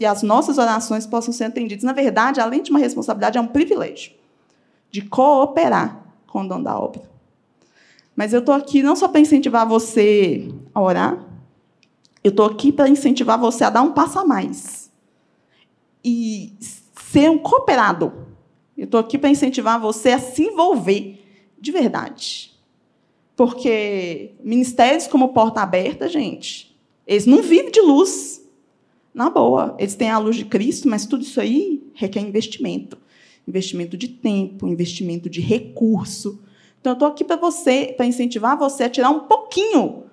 e 0.00 0.04
as 0.04 0.22
nossas 0.24 0.58
orações 0.58 1.06
possam 1.06 1.32
ser 1.32 1.44
atendidas. 1.44 1.84
Na 1.84 1.92
verdade, 1.92 2.40
além 2.40 2.60
de 2.60 2.72
uma 2.72 2.80
responsabilidade, 2.80 3.38
é 3.38 3.40
um 3.40 3.46
privilégio 3.46 4.12
de 4.90 5.02
cooperar 5.02 6.02
com 6.26 6.42
o 6.42 6.48
dono 6.48 6.64
da 6.64 6.76
obra. 6.76 7.02
Mas 8.16 8.32
eu 8.32 8.40
estou 8.40 8.52
aqui 8.52 8.82
não 8.82 8.96
só 8.96 9.06
para 9.06 9.20
incentivar 9.20 9.66
você 9.66 10.52
a 10.74 10.80
orar, 10.82 11.24
eu 12.22 12.30
estou 12.30 12.46
aqui 12.46 12.72
para 12.72 12.88
incentivar 12.88 13.38
você 13.38 13.64
a 13.64 13.70
dar 13.70 13.82
um 13.82 13.92
passo 13.92 14.18
a 14.18 14.24
mais 14.24 14.90
e 16.04 16.52
ser 17.10 17.30
um 17.30 17.38
cooperador. 17.38 18.12
Eu 18.76 18.84
estou 18.84 19.00
aqui 19.00 19.18
para 19.18 19.30
incentivar 19.30 19.80
você 19.80 20.10
a 20.10 20.18
se 20.18 20.42
envolver 20.42 21.24
de 21.60 21.72
verdade. 21.72 22.52
Porque 23.36 24.32
ministérios 24.42 25.06
como 25.06 25.32
Porta 25.32 25.60
Aberta, 25.60 26.08
gente, 26.08 26.76
eles 27.06 27.26
não 27.26 27.42
vivem 27.42 27.70
de 27.70 27.80
luz. 27.80 28.44
Na 29.14 29.30
boa, 29.30 29.74
eles 29.78 29.94
têm 29.94 30.10
a 30.10 30.18
luz 30.18 30.36
de 30.36 30.44
Cristo, 30.44 30.88
mas 30.88 31.06
tudo 31.06 31.22
isso 31.22 31.40
aí 31.40 31.82
requer 31.94 32.20
investimento. 32.20 32.98
Investimento 33.46 33.96
de 33.96 34.08
tempo, 34.08 34.68
investimento 34.68 35.30
de 35.30 35.40
recurso. 35.40 36.40
Então, 36.80 36.92
eu 36.92 36.94
estou 36.94 37.08
aqui 37.08 37.24
para 37.24 37.36
você, 37.36 37.94
para 37.96 38.06
incentivar 38.06 38.58
você 38.58 38.84
a 38.84 38.90
tirar 38.90 39.10
um 39.10 39.20
pouquinho 39.20 40.04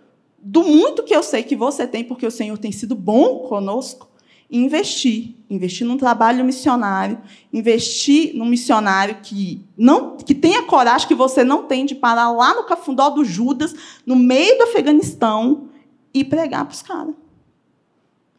do 0.47 0.63
muito 0.63 1.01
que 1.01 1.15
eu 1.15 1.23
sei 1.23 1.41
que 1.41 1.55
você 1.55 1.87
tem, 1.87 2.03
porque 2.03 2.25
o 2.25 2.29
Senhor 2.29 2.55
tem 2.59 2.71
sido 2.71 2.93
bom 2.93 3.39
conosco, 3.39 4.07
investir. 4.49 5.33
Investir 5.49 5.87
num 5.87 5.97
trabalho 5.97 6.45
missionário, 6.45 7.19
investir 7.51 8.35
num 8.35 8.45
missionário 8.45 9.17
que 9.23 9.65
não 9.75 10.17
que 10.17 10.35
tenha 10.35 10.63
coragem 10.63 11.07
que 11.07 11.15
você 11.15 11.43
não 11.43 11.63
tem 11.63 11.85
de 11.85 11.95
parar 11.95 12.31
lá 12.31 12.53
no 12.53 12.63
cafundó 12.63 13.09
do 13.09 13.25
Judas, 13.25 13.73
no 14.05 14.15
meio 14.15 14.57
do 14.57 14.63
Afeganistão, 14.65 15.69
e 16.13 16.23
pregar 16.23 16.65
para 16.65 16.73
os 16.73 16.81
caras 16.81 17.15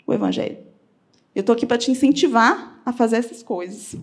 o 0.07 0.15
Evangelho. 0.15 0.59
Eu 1.35 1.41
estou 1.41 1.55
aqui 1.55 1.67
para 1.67 1.79
te 1.79 1.91
incentivar 1.91 2.81
a 2.87 2.93
fazer 2.93 3.17
essas 3.17 3.43
coisas. 3.43 3.97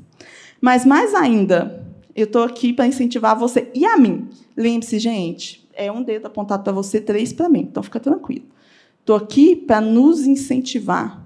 Mas 0.59 0.85
mais 0.85 1.15
ainda, 1.15 1.85
eu 2.15 2.25
estou 2.25 2.43
aqui 2.43 2.73
para 2.73 2.85
incentivar 2.85 3.37
você 3.37 3.71
e 3.73 3.85
a 3.85 3.97
mim. 3.97 4.29
Lembre-se, 4.55 4.99
gente, 4.99 5.62
é 5.73 5.91
um 5.91 6.03
dedo 6.03 6.27
apontado 6.27 6.63
para 6.63 6.73
você, 6.73 7.01
três 7.01 7.33
para 7.33 7.49
mim. 7.49 7.61
Então 7.61 7.83
fica 7.83 7.99
tranquilo. 7.99 8.45
Estou 8.99 9.15
aqui 9.15 9.55
para 9.55 9.81
nos 9.81 10.25
incentivar 10.25 11.21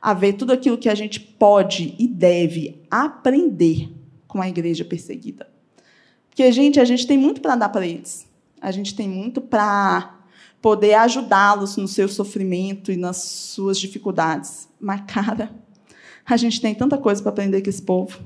a 0.00 0.14
ver 0.14 0.34
tudo 0.34 0.52
aquilo 0.52 0.78
que 0.78 0.88
a 0.88 0.94
gente 0.94 1.20
pode 1.20 1.94
e 1.98 2.06
deve 2.06 2.82
aprender 2.90 3.90
com 4.26 4.40
a 4.40 4.48
igreja 4.48 4.84
perseguida. 4.84 5.48
Porque, 6.28 6.52
gente, 6.52 6.78
a 6.78 6.84
gente 6.84 7.06
tem 7.06 7.18
muito 7.18 7.40
para 7.40 7.56
dar 7.56 7.68
para 7.68 7.86
eles. 7.86 8.26
A 8.60 8.70
gente 8.70 8.94
tem 8.94 9.08
muito 9.08 9.40
para 9.40 10.18
poder 10.60 10.94
ajudá-los 10.94 11.76
no 11.76 11.88
seu 11.88 12.08
sofrimento 12.08 12.92
e 12.92 12.96
nas 12.96 13.16
suas 13.16 13.78
dificuldades. 13.78 14.68
Mas, 14.78 15.02
cara, 15.06 15.50
a 16.24 16.36
gente 16.36 16.60
tem 16.60 16.74
tanta 16.74 16.98
coisa 16.98 17.22
para 17.22 17.30
aprender 17.30 17.62
com 17.62 17.70
esse 17.70 17.82
povo. 17.82 18.20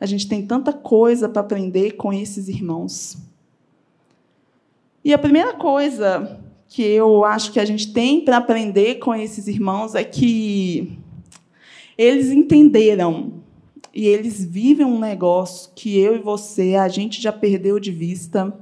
A 0.00 0.06
gente 0.06 0.28
tem 0.28 0.46
tanta 0.46 0.72
coisa 0.72 1.28
para 1.28 1.40
aprender 1.40 1.92
com 1.92 2.12
esses 2.12 2.48
irmãos. 2.48 3.16
E 5.04 5.12
a 5.12 5.18
primeira 5.18 5.52
coisa 5.52 6.40
que 6.66 6.82
eu 6.82 7.24
acho 7.24 7.52
que 7.52 7.60
a 7.60 7.64
gente 7.64 7.92
tem 7.92 8.24
para 8.24 8.38
aprender 8.38 8.96
com 8.96 9.14
esses 9.14 9.46
irmãos 9.46 9.94
é 9.94 10.02
que 10.02 10.98
eles 11.96 12.30
entenderam 12.30 13.34
e 13.92 14.06
eles 14.06 14.44
vivem 14.44 14.86
um 14.86 14.98
negócio 14.98 15.70
que 15.76 15.98
eu 15.98 16.16
e 16.16 16.18
você, 16.18 16.74
a 16.74 16.88
gente 16.88 17.20
já 17.20 17.30
perdeu 17.30 17.78
de 17.78 17.92
vista 17.92 18.52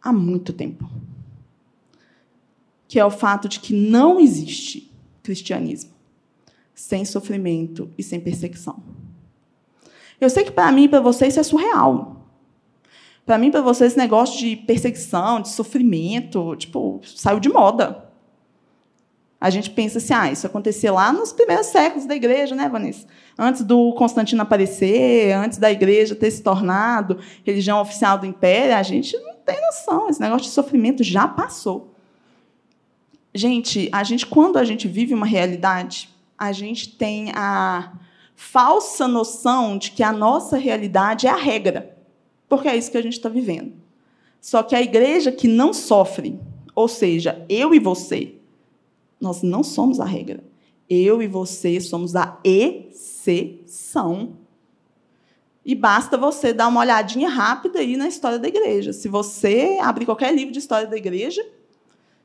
há 0.00 0.12
muito 0.12 0.52
tempo. 0.52 0.88
Que 2.86 3.00
é 3.00 3.04
o 3.04 3.10
fato 3.10 3.48
de 3.48 3.58
que 3.58 3.74
não 3.74 4.20
existe 4.20 4.92
cristianismo 5.22 5.90
sem 6.74 7.04
sofrimento 7.04 7.90
e 7.98 8.02
sem 8.02 8.20
perseguição. 8.20 8.80
Eu 10.20 10.30
sei 10.30 10.44
que 10.44 10.52
para 10.52 10.70
mim 10.70 10.84
e 10.84 10.88
para 10.88 11.00
você 11.00 11.26
isso 11.26 11.40
é 11.40 11.42
surreal. 11.42 12.17
Para 13.28 13.36
mim, 13.36 13.50
para 13.50 13.60
você, 13.60 13.84
esse 13.84 13.98
negócio 13.98 14.38
de 14.38 14.56
perseguição, 14.56 15.42
de 15.42 15.50
sofrimento, 15.50 16.56
tipo, 16.56 16.98
saiu 17.04 17.38
de 17.38 17.50
moda. 17.50 18.08
A 19.38 19.50
gente 19.50 19.68
pensa 19.68 19.98
assim, 19.98 20.14
ah, 20.14 20.32
isso 20.32 20.46
aconteceu 20.46 20.94
lá 20.94 21.12
nos 21.12 21.30
primeiros 21.30 21.66
séculos 21.66 22.06
da 22.06 22.16
igreja, 22.16 22.54
né, 22.54 22.70
Vanessa? 22.70 23.06
Antes 23.38 23.62
do 23.64 23.92
Constantino 23.92 24.40
aparecer, 24.40 25.32
antes 25.32 25.58
da 25.58 25.70
igreja 25.70 26.14
ter 26.14 26.30
se 26.30 26.42
tornado 26.42 27.18
religião 27.44 27.82
oficial 27.82 28.16
do 28.16 28.24
império, 28.24 28.74
a 28.74 28.82
gente 28.82 29.14
não 29.18 29.34
tem 29.44 29.60
noção. 29.60 30.08
Esse 30.08 30.22
negócio 30.22 30.46
de 30.46 30.54
sofrimento 30.54 31.04
já 31.04 31.28
passou. 31.28 31.92
Gente, 33.34 33.90
a 33.92 34.02
gente 34.04 34.24
quando 34.24 34.56
a 34.56 34.64
gente 34.64 34.88
vive 34.88 35.12
uma 35.12 35.26
realidade, 35.26 36.08
a 36.38 36.50
gente 36.50 36.96
tem 36.96 37.30
a 37.34 37.92
falsa 38.34 39.06
noção 39.06 39.76
de 39.76 39.90
que 39.90 40.02
a 40.02 40.12
nossa 40.12 40.56
realidade 40.56 41.26
é 41.26 41.30
a 41.30 41.36
regra 41.36 41.97
porque 42.48 42.68
é 42.68 42.76
isso 42.76 42.90
que 42.90 42.98
a 42.98 43.02
gente 43.02 43.14
está 43.14 43.28
vivendo. 43.28 43.72
Só 44.40 44.62
que 44.62 44.74
a 44.74 44.82
igreja 44.82 45.30
que 45.30 45.48
não 45.48 45.72
sofre, 45.72 46.38
ou 46.74 46.88
seja, 46.88 47.44
eu 47.48 47.74
e 47.74 47.78
você, 47.78 48.34
nós 49.20 49.42
não 49.42 49.62
somos 49.62 50.00
a 50.00 50.04
regra. 50.04 50.44
Eu 50.88 51.20
e 51.20 51.26
você 51.26 51.80
somos 51.80 52.16
a 52.16 52.38
exceção. 52.42 54.36
E 55.64 55.74
basta 55.74 56.16
você 56.16 56.52
dar 56.52 56.68
uma 56.68 56.80
olhadinha 56.80 57.28
rápida 57.28 57.80
aí 57.80 57.96
na 57.96 58.08
história 58.08 58.38
da 58.38 58.48
igreja. 58.48 58.92
Se 58.92 59.06
você 59.08 59.78
abrir 59.82 60.06
qualquer 60.06 60.34
livro 60.34 60.52
de 60.52 60.60
história 60.60 60.86
da 60.86 60.96
igreja, 60.96 61.46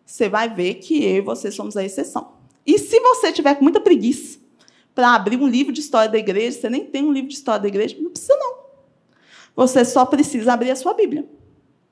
você 0.06 0.30
vai 0.30 0.48
ver 0.48 0.76
que 0.76 1.04
eu 1.04 1.18
e 1.18 1.22
você 1.22 1.52
somos 1.52 1.76
a 1.76 1.84
exceção. 1.84 2.34
E 2.66 2.80
se 2.80 3.00
você 3.02 3.34
tiver 3.34 3.56
com 3.56 3.64
muita 3.64 3.82
preguiça 3.82 4.40
para 4.96 5.14
abrir 5.14 5.38
um 5.38 5.48
livro 5.48 5.74
de 5.74 5.82
história 5.82 6.10
da 6.10 6.18
igreja, 6.18 6.60
você 6.60 6.70
nem 6.70 6.86
tem 6.86 7.04
um 7.04 7.12
livro 7.12 7.28
de 7.30 7.36
história 7.36 7.62
da 7.62 7.68
igreja, 7.68 7.98
não 8.00 8.12
precisa 8.12 8.38
não. 8.38 8.63
Você 9.56 9.86
só 9.86 10.06
precisa 10.06 10.54
abrir 10.54 10.72
a 10.72 10.76
sua 10.76 10.94
Bíblia. 10.94 11.28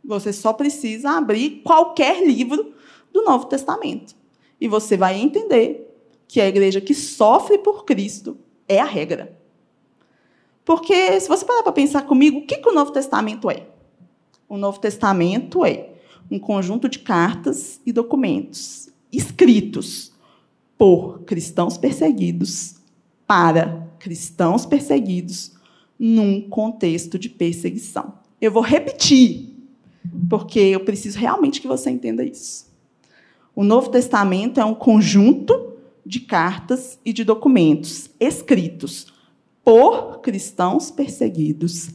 Você 0.03 0.33
só 0.33 0.51
precisa 0.53 1.11
abrir 1.11 1.61
qualquer 1.63 2.25
livro 2.25 2.73
do 3.13 3.23
Novo 3.23 3.45
Testamento. 3.45 4.15
E 4.59 4.67
você 4.67 4.97
vai 4.97 5.19
entender 5.19 5.87
que 6.27 6.41
a 6.41 6.47
igreja 6.47 6.81
que 6.81 6.93
sofre 6.93 7.57
por 7.57 7.85
Cristo 7.85 8.37
é 8.67 8.79
a 8.79 8.85
regra. 8.85 9.37
Porque, 10.63 11.19
se 11.19 11.27
você 11.27 11.43
parar 11.43 11.63
para 11.63 11.71
pensar 11.71 12.03
comigo, 12.03 12.39
o 12.39 12.45
que, 12.45 12.57
que 12.57 12.69
o 12.69 12.73
Novo 12.73 12.91
Testamento 12.91 13.49
é? 13.49 13.67
O 14.47 14.57
Novo 14.57 14.79
Testamento 14.79 15.65
é 15.65 15.89
um 16.29 16.39
conjunto 16.39 16.87
de 16.87 16.99
cartas 16.99 17.81
e 17.85 17.91
documentos 17.91 18.89
escritos 19.11 20.13
por 20.77 21.23
cristãos 21.23 21.77
perseguidos 21.77 22.75
para 23.27 23.87
cristãos 23.99 24.65
perseguidos 24.65 25.53
num 26.03 26.41
contexto 26.41 27.19
de 27.19 27.29
perseguição. 27.29 28.15
Eu 28.41 28.51
vou 28.51 28.63
repetir, 28.63 29.53
porque 30.27 30.59
eu 30.59 30.79
preciso 30.79 31.19
realmente 31.19 31.61
que 31.61 31.67
você 31.67 31.91
entenda 31.91 32.23
isso. 32.23 32.65
O 33.55 33.63
Novo 33.63 33.91
Testamento 33.91 34.59
é 34.59 34.65
um 34.65 34.73
conjunto 34.73 35.73
de 36.03 36.21
cartas 36.21 36.97
e 37.05 37.13
de 37.13 37.23
documentos 37.23 38.09
escritos 38.19 39.13
por 39.63 40.21
cristãos 40.21 40.89
perseguidos, 40.89 41.91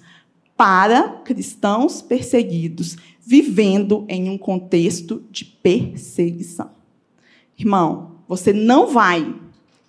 para 0.56 1.08
cristãos 1.24 2.00
perseguidos, 2.00 2.96
vivendo 3.20 4.04
em 4.08 4.30
um 4.30 4.38
contexto 4.38 5.24
de 5.32 5.44
perseguição. 5.44 6.70
Irmão, 7.58 8.20
você 8.28 8.52
não 8.52 8.86
vai 8.86 9.34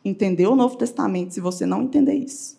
entender 0.03 0.47
o 0.47 0.55
Novo 0.55 0.75
Testamento 0.75 1.35
se 1.35 1.39
você 1.39 1.67
não 1.67 1.83
entender 1.83 2.15
isso. 2.15 2.56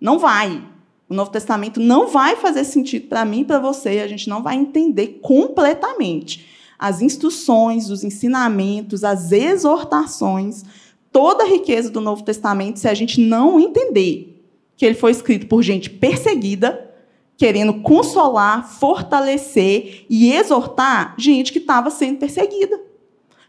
Não 0.00 0.18
vai. 0.18 0.62
O 1.08 1.14
Novo 1.14 1.30
Testamento 1.30 1.80
não 1.80 2.08
vai 2.08 2.36
fazer 2.36 2.64
sentido 2.64 3.08
para 3.08 3.24
mim 3.24 3.40
e 3.40 3.44
para 3.44 3.58
você, 3.58 4.00
a 4.00 4.08
gente 4.08 4.28
não 4.28 4.42
vai 4.42 4.56
entender 4.56 5.20
completamente 5.22 6.46
as 6.78 7.00
instruções, 7.00 7.90
os 7.90 8.04
ensinamentos, 8.04 9.04
as 9.04 9.32
exortações, 9.32 10.64
toda 11.10 11.44
a 11.44 11.46
riqueza 11.46 11.90
do 11.90 12.00
Novo 12.00 12.22
Testamento 12.22 12.78
se 12.78 12.88
a 12.88 12.94
gente 12.94 13.20
não 13.20 13.58
entender 13.58 14.44
que 14.76 14.84
ele 14.84 14.94
foi 14.94 15.10
escrito 15.12 15.46
por 15.46 15.62
gente 15.62 15.88
perseguida, 15.88 16.94
querendo 17.36 17.80
consolar, 17.80 18.68
fortalecer 18.68 20.04
e 20.10 20.32
exortar 20.32 21.14
gente 21.18 21.52
que 21.52 21.58
estava 21.58 21.90
sendo 21.90 22.18
perseguida. 22.18 22.80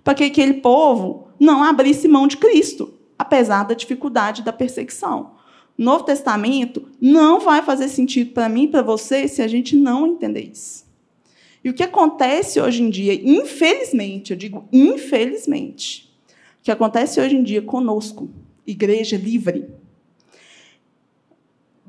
Para 0.03 0.13
que 0.13 0.23
aquele 0.23 0.55
povo 0.55 1.27
não 1.39 1.63
abrisse 1.63 2.07
mão 2.07 2.27
de 2.27 2.38
Cristo, 2.38 2.93
apesar 3.19 3.63
da 3.63 3.73
dificuldade 3.73 4.41
da 4.41 4.53
perseguição. 4.53 5.37
Novo 5.77 6.03
Testamento 6.03 6.89
não 6.99 7.39
vai 7.39 7.61
fazer 7.61 7.87
sentido 7.87 8.31
para 8.31 8.49
mim 8.49 8.63
e 8.63 8.67
para 8.67 8.81
você 8.81 9.27
se 9.27 9.41
a 9.41 9.47
gente 9.47 9.75
não 9.75 10.07
entender 10.07 10.49
isso. 10.51 10.85
E 11.63 11.69
o 11.69 11.73
que 11.73 11.83
acontece 11.83 12.59
hoje 12.59 12.81
em 12.81 12.89
dia, 12.89 13.13
infelizmente, 13.13 14.31
eu 14.31 14.37
digo 14.37 14.67
infelizmente, 14.71 16.11
o 16.59 16.63
que 16.63 16.71
acontece 16.71 17.19
hoje 17.19 17.35
em 17.35 17.43
dia 17.43 17.61
conosco, 17.61 18.29
igreja 18.65 19.17
livre, 19.17 19.67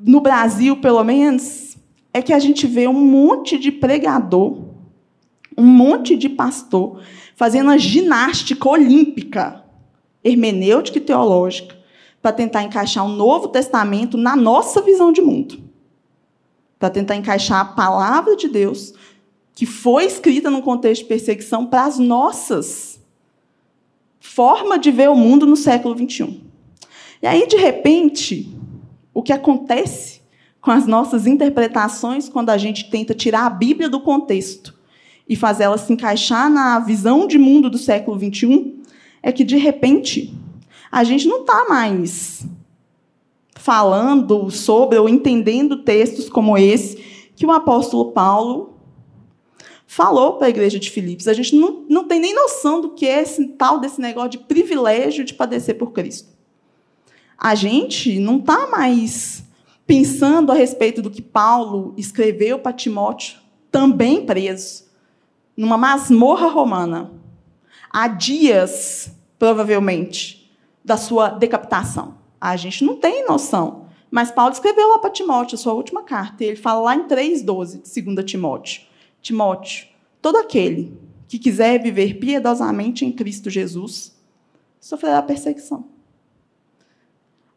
no 0.01 0.21
Brasil, 0.21 0.77
pelo 0.77 1.03
menos, 1.03 1.77
é 2.13 2.23
que 2.23 2.33
a 2.33 2.39
gente 2.39 2.67
vê 2.67 2.87
um 2.87 2.93
monte 2.93 3.59
de 3.59 3.73
pregador, 3.73 4.65
um 5.57 5.65
monte 5.65 6.17
de 6.17 6.29
pastor 6.29 7.03
fazendo 7.35 7.67
uma 7.67 7.79
ginástica 7.79 8.69
olímpica, 8.69 9.65
hermenêutica 10.23 10.99
e 10.99 11.01
teológica, 11.01 11.78
para 12.21 12.33
tentar 12.33 12.63
encaixar 12.63 13.05
o 13.05 13.09
Novo 13.09 13.49
Testamento 13.49 14.17
na 14.17 14.35
nossa 14.35 14.81
visão 14.83 15.13
de 15.13 15.21
mundo. 15.21 15.59
Para 16.79 16.91
tentar 16.91 17.17
encaixar 17.17 17.61
a 17.61 17.65
palavra 17.65 18.37
de 18.37 18.49
Deus, 18.49 18.95
que 19.55 19.67
foi 19.67 20.05
escrita 20.05 20.51
num 20.51 20.61
contexto 20.61 21.03
de 21.03 21.09
perseguição, 21.09 21.67
para 21.67 21.85
as 21.85 21.99
nossas 21.99 22.99
forma 24.21 24.79
de 24.79 24.91
ver 24.91 25.09
o 25.09 25.17
mundo 25.17 25.47
no 25.47 25.57
século 25.57 25.97
XXI. 25.97 26.41
E 27.21 27.27
aí, 27.27 27.47
de 27.49 27.57
repente, 27.57 28.57
o 29.13 29.23
que 29.23 29.33
acontece 29.33 30.21
com 30.61 30.71
as 30.71 30.87
nossas 30.87 31.27
interpretações 31.27 32.29
quando 32.29 32.51
a 32.51 32.59
gente 32.59 32.91
tenta 32.91 33.15
tirar 33.15 33.47
a 33.47 33.51
Bíblia 33.51 33.89
do 33.89 34.01
contexto 34.01 34.79
e 35.29 35.35
fazer 35.35 35.65
ela 35.65 35.79
se 35.79 35.93
encaixar 35.93 36.49
na 36.49 36.79
visão 36.79 37.27
de 37.27 37.39
mundo 37.39 37.69
do 37.69 37.79
século 37.79 38.19
XXI, 38.19 38.77
é 39.23 39.33
que, 39.33 39.45
de 39.45 39.57
repente, 39.57 40.33
a 40.91 41.05
gente 41.05 41.27
não 41.27 41.41
está 41.41 41.67
mais 41.69 42.47
falando 43.55 44.51
sobre 44.51 44.99
ou 44.99 45.09
entendendo 45.09 45.83
textos 45.83 46.29
como 46.29 46.57
esse 46.57 46.97
que 47.37 47.45
o 47.45 47.51
apóstolo 47.51 48.13
Paulo 48.13 48.79
falou 49.87 50.35
para 50.35 50.47
a 50.47 50.51
igreja 50.51 50.79
de 50.79 50.91
Filipos. 50.91 51.27
A 51.27 51.33
gente 51.33 51.57
não, 51.57 51.85
não 51.89 52.05
tem 52.05 52.21
nem 52.21 52.35
noção 52.35 52.81
do 52.81 52.91
que 52.91 53.07
é 53.07 53.23
esse 53.23 53.47
tal 53.49 53.81
desse 53.81 54.01
negócio 54.01 54.31
de 54.31 54.39
privilégio 54.39 55.25
de 55.25 55.35
padecer 55.35 55.77
por 55.77 55.93
Cristo. 55.93 56.29
A 57.37 57.55
gente 57.55 58.19
não 58.19 58.39
está 58.39 58.67
mais 58.67 59.45
pensando 59.87 60.53
a 60.53 60.55
respeito 60.55 61.01
do 61.01 61.11
que 61.11 61.23
Paulo 61.23 61.95
escreveu 61.97 62.59
para 62.59 62.75
Timóteo, 62.75 63.39
também 63.71 64.27
preso, 64.27 64.85
numa 65.57 65.79
masmorra 65.79 66.49
romana, 66.49 67.11
há 67.91 68.07
dias, 68.07 69.11
provavelmente, 69.39 70.38
da 70.89 70.97
sua 70.97 71.29
decapitação. 71.29 72.15
A 72.41 72.57
gente 72.57 72.83
não 72.83 72.97
tem 72.97 73.27
noção. 73.27 73.87
Mas 74.11 74.31
Paulo 74.31 74.55
escreveu 74.55 74.89
lá 74.89 74.99
para 74.99 75.11
Timóteo, 75.11 75.55
a 75.55 75.59
sua 75.59 75.75
última 75.75 76.03
carta, 76.03 76.43
e 76.43 76.47
ele 76.47 76.57
fala 76.57 76.81
lá 76.81 76.97
em 76.97 77.07
3,12 77.07 77.83
de 77.83 78.01
2 78.01 78.25
Timóteo. 78.25 78.83
Timóteo, 79.21 79.87
todo 80.23 80.39
aquele 80.39 80.99
que 81.29 81.39
quiser 81.39 81.79
viver 81.83 82.15
piedosamente 82.15 83.05
em 83.05 83.13
Cristo 83.13 83.51
Jesus 83.51 84.17
sofrerá 84.81 85.21
perseguição. 85.21 85.85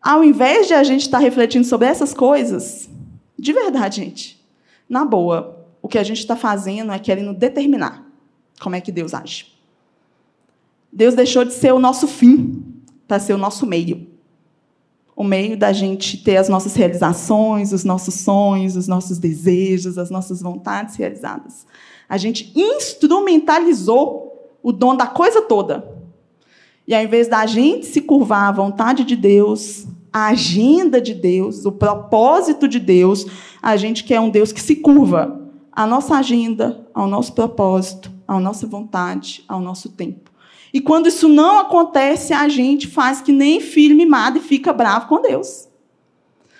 Ao 0.01 0.21
invés 0.25 0.67
de 0.67 0.73
a 0.73 0.83
gente 0.83 1.03
estar 1.03 1.19
refletindo 1.19 1.65
sobre 1.65 1.87
essas 1.87 2.13
coisas, 2.13 2.89
de 3.39 3.53
verdade, 3.53 3.97
gente, 3.97 4.45
na 4.89 5.05
boa, 5.05 5.65
o 5.81 5.87
que 5.87 5.97
a 5.97 6.03
gente 6.03 6.19
está 6.19 6.35
fazendo 6.35 6.91
é 6.91 6.99
querendo 6.99 7.33
determinar 7.33 8.05
como 8.59 8.75
é 8.75 8.81
que 8.81 8.91
Deus 8.91 9.13
age. 9.13 9.55
Deus 10.91 11.15
deixou 11.15 11.45
de 11.45 11.53
ser 11.53 11.71
o 11.71 11.79
nosso 11.79 12.09
fim 12.09 12.70
para 13.11 13.19
ser 13.19 13.33
o 13.33 13.37
nosso 13.37 13.65
meio. 13.65 14.07
O 15.13 15.21
meio 15.21 15.57
da 15.57 15.73
gente 15.73 16.23
ter 16.23 16.37
as 16.37 16.47
nossas 16.47 16.75
realizações, 16.75 17.73
os 17.73 17.83
nossos 17.83 18.13
sonhos, 18.13 18.77
os 18.77 18.87
nossos 18.87 19.17
desejos, 19.17 19.97
as 19.97 20.09
nossas 20.09 20.41
vontades 20.41 20.95
realizadas. 20.95 21.67
A 22.07 22.15
gente 22.15 22.53
instrumentalizou 22.55 24.49
o 24.63 24.71
dom 24.71 24.95
da 24.95 25.07
coisa 25.07 25.41
toda 25.41 25.85
e 26.87 26.95
ao 26.95 27.03
invés 27.03 27.27
da 27.27 27.45
gente 27.45 27.85
se 27.85 27.99
curvar 27.99 28.47
à 28.47 28.51
vontade 28.53 29.03
de 29.03 29.17
Deus, 29.17 29.85
à 30.13 30.27
agenda 30.27 31.01
de 31.01 31.13
Deus, 31.13 31.65
o 31.65 31.71
propósito 31.73 32.65
de 32.65 32.79
Deus, 32.79 33.25
a 33.61 33.75
gente 33.75 34.05
quer 34.05 34.21
um 34.21 34.29
Deus 34.29 34.53
que 34.53 34.61
se 34.61 34.77
curva 34.77 35.37
à 35.69 35.85
nossa 35.85 36.15
agenda, 36.15 36.87
ao 36.93 37.07
nosso 37.07 37.33
propósito, 37.33 38.09
à 38.25 38.39
nossa 38.39 38.65
vontade, 38.65 39.43
ao 39.49 39.59
nosso 39.59 39.89
tempo. 39.89 40.30
E 40.73 40.79
quando 40.79 41.07
isso 41.07 41.27
não 41.27 41.59
acontece, 41.59 42.33
a 42.33 42.47
gente 42.47 42.87
faz 42.87 43.21
que 43.21 43.31
nem 43.31 43.59
filho 43.59 43.95
mimado 43.95 44.37
e 44.37 44.41
fica 44.41 44.71
bravo 44.71 45.07
com 45.07 45.21
Deus. 45.21 45.67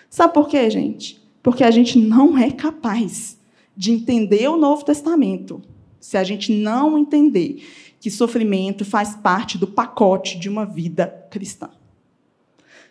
Sabe 0.09 0.33
por 0.33 0.47
quê, 0.47 0.69
gente? 0.69 1.21
Porque 1.41 1.63
a 1.63 1.71
gente 1.71 1.97
não 1.97 2.37
é 2.37 2.51
capaz 2.51 3.39
de 3.75 3.91
entender 3.91 4.49
o 4.49 4.57
Novo 4.57 4.83
Testamento 4.83 5.61
se 5.99 6.17
a 6.17 6.23
gente 6.23 6.51
não 6.51 6.97
entender 6.97 7.63
que 7.99 8.09
sofrimento 8.11 8.83
faz 8.83 9.15
parte 9.15 9.57
do 9.57 9.67
pacote 9.67 10.37
de 10.37 10.49
uma 10.49 10.65
vida 10.65 11.07
cristã. 11.29 11.69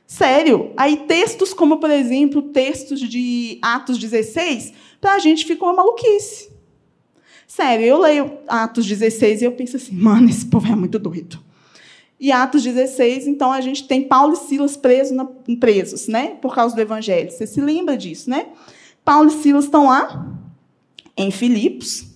Sério, 0.06 0.72
aí 0.76 0.96
textos 1.06 1.52
como, 1.52 1.78
por 1.78 1.90
exemplo, 1.90 2.42
textos 2.42 3.00
de 3.00 3.58
Atos 3.62 3.98
16, 3.98 4.72
para 5.00 5.14
a 5.14 5.18
gente 5.18 5.44
ficou 5.44 5.68
uma 5.68 5.76
maluquice. 5.76 6.49
Sério, 7.50 7.84
eu 7.84 7.98
leio 7.98 8.38
Atos 8.46 8.86
16 8.86 9.42
e 9.42 9.44
eu 9.44 9.50
penso 9.50 9.76
assim, 9.76 9.92
mano, 9.92 10.30
esse 10.30 10.46
povo 10.46 10.70
é 10.70 10.76
muito 10.76 11.00
doido. 11.00 11.36
E 12.20 12.30
Atos 12.30 12.62
16, 12.62 13.26
então 13.26 13.50
a 13.50 13.60
gente 13.60 13.88
tem 13.88 14.04
Paulo 14.04 14.34
e 14.34 14.36
Silas 14.36 14.76
presos, 14.76 15.16
na, 15.16 15.26
presos, 15.58 16.06
né? 16.06 16.36
Por 16.40 16.54
causa 16.54 16.76
do 16.76 16.80
evangelho. 16.80 17.28
Você 17.28 17.48
se 17.48 17.60
lembra 17.60 17.96
disso, 17.96 18.30
né? 18.30 18.46
Paulo 19.04 19.30
e 19.30 19.32
Silas 19.32 19.64
estão 19.64 19.88
lá 19.88 20.32
em 21.16 21.32
Filipos, 21.32 22.06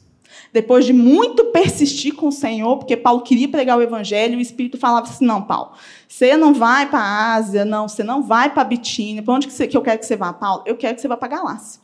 depois 0.52 0.84
de 0.84 0.92
muito 0.92 1.46
persistir 1.46 2.14
com 2.14 2.28
o 2.28 2.32
Senhor, 2.32 2.76
porque 2.76 2.96
Paulo 2.96 3.22
queria 3.22 3.48
pregar 3.48 3.76
o 3.76 3.82
evangelho, 3.82 4.38
o 4.38 4.40
Espírito 4.40 4.78
falava 4.78 5.08
assim: 5.08 5.26
não, 5.26 5.42
Paulo, 5.42 5.72
você 6.06 6.36
não 6.36 6.54
vai 6.54 6.88
para 6.88 7.00
a 7.00 7.34
Ásia, 7.34 7.64
não, 7.64 7.88
você 7.88 8.04
não 8.04 8.22
vai 8.22 8.50
para 8.50 8.62
a 8.62 8.66
Bitínia. 8.66 9.20
Para 9.20 9.34
onde 9.34 9.48
que, 9.48 9.52
você, 9.52 9.66
que 9.66 9.76
eu 9.76 9.82
quero 9.82 9.98
que 9.98 10.06
você 10.06 10.14
vá, 10.14 10.32
Paulo? 10.32 10.62
Eu 10.64 10.76
quero 10.76 10.94
que 10.94 11.00
você 11.00 11.08
vá 11.08 11.16
para 11.16 11.26
a 11.26 11.38
Galácia. 11.38 11.83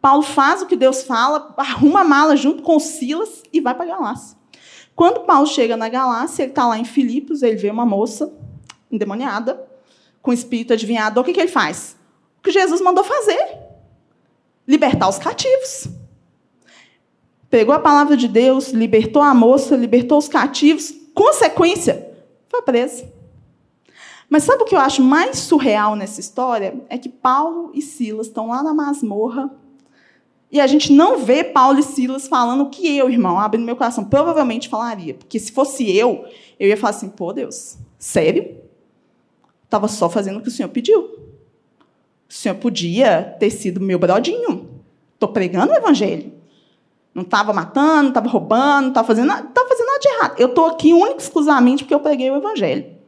Paulo 0.00 0.22
faz 0.22 0.62
o 0.62 0.66
que 0.66 0.76
Deus 0.76 1.02
fala, 1.02 1.54
arruma 1.56 2.00
a 2.00 2.04
mala 2.04 2.36
junto 2.36 2.62
com 2.62 2.78
Silas 2.80 3.42
e 3.52 3.60
vai 3.60 3.74
para 3.74 3.86
Galácia. 3.86 4.36
Quando 4.96 5.20
Paulo 5.20 5.46
chega 5.46 5.76
na 5.76 5.88
Galácia, 5.88 6.42
ele 6.42 6.52
está 6.52 6.66
lá 6.66 6.78
em 6.78 6.84
Filipos, 6.84 7.42
ele 7.42 7.56
vê 7.56 7.70
uma 7.70 7.86
moça 7.86 8.32
endemoniada, 8.90 9.66
com 10.22 10.32
espírito 10.32 10.72
adivinhado. 10.72 11.20
O 11.20 11.24
que, 11.24 11.32
que 11.32 11.40
ele 11.40 11.48
faz? 11.48 11.96
O 12.38 12.42
que 12.42 12.50
Jesus 12.50 12.80
mandou 12.80 13.04
fazer: 13.04 13.58
libertar 14.66 15.08
os 15.08 15.18
cativos 15.18 15.88
pegou 17.50 17.74
a 17.74 17.80
palavra 17.80 18.16
de 18.16 18.28
Deus, 18.28 18.68
libertou 18.68 19.20
a 19.20 19.34
moça, 19.34 19.76
libertou 19.76 20.16
os 20.16 20.28
cativos, 20.28 20.94
consequência, 21.12 22.14
foi 22.48 22.62
preso. 22.62 23.04
Mas 24.28 24.44
sabe 24.44 24.62
o 24.62 24.64
que 24.64 24.76
eu 24.76 24.78
acho 24.78 25.02
mais 25.02 25.38
surreal 25.38 25.96
nessa 25.96 26.20
história? 26.20 26.80
É 26.88 26.96
que 26.96 27.08
Paulo 27.08 27.72
e 27.74 27.82
Silas 27.82 28.28
estão 28.28 28.48
lá 28.48 28.62
na 28.62 28.72
masmorra 28.72 29.50
e 30.52 30.60
a 30.60 30.66
gente 30.66 30.92
não 30.92 31.18
vê 31.18 31.44
Paulo 31.44 31.78
e 31.78 31.82
Silas 31.82 32.26
falando 32.26 32.64
o 32.64 32.70
que 32.70 32.96
eu, 32.96 33.08
irmão, 33.08 33.38
abrindo 33.38 33.64
meu 33.64 33.76
coração, 33.76 34.04
provavelmente 34.04 34.68
falaria. 34.68 35.14
Porque 35.14 35.38
se 35.38 35.52
fosse 35.52 35.96
eu, 35.96 36.24
eu 36.58 36.68
ia 36.68 36.76
falar 36.76 36.90
assim: 36.90 37.08
pô, 37.08 37.32
Deus, 37.32 37.78
sério? 37.98 38.58
Estava 39.64 39.86
só 39.86 40.10
fazendo 40.10 40.38
o 40.38 40.42
que 40.42 40.48
o 40.48 40.50
Senhor 40.50 40.68
pediu. 40.68 41.00
O 42.28 42.32
Senhor 42.32 42.56
podia 42.56 43.36
ter 43.38 43.50
sido 43.50 43.80
meu 43.80 43.98
brodinho. 43.98 44.68
Estou 45.14 45.28
pregando 45.28 45.72
o 45.72 45.76
Evangelho. 45.76 46.40
Não 47.14 47.22
estava 47.22 47.52
matando, 47.52 48.02
não 48.02 48.08
estava 48.08 48.28
roubando, 48.28 48.82
não 48.82 48.88
estava 48.88 49.06
fazendo, 49.06 49.26
nada, 49.26 49.42
não 49.42 49.68
fazendo 49.68 49.86
nada 49.86 49.98
de 49.98 50.08
errado. 50.08 50.40
Eu 50.40 50.48
estou 50.48 50.66
aqui 50.66 50.92
única 50.92 51.18
exclusivamente 51.18 51.82
porque 51.82 51.94
eu 51.94 52.00
preguei 52.00 52.30
o 52.30 52.36
evangelho. 52.36 52.99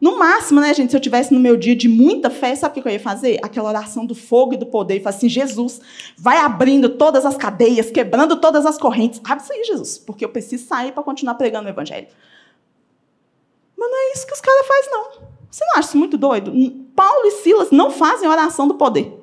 No 0.00 0.18
máximo, 0.18 0.60
né, 0.60 0.72
gente, 0.72 0.90
se 0.90 0.96
eu 0.96 1.00
tivesse 1.00 1.32
no 1.32 1.38
meu 1.38 1.56
dia 1.56 1.76
de 1.76 1.86
muita 1.86 2.30
fé, 2.30 2.54
sabe 2.54 2.78
o 2.78 2.82
que 2.82 2.88
eu 2.88 2.92
ia 2.92 2.98
fazer? 2.98 3.38
Aquela 3.42 3.68
oração 3.68 4.06
do 4.06 4.14
fogo 4.14 4.54
e 4.54 4.56
do 4.56 4.64
poder. 4.64 4.96
E 4.96 5.00
falar 5.00 5.14
assim: 5.14 5.28
Jesus, 5.28 5.80
vai 6.16 6.38
abrindo 6.38 6.88
todas 6.88 7.26
as 7.26 7.36
cadeias, 7.36 7.90
quebrando 7.90 8.36
todas 8.36 8.64
as 8.64 8.78
correntes. 8.78 9.20
Abre 9.22 9.44
isso 9.44 9.52
aí, 9.52 9.64
Jesus, 9.64 9.98
porque 9.98 10.24
eu 10.24 10.30
preciso 10.30 10.66
sair 10.66 10.92
para 10.92 11.02
continuar 11.02 11.34
pregando 11.34 11.66
o 11.66 11.70
evangelho. 11.70 12.08
Mas 13.76 13.90
não 13.90 13.98
é 13.98 14.12
isso 14.14 14.26
que 14.26 14.32
os 14.32 14.40
caras 14.40 14.66
fazem, 14.66 14.90
não. 14.90 15.30
Você 15.50 15.64
não 15.64 15.72
acha 15.72 15.88
isso 15.88 15.98
muito 15.98 16.16
doido? 16.16 16.52
Paulo 16.96 17.26
e 17.26 17.30
Silas 17.32 17.70
não 17.70 17.90
fazem 17.90 18.28
oração 18.28 18.66
do 18.66 18.74
poder. 18.74 19.20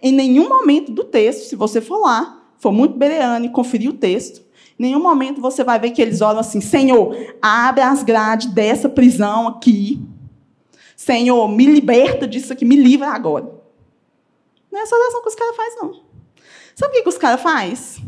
Em 0.00 0.12
nenhum 0.12 0.48
momento 0.48 0.92
do 0.92 1.04
texto, 1.04 1.48
se 1.48 1.56
você 1.56 1.80
for 1.80 1.98
lá, 1.98 2.42
for 2.58 2.72
muito 2.72 2.98
bereano 2.98 3.46
e 3.46 3.48
conferir 3.48 3.88
o 3.88 3.94
texto, 3.94 4.42
nenhum 4.78 5.02
momento 5.02 5.40
você 5.40 5.62
vai 5.62 5.78
ver 5.78 5.90
que 5.90 6.02
eles 6.02 6.20
oram 6.20 6.40
assim: 6.40 6.60
Senhor, 6.60 7.14
abre 7.40 7.82
as 7.82 8.02
grades 8.02 8.48
dessa 8.48 8.88
prisão 8.88 9.48
aqui. 9.48 10.00
Senhor, 10.96 11.48
me 11.48 11.66
liberta 11.66 12.26
disso 12.26 12.52
aqui, 12.52 12.64
me 12.64 12.76
livra 12.76 13.08
agora. 13.08 13.50
Não 14.70 14.78
é 14.78 14.82
essa 14.82 14.96
oração 14.96 15.22
que 15.22 15.28
os 15.28 15.34
caras 15.34 15.56
fazem, 15.56 15.78
não. 15.80 16.00
Sabe 16.74 16.98
o 16.98 17.02
que 17.02 17.08
os 17.08 17.18
caras 17.18 17.42
fazem? 17.42 18.04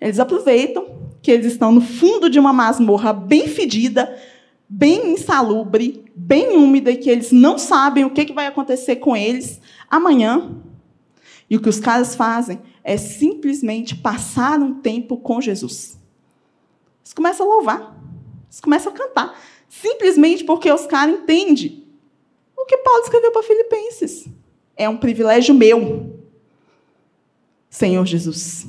Eles 0.00 0.18
aproveitam 0.18 0.86
que 1.22 1.30
eles 1.30 1.46
estão 1.46 1.72
no 1.72 1.80
fundo 1.80 2.28
de 2.28 2.38
uma 2.38 2.52
masmorra 2.52 3.12
bem 3.12 3.48
fedida, 3.48 4.16
bem 4.68 5.12
insalubre, 5.12 6.04
bem 6.14 6.56
úmida, 6.56 6.90
e 6.90 6.96
que 6.96 7.10
eles 7.10 7.32
não 7.32 7.58
sabem 7.58 8.04
o 8.04 8.10
que 8.10 8.32
vai 8.32 8.46
acontecer 8.46 8.96
com 8.96 9.16
eles 9.16 9.60
amanhã. 9.90 10.52
E 11.48 11.56
o 11.56 11.60
que 11.60 11.68
os 11.68 11.80
caras 11.80 12.14
fazem 12.14 12.60
é 12.84 12.98
simplesmente 12.98 13.96
passar 13.96 14.60
um 14.60 14.74
tempo 14.74 15.16
com 15.16 15.40
Jesus. 15.40 15.98
Eles 17.02 17.14
começam 17.14 17.50
a 17.50 17.54
louvar, 17.54 17.96
eles 18.44 18.60
começam 18.60 18.92
a 18.92 18.94
cantar, 18.94 19.40
simplesmente 19.68 20.44
porque 20.44 20.70
os 20.70 20.86
caras 20.86 21.14
entendem 21.14 21.82
o 22.56 22.66
que 22.66 22.76
Paulo 22.78 23.02
escreveu 23.02 23.32
para 23.32 23.42
Filipenses. 23.42 24.28
É 24.76 24.88
um 24.88 24.98
privilégio 24.98 25.54
meu, 25.54 26.20
Senhor 27.70 28.04
Jesus, 28.04 28.66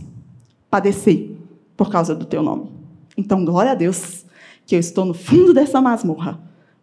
padecer 0.70 1.32
por 1.76 1.92
causa 1.92 2.16
do 2.16 2.26
teu 2.26 2.42
nome. 2.42 2.72
Então, 3.18 3.44
glória 3.44 3.72
a 3.72 3.76
Deus 3.76 4.26
que 4.66 4.76
eu 4.76 4.80
estou 4.80 5.06
no 5.06 5.14
fundo 5.14 5.54
dessa 5.54 5.82
masmorra 5.82 6.40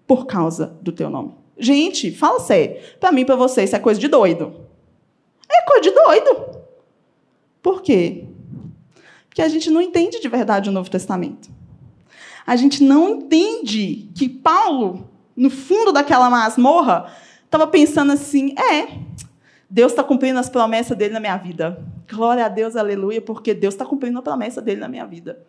por 0.06 0.26
causa 0.26 0.76
do 0.82 0.92
teu 0.92 1.10
nome. 1.10 1.34
Gente, 1.58 2.10
fala 2.10 2.40
sério. 2.40 2.80
Para 2.98 3.12
mim, 3.12 3.24
para 3.24 3.36
você, 3.36 3.64
isso 3.64 3.76
é 3.76 3.78
coisa 3.78 4.00
de 4.00 4.08
doido. 4.08 4.54
É 5.50 5.62
coisa 5.64 5.82
de 5.82 5.90
doido. 5.90 6.51
Por 7.62 7.80
quê? 7.80 8.24
Porque 9.28 9.40
a 9.40 9.48
gente 9.48 9.70
não 9.70 9.80
entende 9.80 10.20
de 10.20 10.28
verdade 10.28 10.68
o 10.68 10.72
Novo 10.72 10.90
Testamento. 10.90 11.48
A 12.46 12.56
gente 12.56 12.82
não 12.82 13.08
entende 13.08 14.10
que 14.14 14.28
Paulo, 14.28 15.08
no 15.36 15.48
fundo 15.48 15.92
daquela 15.92 16.28
masmorra, 16.28 17.12
estava 17.44 17.66
pensando 17.66 18.12
assim: 18.12 18.54
é, 18.58 18.98
Deus 19.70 19.92
está 19.92 20.02
cumprindo 20.02 20.38
as 20.38 20.50
promessas 20.50 20.96
dele 20.98 21.14
na 21.14 21.20
minha 21.20 21.36
vida. 21.36 21.82
Glória 22.10 22.44
a 22.44 22.48
Deus, 22.48 22.76
aleluia, 22.76 23.22
porque 23.22 23.54
Deus 23.54 23.74
está 23.74 23.86
cumprindo 23.86 24.18
a 24.18 24.22
promessa 24.22 24.60
dele 24.60 24.80
na 24.80 24.88
minha 24.88 25.06
vida. 25.06 25.46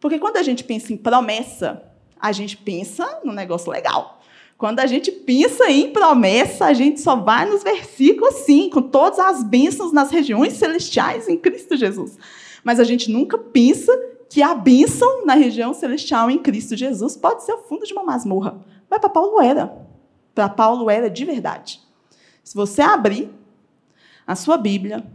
Porque 0.00 0.18
quando 0.18 0.36
a 0.36 0.42
gente 0.42 0.64
pensa 0.64 0.92
em 0.92 0.96
promessa, 0.96 1.82
a 2.20 2.32
gente 2.32 2.56
pensa 2.56 3.20
no 3.24 3.32
negócio 3.32 3.70
legal. 3.70 4.20
Quando 4.58 4.80
a 4.80 4.86
gente 4.86 5.12
pensa 5.12 5.70
em 5.70 5.92
promessa, 5.92 6.64
a 6.64 6.72
gente 6.72 7.00
só 7.00 7.14
vai 7.14 7.44
nos 7.44 7.62
versículos, 7.62 8.34
sim, 8.36 8.70
com 8.70 8.80
todas 8.80 9.18
as 9.18 9.44
bênçãos 9.44 9.92
nas 9.92 10.10
regiões 10.10 10.54
celestiais 10.54 11.28
em 11.28 11.36
Cristo 11.36 11.76
Jesus. 11.76 12.16
Mas 12.64 12.80
a 12.80 12.84
gente 12.84 13.10
nunca 13.10 13.36
pensa 13.36 13.92
que 14.30 14.42
a 14.42 14.54
bênção 14.54 15.26
na 15.26 15.34
região 15.34 15.74
celestial 15.74 16.30
em 16.30 16.38
Cristo 16.38 16.74
Jesus 16.74 17.16
pode 17.16 17.44
ser 17.44 17.52
o 17.52 17.58
fundo 17.58 17.84
de 17.84 17.92
uma 17.92 18.02
masmorra. 18.02 18.64
Mas 18.88 18.98
para 18.98 19.10
Paulo 19.10 19.40
era. 19.42 19.76
Para 20.34 20.48
Paulo 20.48 20.88
era 20.88 21.10
de 21.10 21.24
verdade. 21.24 21.80
Se 22.42 22.54
você 22.54 22.80
abrir 22.80 23.30
a 24.26 24.34
sua 24.34 24.56
Bíblia, 24.56 25.06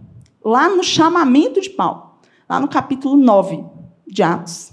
lá 0.43 0.69
no 0.69 0.83
chamamento 0.83 1.59
de 1.59 1.69
Paulo, 1.69 2.11
lá 2.47 2.59
no 2.59 2.67
capítulo 2.67 3.15
9 3.15 3.63
de 4.05 4.21
Atos. 4.21 4.71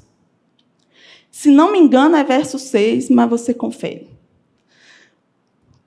Se 1.31 1.51
não 1.51 1.73
me 1.73 1.79
engano, 1.79 2.17
é 2.17 2.25
verso 2.25 2.59
6, 2.59 3.09
mas 3.11 3.31
você 3.31 3.55
confere. 3.55 4.18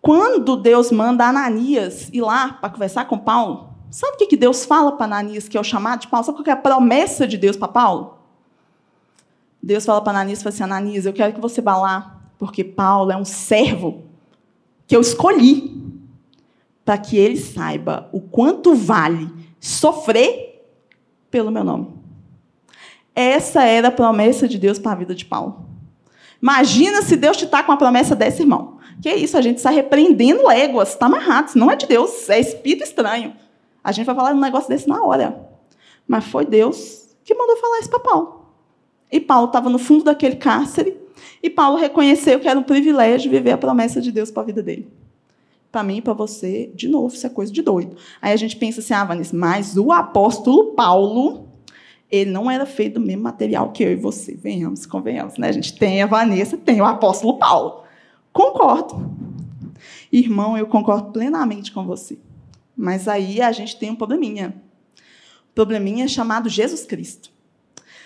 Quando 0.01 0.57
Deus 0.57 0.91
manda 0.91 1.27
Ananias 1.27 2.09
ir 2.11 2.21
lá 2.21 2.53
para 2.53 2.71
conversar 2.71 3.05
com 3.05 3.17
Paulo, 3.17 3.69
sabe 3.89 4.15
o 4.15 4.27
que 4.27 4.35
Deus 4.35 4.65
fala 4.65 4.93
para 4.93 5.05
Ananias, 5.05 5.47
que 5.47 5.57
é 5.57 5.61
o 5.61 5.63
chamado 5.63 6.01
de 6.01 6.07
Paulo? 6.07 6.25
Sabe 6.25 6.37
qual 6.37 6.47
é 6.47 6.51
a 6.51 6.55
promessa 6.55 7.27
de 7.27 7.37
Deus 7.37 7.55
para 7.55 7.67
Paulo? 7.67 8.17
Deus 9.61 9.85
fala 9.85 10.01
para 10.01 10.11
Ananias, 10.11 10.41
fala 10.41 10.53
assim, 10.53 10.63
Ananias, 10.63 11.05
eu 11.05 11.13
quero 11.13 11.33
que 11.33 11.39
você 11.39 11.61
vá 11.61 11.77
lá, 11.77 12.21
porque 12.39 12.63
Paulo 12.63 13.11
é 13.11 13.17
um 13.17 13.25
servo 13.25 14.05
que 14.87 14.95
eu 14.95 15.01
escolhi 15.01 15.79
para 16.83 16.97
que 16.97 17.15
ele 17.15 17.37
saiba 17.37 18.09
o 18.11 18.19
quanto 18.19 18.73
vale 18.73 19.31
sofrer 19.59 20.67
pelo 21.29 21.51
meu 21.51 21.63
nome. 21.63 21.93
Essa 23.15 23.63
era 23.63 23.89
a 23.89 23.91
promessa 23.91 24.47
de 24.47 24.57
Deus 24.57 24.79
para 24.79 24.93
a 24.93 24.95
vida 24.95 25.13
de 25.13 25.25
Paulo. 25.25 25.65
Imagina 26.41 27.03
se 27.03 27.15
Deus 27.15 27.37
te 27.37 27.45
está 27.45 27.61
com 27.61 27.71
uma 27.71 27.77
promessa 27.77 28.15
dessa, 28.15 28.41
irmão. 28.41 28.79
Que 29.01 29.09
é 29.09 29.15
isso, 29.15 29.35
a 29.35 29.41
gente 29.41 29.57
está 29.57 29.71
repreendendo 29.71 30.45
léguas, 30.45 30.89
está 30.89 31.07
amarrado, 31.07 31.51
não 31.55 31.71
é 31.71 31.75
de 31.75 31.87
Deus, 31.87 32.29
é 32.29 32.39
espírito 32.39 32.83
estranho. 32.83 33.33
A 33.83 33.91
gente 33.91 34.05
vai 34.05 34.15
falar 34.15 34.33
um 34.33 34.39
negócio 34.39 34.69
desse 34.69 34.87
na 34.87 35.03
hora. 35.03 35.49
Mas 36.07 36.25
foi 36.25 36.45
Deus 36.45 37.09
que 37.23 37.33
mandou 37.33 37.57
falar 37.57 37.79
isso 37.79 37.89
para 37.89 37.99
Paulo. 37.99 38.45
E 39.11 39.19
Paulo 39.19 39.47
estava 39.47 39.69
no 39.69 39.79
fundo 39.79 40.03
daquele 40.03 40.35
cárcere, 40.35 40.97
e 41.41 41.49
Paulo 41.49 41.77
reconheceu 41.77 42.39
que 42.39 42.47
era 42.47 42.59
um 42.59 42.63
privilégio 42.63 43.31
viver 43.31 43.51
a 43.51 43.57
promessa 43.57 43.99
de 43.99 44.11
Deus 44.11 44.29
para 44.29 44.43
a 44.43 44.45
vida 44.45 44.61
dele. 44.61 44.87
Para 45.71 45.83
mim 45.83 45.97
e 45.97 46.01
para 46.01 46.13
você, 46.13 46.71
de 46.75 46.87
novo, 46.87 47.15
isso 47.15 47.25
é 47.25 47.29
coisa 47.29 47.51
de 47.51 47.61
doido. 47.61 47.95
Aí 48.21 48.33
a 48.33 48.35
gente 48.35 48.55
pensa 48.55 48.81
assim, 48.81 48.93
ah, 48.93 49.05
Vanessa, 49.05 49.35
mas 49.35 49.77
o 49.77 49.91
apóstolo 49.91 50.73
Paulo, 50.73 51.47
ele 52.11 52.29
não 52.29 52.51
era 52.51 52.65
feito 52.65 52.95
do 52.95 53.05
mesmo 53.05 53.23
material 53.23 53.71
que 53.71 53.83
eu 53.83 53.91
e 53.91 53.95
você. 53.95 54.35
Venhamos, 54.35 54.85
convenhamos, 54.85 55.37
né? 55.37 55.47
A 55.47 55.51
gente 55.51 55.77
tem 55.77 56.01
a 56.01 56.05
Vanessa, 56.05 56.57
tem 56.57 56.81
o 56.81 56.85
apóstolo 56.85 57.39
Paulo. 57.39 57.80
Concordo. 58.31 59.11
Irmão, 60.11 60.57
eu 60.57 60.67
concordo 60.67 61.11
plenamente 61.11 61.71
com 61.71 61.85
você. 61.85 62.17
Mas 62.75 63.07
aí 63.07 63.41
a 63.41 63.51
gente 63.51 63.77
tem 63.77 63.91
um 63.91 63.95
probleminha. 63.95 64.55
O 65.51 65.53
probleminha 65.53 66.05
é 66.05 66.07
chamado 66.07 66.49
Jesus 66.49 66.85
Cristo. 66.85 67.29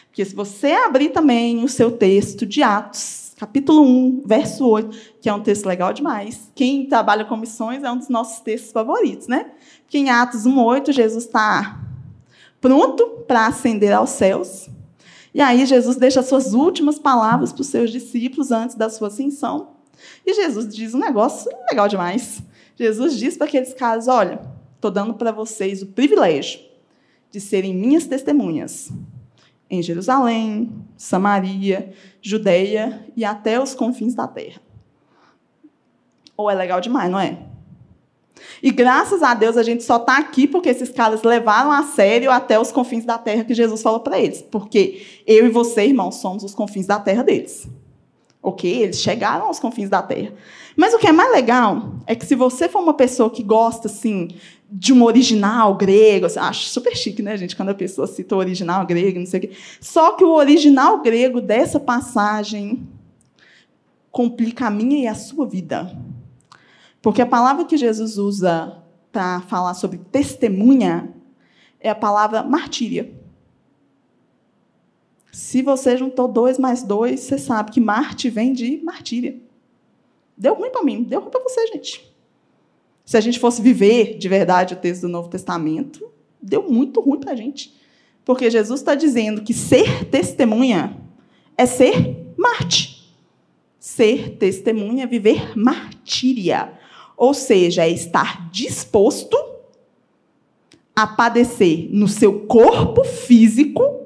Porque 0.08 0.24
se 0.24 0.36
você 0.36 0.72
abrir 0.72 1.10
também 1.10 1.64
o 1.64 1.68
seu 1.68 1.92
texto 1.92 2.46
de 2.46 2.64
Atos, 2.64 3.34
capítulo 3.38 3.84
1, 3.84 4.24
verso 4.26 4.66
8, 4.66 4.98
que 5.22 5.28
é 5.28 5.34
um 5.34 5.42
texto 5.42 5.66
legal 5.66 5.92
demais. 5.92 6.52
Quem 6.56 6.86
trabalha 6.86 7.26
com 7.26 7.36
missões 7.36 7.84
é 7.84 7.92
um 7.92 7.98
dos 7.98 8.08
nossos 8.08 8.40
textos 8.40 8.72
favoritos, 8.72 9.28
né? 9.28 9.52
Porque 9.82 9.98
em 9.98 10.10
Atos 10.10 10.46
1, 10.46 10.58
8, 10.58 10.92
Jesus 10.94 11.26
está 11.26 11.82
pronto 12.62 13.06
para 13.28 13.48
ascender 13.48 13.92
aos 13.92 14.12
céus. 14.12 14.70
E 15.34 15.42
aí 15.42 15.66
Jesus 15.66 15.98
deixa 15.98 16.22
as 16.22 16.28
suas 16.28 16.54
últimas 16.54 16.98
palavras 16.98 17.52
para 17.52 17.62
os 17.62 17.68
seus 17.68 17.92
discípulos 17.92 18.52
antes 18.52 18.76
da 18.76 18.90
sua 18.90 19.10
ascensão. 19.10 19.75
E 20.26 20.34
Jesus 20.34 20.74
diz 20.74 20.94
um 20.94 21.00
negócio 21.00 21.52
legal 21.70 21.88
demais. 21.88 22.42
Jesus 22.76 23.18
diz 23.18 23.38
para 23.38 23.48
aqueles 23.48 23.74
caras: 23.74 24.08
olha, 24.08 24.40
estou 24.76 24.92
dando 24.92 25.14
para 25.14 25.32
vocês 25.32 25.82
o 25.82 25.88
privilégio 25.88 26.60
de 27.32 27.40
serem 27.40 27.74
minhas 27.74 28.06
testemunhas 28.06 28.92
em 29.70 29.82
Jerusalém, 29.82 30.72
Samaria, 30.96 31.94
Judeia 32.22 33.06
e 33.16 33.26
até 33.26 33.62
os 33.62 33.74
confins 33.74 34.14
da 34.14 34.28
terra. 34.28 34.62
Ou 36.38 36.50
é 36.50 36.54
legal 36.54 36.82
demais, 36.82 37.10
não 37.10 37.20
é? 37.20 37.40
E 38.62 38.72
graças 38.72 39.24
a 39.24 39.34
Deus 39.34 39.58
a 39.58 39.64
gente 39.64 39.84
só 39.84 39.98
está 39.98 40.18
aqui 40.18 40.48
porque 40.48 40.70
esses 40.70 40.90
caras 40.90 41.24
levaram 41.24 41.72
a 41.72 41.84
sério 41.84 42.32
até 42.32 42.60
os 42.60 42.72
confins 42.72 43.06
da 43.06 43.18
terra 43.18 43.44
que 43.44 43.54
Jesus 43.54 43.82
falou 43.82 44.02
para 44.02 44.20
eles. 44.20 44.42
Porque 44.42 45.06
eu 45.26 45.46
e 45.46 45.50
você, 45.50 45.86
irmão, 45.86 46.12
somos 46.12 46.44
os 46.44 46.54
confins 46.54 46.86
da 46.86 47.00
terra 47.00 47.24
deles. 47.24 47.68
Ok? 48.46 48.70
Eles 48.70 49.02
chegaram 49.02 49.48
aos 49.48 49.60
confins 49.60 49.90
da 49.90 50.04
terra. 50.04 50.32
Mas 50.78 50.94
o 50.94 51.00
que 51.00 51.08
é 51.08 51.12
mais 51.12 51.32
legal 51.32 51.96
é 52.06 52.14
que 52.14 52.26
se 52.26 52.36
você 52.36 52.70
for 52.70 52.80
uma 52.80 52.94
pessoa 52.94 53.28
que 53.30 53.42
gosta, 53.42 53.88
assim, 53.88 54.28
de 54.70 54.94
um 54.94 55.04
original 55.04 55.74
grego, 55.74 56.28
assim, 56.28 56.38
acho 56.38 56.66
super 56.70 56.96
chique, 56.96 57.24
né, 57.24 57.36
gente, 57.38 57.56
quando 57.56 57.70
a 57.70 57.74
pessoa 57.74 58.06
cita 58.06 58.36
o 58.36 58.38
original 58.38 58.86
grego, 58.86 59.18
não 59.18 59.26
sei 59.26 59.40
o 59.40 59.42
quê. 59.42 59.52
Só 59.82 60.12
que 60.12 60.24
o 60.24 60.36
original 60.36 61.02
grego 61.02 61.42
dessa 61.42 61.80
passagem 61.80 62.88
complica 64.12 64.68
a 64.68 64.70
minha 64.70 65.04
e 65.04 65.08
a 65.08 65.16
sua 65.16 65.48
vida. 65.48 65.98
Porque 67.02 67.22
a 67.22 67.26
palavra 67.26 67.66
que 67.66 67.78
Jesus 67.78 68.20
usa 68.20 68.78
para 69.12 69.42
falar 69.42 69.74
sobre 69.74 69.98
testemunha 69.98 71.10
é 71.80 71.90
a 71.90 71.96
palavra 71.96 72.44
martíria. 72.44 73.12
Se 75.36 75.62
você 75.62 75.98
juntou 75.98 76.30
dois 76.30 76.58
mais 76.58 76.82
dois, 76.82 77.20
você 77.20 77.38
sabe 77.38 77.70
que 77.70 77.82
Marte 77.82 78.30
vem 78.30 78.54
de 78.54 78.82
martíria. 78.82 79.36
Deu 80.38 80.54
ruim 80.54 80.70
para 80.70 80.82
mim, 80.82 81.04
deu 81.04 81.20
ruim 81.20 81.30
para 81.30 81.44
você, 81.44 81.68
gente. 81.68 82.10
Se 83.04 83.18
a 83.18 83.20
gente 83.20 83.38
fosse 83.38 83.62
viver 83.62 84.18
de 84.18 84.30
verdade 84.30 84.76
o 84.76 84.78
texto 84.78 85.02
do 85.02 85.10
Novo 85.10 85.28
Testamento, 85.28 86.10
deu 86.42 86.72
muito 86.72 87.02
ruim 87.02 87.20
para 87.20 87.34
a 87.34 87.36
gente. 87.36 87.76
Porque 88.24 88.50
Jesus 88.50 88.80
está 88.80 88.96
dizendo 88.96 89.42
que 89.42 89.54
ser 89.54 90.06
testemunha 90.06 90.96
é 91.58 91.66
ser 91.66 92.34
Marte. 92.38 93.14
Ser 93.78 94.38
testemunha 94.38 95.04
é 95.04 95.08
viver 95.08 95.52
martíria. 95.60 96.72
Ou 97.18 97.34
seja, 97.34 97.84
é 97.84 97.90
estar 97.90 98.50
disposto 98.52 99.38
a 100.96 101.06
padecer 101.06 101.90
no 101.92 102.08
seu 102.08 102.46
corpo 102.46 103.04
físico 103.04 104.05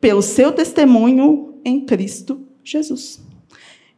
pelo 0.00 0.22
seu 0.22 0.52
testemunho 0.52 1.54
em 1.64 1.84
Cristo 1.84 2.40
Jesus. 2.62 3.20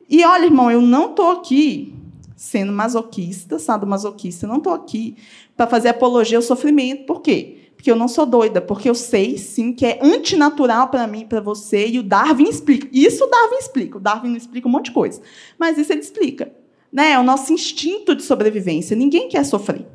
E 0.08 0.24
olha, 0.24 0.44
irmão, 0.44 0.70
eu 0.70 0.80
não 0.80 1.10
estou 1.10 1.30
aqui 1.30 1.94
sendo 2.36 2.72
masoquista, 2.72 3.58
sadomasoquista, 3.58 4.46
não 4.46 4.56
estou 4.56 4.72
aqui 4.72 5.16
para 5.56 5.66
fazer 5.66 5.90
apologia 5.90 6.38
ao 6.38 6.42
sofrimento. 6.42 7.04
Por 7.04 7.20
quê? 7.20 7.58
Porque 7.76 7.90
eu 7.90 7.96
não 7.96 8.08
sou 8.08 8.24
doida, 8.24 8.60
porque 8.60 8.88
eu 8.88 8.94
sei, 8.94 9.36
sim, 9.36 9.72
que 9.72 9.84
é 9.84 9.98
antinatural 10.02 10.88
para 10.88 11.06
mim, 11.06 11.26
para 11.26 11.40
você, 11.40 11.86
e 11.86 11.98
o 11.98 12.02
Darwin 12.02 12.48
explica. 12.48 12.88
Isso 12.92 13.24
o 13.24 13.26
Darwin 13.26 13.56
explica. 13.56 13.98
O 13.98 14.00
Darwin 14.00 14.30
não 14.30 14.36
explica 14.36 14.66
um 14.66 14.70
monte 14.70 14.86
de 14.86 14.92
coisa, 14.92 15.20
mas 15.58 15.78
isso 15.78 15.92
ele 15.92 16.00
explica. 16.00 16.52
Né? 16.92 17.12
É 17.12 17.18
o 17.18 17.22
nosso 17.22 17.52
instinto 17.52 18.14
de 18.14 18.22
sobrevivência. 18.22 18.96
Ninguém 18.96 19.28
quer 19.28 19.44
sofrer. 19.44 19.86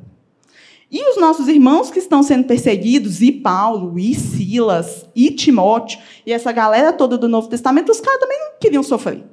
E 0.92 1.10
os 1.10 1.18
nossos 1.18 1.48
irmãos 1.48 1.90
que 1.90 2.00
estão 2.00 2.22
sendo 2.22 2.46
perseguidos, 2.46 3.22
e 3.22 3.32
Paulo, 3.32 3.98
e 3.98 4.14
Silas, 4.14 5.06
e 5.16 5.32
Timóteo, 5.32 6.00
e 6.26 6.32
essa 6.32 6.52
galera 6.52 6.94
toda 6.94 7.18
do 7.18 7.28
Novo 7.28 7.48
Testamento, 7.48 7.92
os 7.92 8.00
caras 8.00 8.20
também 8.20 8.40
não 8.40 8.60
queriam 8.60 8.84
sofrer. 8.84 9.24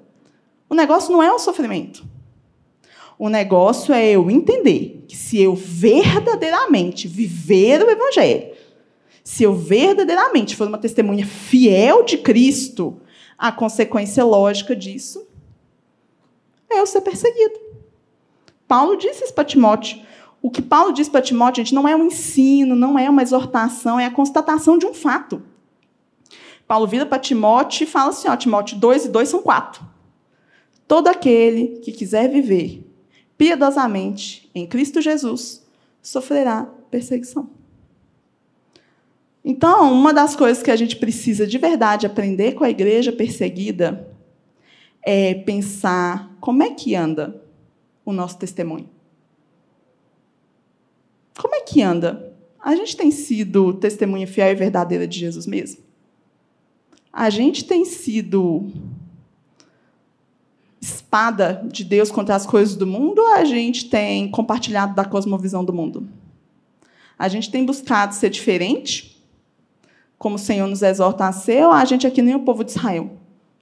O 0.68 0.74
negócio 0.74 1.12
não 1.12 1.22
é 1.22 1.30
o 1.30 1.38
sofrimento. 1.38 2.04
O 3.18 3.28
negócio 3.28 3.92
é 3.94 4.10
eu 4.10 4.30
entender 4.30 5.04
que 5.06 5.16
se 5.16 5.40
eu 5.40 5.54
verdadeiramente 5.54 7.06
viver 7.06 7.82
o 7.82 7.90
Evangelho, 7.90 8.52
se 9.22 9.44
eu 9.44 9.54
verdadeiramente 9.54 10.56
for 10.56 10.66
uma 10.66 10.78
testemunha 10.78 11.26
fiel 11.26 12.02
de 12.02 12.18
Cristo, 12.18 13.00
a 13.38 13.52
consequência 13.52 14.24
lógica 14.24 14.74
disso 14.74 15.26
é 16.70 16.80
eu 16.80 16.86
ser 16.86 17.02
perseguido. 17.02 17.60
Paulo 18.66 18.96
disse 18.96 19.24
isso 19.24 19.34
para 19.34 19.44
Timóteo. 19.44 20.00
O 20.42 20.50
que 20.50 20.60
Paulo 20.60 20.92
diz 20.92 21.08
para 21.08 21.22
Timóteo, 21.22 21.64
gente, 21.64 21.74
não 21.74 21.86
é 21.86 21.94
um 21.94 22.06
ensino, 22.06 22.74
não 22.74 22.98
é 22.98 23.08
uma 23.08 23.22
exortação, 23.22 24.00
é 24.00 24.06
a 24.06 24.10
constatação 24.10 24.76
de 24.76 24.84
um 24.84 24.92
fato. 24.92 25.40
Paulo 26.66 26.86
vira 26.86 27.06
para 27.06 27.20
Timóteo 27.20 27.84
e 27.84 27.86
fala 27.86 28.10
assim: 28.10 28.28
ó, 28.28 28.34
Timóteo, 28.34 28.76
dois 28.76 29.04
e 29.04 29.08
dois 29.08 29.28
são 29.28 29.40
quatro. 29.40 29.84
Todo 30.88 31.06
aquele 31.06 31.78
que 31.78 31.92
quiser 31.92 32.28
viver 32.28 32.84
piedosamente 33.38 34.50
em 34.54 34.66
Cristo 34.66 35.00
Jesus 35.00 35.64
sofrerá 36.02 36.68
perseguição. 36.90 37.48
Então, 39.44 39.92
uma 39.92 40.12
das 40.12 40.36
coisas 40.36 40.62
que 40.62 40.70
a 40.70 40.76
gente 40.76 40.96
precisa 40.96 41.46
de 41.46 41.58
verdade 41.58 42.06
aprender 42.06 42.52
com 42.52 42.64
a 42.64 42.70
igreja 42.70 43.12
perseguida 43.12 44.08
é 45.02 45.34
pensar 45.34 46.36
como 46.40 46.62
é 46.62 46.70
que 46.70 46.94
anda 46.94 47.42
o 48.04 48.12
nosso 48.12 48.38
testemunho. 48.38 48.88
Como 51.36 51.54
é 51.54 51.60
que 51.60 51.82
anda? 51.82 52.32
A 52.60 52.76
gente 52.76 52.96
tem 52.96 53.10
sido 53.10 53.74
testemunha 53.74 54.26
fiel 54.26 54.52
e 54.52 54.54
verdadeira 54.54 55.06
de 55.06 55.18
Jesus 55.18 55.46
mesmo? 55.46 55.82
A 57.12 57.28
gente 57.28 57.64
tem 57.64 57.84
sido 57.84 58.70
espada 60.80 61.64
de 61.70 61.84
Deus 61.84 62.10
contra 62.10 62.34
as 62.34 62.46
coisas 62.46 62.74
do 62.74 62.86
mundo 62.86 63.20
ou 63.20 63.34
a 63.34 63.44
gente 63.44 63.88
tem 63.88 64.30
compartilhado 64.30 64.94
da 64.94 65.04
cosmovisão 65.04 65.64
do 65.64 65.72
mundo? 65.72 66.08
A 67.18 67.28
gente 67.28 67.50
tem 67.50 67.64
buscado 67.64 68.14
ser 68.14 68.30
diferente, 68.30 69.22
como 70.18 70.36
o 70.36 70.38
Senhor 70.38 70.66
nos 70.66 70.82
exorta 70.82 71.26
a 71.26 71.32
ser, 71.32 71.64
ou 71.64 71.72
a 71.72 71.84
gente 71.84 72.06
é 72.06 72.22
nem 72.22 72.34
o 72.34 72.40
povo 72.40 72.64
de 72.64 72.72
Israel, 72.72 73.10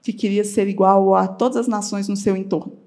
que 0.02 0.12
queria 0.12 0.44
ser 0.44 0.68
igual 0.68 1.14
a 1.14 1.26
todas 1.26 1.56
as 1.56 1.68
nações 1.68 2.08
no 2.08 2.16
seu 2.16 2.36
entorno? 2.36 2.78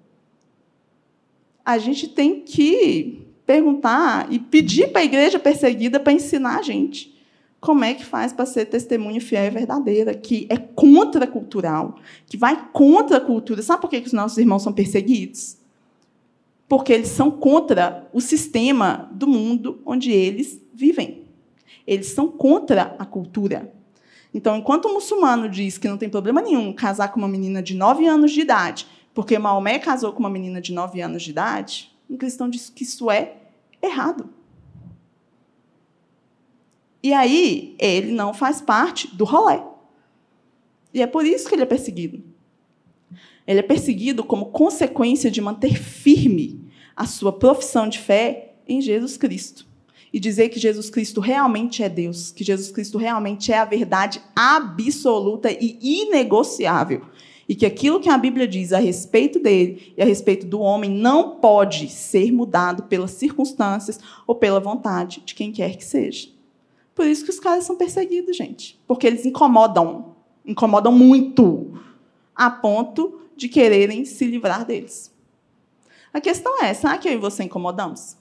A 1.65 1.77
gente 1.77 2.07
tem 2.07 2.41
que 2.41 3.22
perguntar 3.45 4.31
e 4.31 4.39
pedir 4.39 4.91
para 4.91 5.01
a 5.01 5.05
igreja 5.05 5.39
perseguida 5.39 5.99
para 5.99 6.13
ensinar 6.13 6.59
a 6.59 6.61
gente 6.61 7.13
como 7.63 7.85
é 7.85 7.93
que 7.93 8.03
faz 8.03 8.33
para 8.33 8.45
ser 8.45 8.65
testemunha 8.65 9.21
fiel 9.21 9.45
e 9.45 9.49
verdadeira, 9.49 10.13
que 10.13 10.45
é 10.49 10.57
contracultural, 10.57 11.95
que 12.27 12.35
vai 12.35 12.69
contra 12.73 13.17
a 13.17 13.21
cultura. 13.21 13.61
Sabe 13.61 13.81
por 13.81 13.89
que 13.89 13.99
os 13.99 14.11
nossos 14.11 14.37
irmãos 14.37 14.63
são 14.63 14.73
perseguidos? 14.73 15.55
Porque 16.67 16.91
eles 16.91 17.07
são 17.07 17.31
contra 17.31 18.05
o 18.11 18.19
sistema 18.19 19.09
do 19.13 19.27
mundo 19.27 19.79
onde 19.85 20.11
eles 20.11 20.61
vivem. 20.73 21.23
Eles 21.87 22.07
são 22.07 22.27
contra 22.27 22.97
a 22.99 23.05
cultura. 23.05 23.73
Então, 24.33 24.57
enquanto 24.57 24.85
o 24.85 24.93
muçulmano 24.93 25.47
diz 25.47 25.77
que 25.77 25.87
não 25.87 25.97
tem 25.97 26.09
problema 26.09 26.41
nenhum 26.41 26.73
casar 26.73 27.13
com 27.13 27.19
uma 27.19 27.29
menina 27.29 27.63
de 27.63 27.73
9 27.75 28.05
anos 28.05 28.33
de 28.33 28.41
idade, 28.41 28.85
porque 29.13 29.39
Maomé 29.39 29.79
casou 29.79 30.11
com 30.11 30.19
uma 30.19 30.29
menina 30.29 30.59
de 30.59 30.73
9 30.73 30.99
anos 30.99 31.23
de 31.23 31.29
idade, 31.29 31.92
um 32.13 32.17
cristão 32.17 32.49
diz 32.49 32.69
que 32.69 32.83
isso 32.83 33.09
é 33.09 33.37
errado. 33.81 34.29
E 37.01 37.11
aí, 37.11 37.75
ele 37.79 38.11
não 38.11 38.33
faz 38.33 38.61
parte 38.61 39.13
do 39.15 39.25
rolê. 39.25 39.59
E 40.93 41.01
é 41.01 41.07
por 41.07 41.25
isso 41.25 41.49
que 41.49 41.55
ele 41.55 41.63
é 41.63 41.65
perseguido. 41.65 42.23
Ele 43.45 43.59
é 43.59 43.63
perseguido 43.63 44.23
como 44.23 44.45
consequência 44.45 45.29
de 45.29 45.41
manter 45.41 45.75
firme 45.75 46.71
a 46.95 47.05
sua 47.05 47.33
profissão 47.33 47.89
de 47.89 47.99
fé 47.99 48.53
em 48.67 48.79
Jesus 48.79 49.17
Cristo. 49.17 49.67
E 50.13 50.19
dizer 50.19 50.49
que 50.49 50.59
Jesus 50.59 50.91
Cristo 50.91 51.19
realmente 51.19 51.81
é 51.81 51.89
Deus, 51.89 52.31
que 52.31 52.43
Jesus 52.43 52.71
Cristo 52.71 52.99
realmente 52.99 53.51
é 53.51 53.57
a 53.57 53.65
verdade 53.65 54.21
absoluta 54.35 55.51
e 55.51 55.77
inegociável. 55.81 57.07
E 57.47 57.55
que 57.55 57.65
aquilo 57.65 57.99
que 57.99 58.09
a 58.09 58.17
Bíblia 58.17 58.47
diz 58.47 58.71
a 58.71 58.79
respeito 58.79 59.39
dele 59.39 59.93
e 59.97 60.01
a 60.01 60.05
respeito 60.05 60.45
do 60.45 60.59
homem 60.59 60.89
não 60.89 61.37
pode 61.37 61.89
ser 61.89 62.31
mudado 62.31 62.83
pelas 62.83 63.11
circunstâncias 63.11 63.99
ou 64.25 64.35
pela 64.35 64.59
vontade 64.59 65.21
de 65.25 65.35
quem 65.35 65.51
quer 65.51 65.75
que 65.75 65.83
seja. 65.83 66.29
Por 66.95 67.05
isso 67.05 67.25
que 67.25 67.31
os 67.31 67.39
caras 67.39 67.65
são 67.65 67.75
perseguidos, 67.75 68.37
gente. 68.37 68.79
Porque 68.87 69.07
eles 69.07 69.25
incomodam. 69.25 70.15
Incomodam 70.45 70.91
muito. 70.91 71.79
A 72.35 72.49
ponto 72.49 73.19
de 73.35 73.49
quererem 73.49 74.05
se 74.05 74.25
livrar 74.25 74.65
deles. 74.65 75.13
A 76.13 76.21
questão 76.21 76.63
é: 76.63 76.73
será 76.73 76.97
que 76.97 77.07
eu 77.07 77.13
e 77.13 77.17
você 77.17 77.43
incomodamos? 77.43 78.15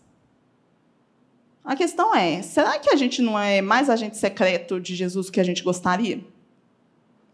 A 1.65 1.77
questão 1.77 2.15
é: 2.15 2.43
será 2.43 2.79
que 2.79 2.91
a 2.91 2.97
gente 2.97 3.21
não 3.21 3.39
é 3.39 3.61
mais 3.61 3.91
agente 3.91 4.17
secreto 4.17 4.81
de 4.81 4.95
Jesus 4.95 5.31
que 5.31 5.41
a 5.41 5.45
gente 5.45 5.63
gostaria? 5.63 6.25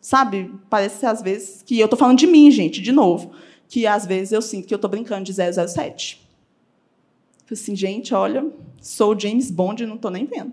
Sabe? 0.00 0.54
Parece 0.70 1.04
às 1.04 1.20
vezes 1.20 1.62
que 1.62 1.78
eu 1.78 1.86
estou 1.86 1.98
falando 1.98 2.18
de 2.18 2.26
mim, 2.26 2.50
gente, 2.50 2.80
de 2.80 2.92
novo. 2.92 3.32
Que 3.68 3.86
às 3.86 4.06
vezes 4.06 4.32
eu 4.32 4.40
sinto 4.40 4.66
que 4.66 4.74
eu 4.74 4.76
estou 4.76 4.90
brincando 4.90 5.24
de 5.24 5.32
007. 5.32 6.26
Assim, 7.50 7.74
gente, 7.74 8.14
olha, 8.14 8.46
sou 8.80 9.18
James 9.18 9.50
Bond 9.50 9.82
e 9.82 9.86
não 9.86 9.96
estou 9.96 10.10
nem 10.10 10.26
vendo. 10.26 10.52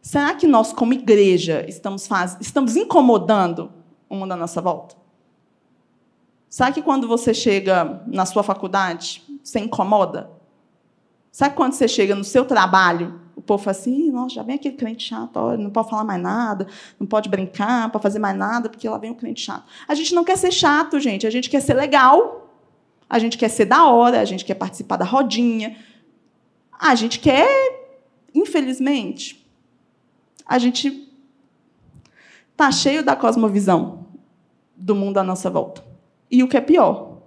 Será 0.00 0.34
que 0.34 0.46
nós, 0.46 0.72
como 0.72 0.92
igreja, 0.92 1.64
estamos, 1.68 2.06
faz... 2.06 2.36
estamos 2.40 2.76
incomodando 2.76 3.72
o 4.08 4.14
mundo 4.14 4.32
à 4.32 4.36
nossa 4.36 4.60
volta? 4.60 4.94
Será 6.48 6.72
que 6.72 6.80
quando 6.80 7.08
você 7.08 7.34
chega 7.34 8.02
na 8.06 8.24
sua 8.24 8.42
faculdade, 8.42 9.22
você 9.42 9.58
incomoda? 9.58 10.30
Que 11.38 11.50
quando 11.50 11.74
você 11.74 11.86
chega 11.86 12.14
no 12.14 12.24
seu 12.24 12.44
trabalho, 12.44 13.20
o 13.36 13.42
povo 13.42 13.62
fala 13.62 13.76
assim, 13.76 14.10
nossa, 14.10 14.36
já 14.36 14.42
vem 14.42 14.54
aquele 14.54 14.76
crente 14.76 15.08
chato, 15.08 15.38
não 15.58 15.70
pode 15.70 15.90
falar 15.90 16.04
mais 16.04 16.22
nada, 16.22 16.66
não 16.98 17.06
pode 17.06 17.28
brincar, 17.28 17.82
não 17.82 17.90
pode 17.90 18.02
fazer 18.02 18.18
mais 18.18 18.36
nada, 18.36 18.70
porque 18.70 18.88
lá 18.88 18.96
vem 18.96 19.10
o 19.10 19.14
crente 19.14 19.42
chato. 19.42 19.64
A 19.86 19.94
gente 19.94 20.14
não 20.14 20.24
quer 20.24 20.38
ser 20.38 20.50
chato, 20.50 20.98
gente, 20.98 21.26
a 21.26 21.30
gente 21.30 21.50
quer 21.50 21.60
ser 21.60 21.74
legal, 21.74 22.50
a 23.08 23.18
gente 23.18 23.36
quer 23.36 23.50
ser 23.50 23.66
da 23.66 23.86
hora, 23.86 24.20
a 24.20 24.24
gente 24.24 24.44
quer 24.44 24.54
participar 24.54 24.96
da 24.96 25.04
rodinha, 25.04 25.76
a 26.72 26.94
gente 26.94 27.20
quer, 27.20 27.46
infelizmente, 28.34 29.46
a 30.46 30.58
gente 30.58 31.06
está 32.52 32.72
cheio 32.72 33.04
da 33.04 33.14
cosmovisão 33.14 34.06
do 34.74 34.94
mundo 34.94 35.18
à 35.18 35.22
nossa 35.22 35.50
volta. 35.50 35.84
E 36.30 36.42
o 36.42 36.48
que 36.48 36.56
é 36.56 36.60
pior, 36.62 37.18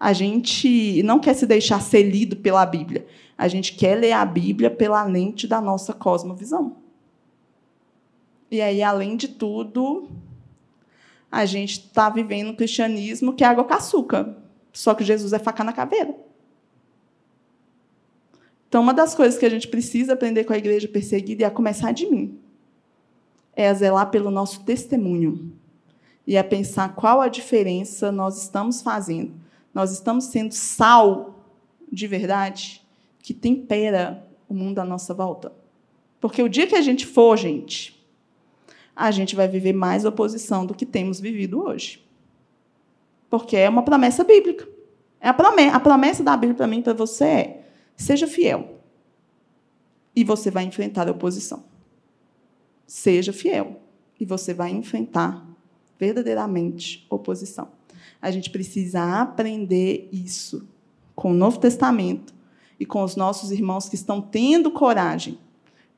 a 0.00 0.14
gente 0.14 1.02
não 1.02 1.18
quer 1.18 1.34
se 1.34 1.46
deixar 1.46 1.82
ser 1.82 2.02
lido 2.02 2.36
pela 2.36 2.64
Bíblia. 2.64 3.06
A 3.38 3.48
gente 3.48 3.74
quer 3.74 3.94
ler 3.94 4.12
a 4.12 4.24
Bíblia 4.24 4.68
pela 4.68 5.02
lente 5.04 5.46
da 5.46 5.60
nossa 5.60 5.94
cosmovisão. 5.94 6.76
E 8.50 8.60
aí, 8.60 8.82
além 8.82 9.16
de 9.16 9.28
tudo, 9.28 10.10
a 11.30 11.46
gente 11.46 11.84
está 11.86 12.10
vivendo 12.10 12.50
um 12.50 12.56
cristianismo 12.56 13.32
que 13.32 13.44
é 13.44 13.46
água 13.46 13.64
com 13.64 13.74
açúcar. 13.74 14.36
Só 14.72 14.92
que 14.94 15.04
Jesus 15.04 15.32
é 15.32 15.38
faca 15.38 15.62
na 15.62 15.72
caveira. 15.72 16.14
Então, 18.68 18.82
uma 18.82 18.92
das 18.92 19.14
coisas 19.14 19.38
que 19.38 19.46
a 19.46 19.50
gente 19.50 19.68
precisa 19.68 20.14
aprender 20.14 20.44
com 20.44 20.52
a 20.52 20.58
igreja 20.58 20.88
perseguida 20.88 21.44
é 21.44 21.46
a 21.46 21.50
começar 21.50 21.92
de 21.92 22.06
mim 22.06 22.38
é 23.58 23.68
a 23.68 23.74
zelar 23.74 24.08
pelo 24.08 24.30
nosso 24.30 24.62
testemunho 24.62 25.52
e 26.24 26.38
a 26.38 26.44
pensar 26.44 26.94
qual 26.94 27.20
a 27.20 27.26
diferença 27.26 28.12
nós 28.12 28.40
estamos 28.40 28.80
fazendo. 28.80 29.34
Nós 29.74 29.90
estamos 29.90 30.26
sendo 30.26 30.52
sal 30.52 31.44
de 31.90 32.06
verdade 32.06 32.86
que 33.28 33.34
tempera 33.34 34.26
o 34.48 34.54
mundo 34.54 34.78
à 34.78 34.86
nossa 34.86 35.12
volta. 35.12 35.52
Porque 36.18 36.42
o 36.42 36.48
dia 36.48 36.66
que 36.66 36.74
a 36.74 36.80
gente 36.80 37.04
for, 37.04 37.36
gente, 37.36 38.02
a 38.96 39.10
gente 39.10 39.36
vai 39.36 39.46
viver 39.46 39.74
mais 39.74 40.06
oposição 40.06 40.64
do 40.64 40.72
que 40.72 40.86
temos 40.86 41.20
vivido 41.20 41.62
hoje. 41.62 42.02
Porque 43.28 43.54
é 43.54 43.68
uma 43.68 43.82
promessa 43.82 44.24
bíblica. 44.24 44.66
É 45.20 45.28
a 45.28 45.34
promessa, 45.34 45.76
a 45.76 45.80
promessa 45.80 46.22
da 46.22 46.34
Bíblia 46.38 46.56
para 46.56 46.66
mim, 46.66 46.80
para 46.80 46.94
você 46.94 47.24
é: 47.24 47.70
seja 47.98 48.26
fiel. 48.26 48.80
E 50.16 50.24
você 50.24 50.50
vai 50.50 50.64
enfrentar 50.64 51.06
a 51.06 51.10
oposição. 51.12 51.64
Seja 52.86 53.30
fiel 53.30 53.78
e 54.18 54.24
você 54.24 54.54
vai 54.54 54.70
enfrentar 54.70 55.46
verdadeiramente 55.98 57.06
oposição. 57.10 57.68
A 58.22 58.30
gente 58.30 58.48
precisa 58.48 59.20
aprender 59.20 60.08
isso 60.10 60.66
com 61.14 61.32
o 61.32 61.34
Novo 61.34 61.58
Testamento 61.58 62.37
e 62.78 62.86
com 62.86 63.02
os 63.02 63.16
nossos 63.16 63.50
irmãos 63.50 63.88
que 63.88 63.94
estão 63.94 64.20
tendo 64.20 64.70
coragem 64.70 65.38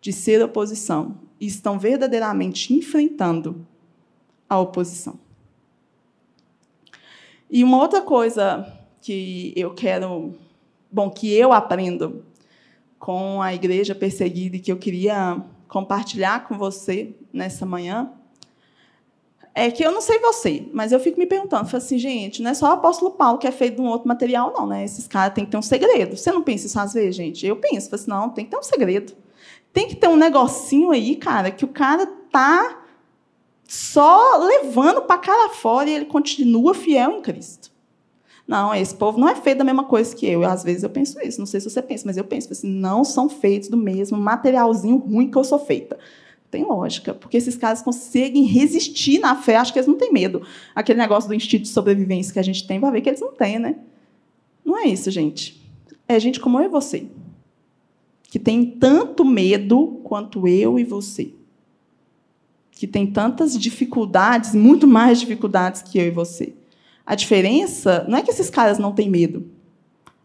de 0.00 0.12
ser 0.12 0.42
oposição 0.42 1.18
e 1.38 1.46
estão 1.46 1.78
verdadeiramente 1.78 2.72
enfrentando 2.72 3.66
a 4.48 4.58
oposição. 4.58 5.18
E 7.50 7.62
uma 7.62 7.78
outra 7.78 8.00
coisa 8.00 8.72
que 9.00 9.52
eu 9.56 9.74
quero, 9.74 10.34
bom, 10.90 11.10
que 11.10 11.32
eu 11.32 11.52
aprendo 11.52 12.24
com 12.98 13.42
a 13.42 13.54
igreja 13.54 13.94
perseguida 13.94 14.56
e 14.56 14.60
que 14.60 14.70
eu 14.70 14.76
queria 14.76 15.42
compartilhar 15.66 16.46
com 16.46 16.56
você 16.56 17.14
nessa 17.32 17.64
manhã 17.64 18.12
é 19.54 19.70
que 19.70 19.84
eu 19.84 19.90
não 19.90 20.00
sei 20.00 20.18
você, 20.20 20.68
mas 20.72 20.92
eu 20.92 21.00
fico 21.00 21.18
me 21.18 21.26
perguntando, 21.26 21.68
falo 21.68 21.82
assim, 21.82 21.98
gente, 21.98 22.42
não 22.42 22.50
é 22.50 22.54
só 22.54 22.68
o 22.68 22.72
apóstolo 22.72 23.10
Paulo 23.10 23.38
que 23.38 23.46
é 23.46 23.52
feito 23.52 23.76
de 23.76 23.82
um 23.82 23.88
outro 23.88 24.06
material, 24.06 24.52
não, 24.56 24.66
né? 24.66 24.84
Esses 24.84 25.06
caras 25.08 25.34
têm 25.34 25.44
que 25.44 25.50
ter 25.50 25.56
um 25.56 25.62
segredo. 25.62 26.16
Você 26.16 26.30
não 26.30 26.42
pensa 26.42 26.66
isso 26.66 26.78
às 26.78 26.92
vezes, 26.92 27.16
gente? 27.16 27.46
Eu 27.46 27.56
penso, 27.56 27.90
falo 27.90 28.00
assim, 28.00 28.10
não, 28.10 28.28
tem 28.30 28.44
que 28.44 28.50
ter 28.50 28.58
um 28.58 28.62
segredo. 28.62 29.12
Tem 29.72 29.88
que 29.88 29.96
ter 29.96 30.08
um 30.08 30.16
negocinho 30.16 30.90
aí, 30.90 31.16
cara, 31.16 31.50
que 31.50 31.64
o 31.64 31.68
cara 31.68 32.06
tá 32.30 32.84
só 33.64 34.36
levando 34.38 35.02
para 35.02 35.18
cara 35.18 35.50
fora 35.50 35.88
e 35.88 35.94
ele 35.94 36.04
continua 36.06 36.74
fiel 36.74 37.12
em 37.12 37.22
Cristo. 37.22 37.70
Não, 38.46 38.74
esse 38.74 38.92
povo 38.92 39.16
não 39.16 39.28
é 39.28 39.36
feito 39.36 39.58
da 39.58 39.64
mesma 39.64 39.84
coisa 39.84 40.14
que 40.14 40.26
eu. 40.26 40.42
Às 40.42 40.64
vezes 40.64 40.82
eu 40.82 40.90
penso 40.90 41.20
isso. 41.20 41.38
Não 41.38 41.46
sei 41.46 41.60
se 41.60 41.70
você 41.70 41.80
pensa, 41.80 42.02
mas 42.04 42.16
eu 42.16 42.24
penso 42.24 42.52
assim, 42.52 42.68
não 42.68 43.04
são 43.04 43.28
feitos 43.28 43.68
do 43.68 43.76
mesmo 43.76 44.18
materialzinho 44.18 44.96
ruim 44.96 45.30
que 45.30 45.38
eu 45.38 45.44
sou 45.44 45.58
feita. 45.58 45.96
Tem 46.50 46.64
lógica, 46.64 47.14
porque 47.14 47.36
esses 47.36 47.56
caras 47.56 47.80
conseguem 47.80 48.44
resistir 48.44 49.20
na 49.20 49.36
fé, 49.36 49.56
acho 49.56 49.72
que 49.72 49.78
eles 49.78 49.86
não 49.86 49.96
têm 49.96 50.12
medo. 50.12 50.42
Aquele 50.74 50.98
negócio 50.98 51.28
do 51.28 51.34
instinto 51.34 51.62
de 51.62 51.68
sobrevivência 51.68 52.32
que 52.32 52.40
a 52.40 52.42
gente 52.44 52.66
tem, 52.66 52.80
vai 52.80 52.90
ver 52.90 53.00
que 53.02 53.08
eles 53.08 53.20
não 53.20 53.32
têm, 53.32 53.58
né? 53.58 53.76
Não 54.64 54.76
é 54.76 54.86
isso, 54.86 55.10
gente. 55.10 55.60
É 56.08 56.18
gente 56.18 56.40
como 56.40 56.58
eu 56.58 56.64
e 56.64 56.68
você, 56.68 57.06
que 58.24 58.38
tem 58.38 58.64
tanto 58.64 59.24
medo 59.24 60.00
quanto 60.02 60.48
eu 60.48 60.76
e 60.76 60.82
você. 60.82 61.32
Que 62.72 62.86
tem 62.86 63.06
tantas 63.06 63.56
dificuldades, 63.56 64.54
muito 64.54 64.88
mais 64.88 65.20
dificuldades 65.20 65.82
que 65.82 65.98
eu 65.98 66.06
e 66.06 66.10
você. 66.10 66.54
A 67.06 67.14
diferença 67.14 68.04
não 68.08 68.18
é 68.18 68.22
que 68.22 68.30
esses 68.30 68.50
caras 68.50 68.78
não 68.78 68.92
têm 68.92 69.08
medo. 69.08 69.48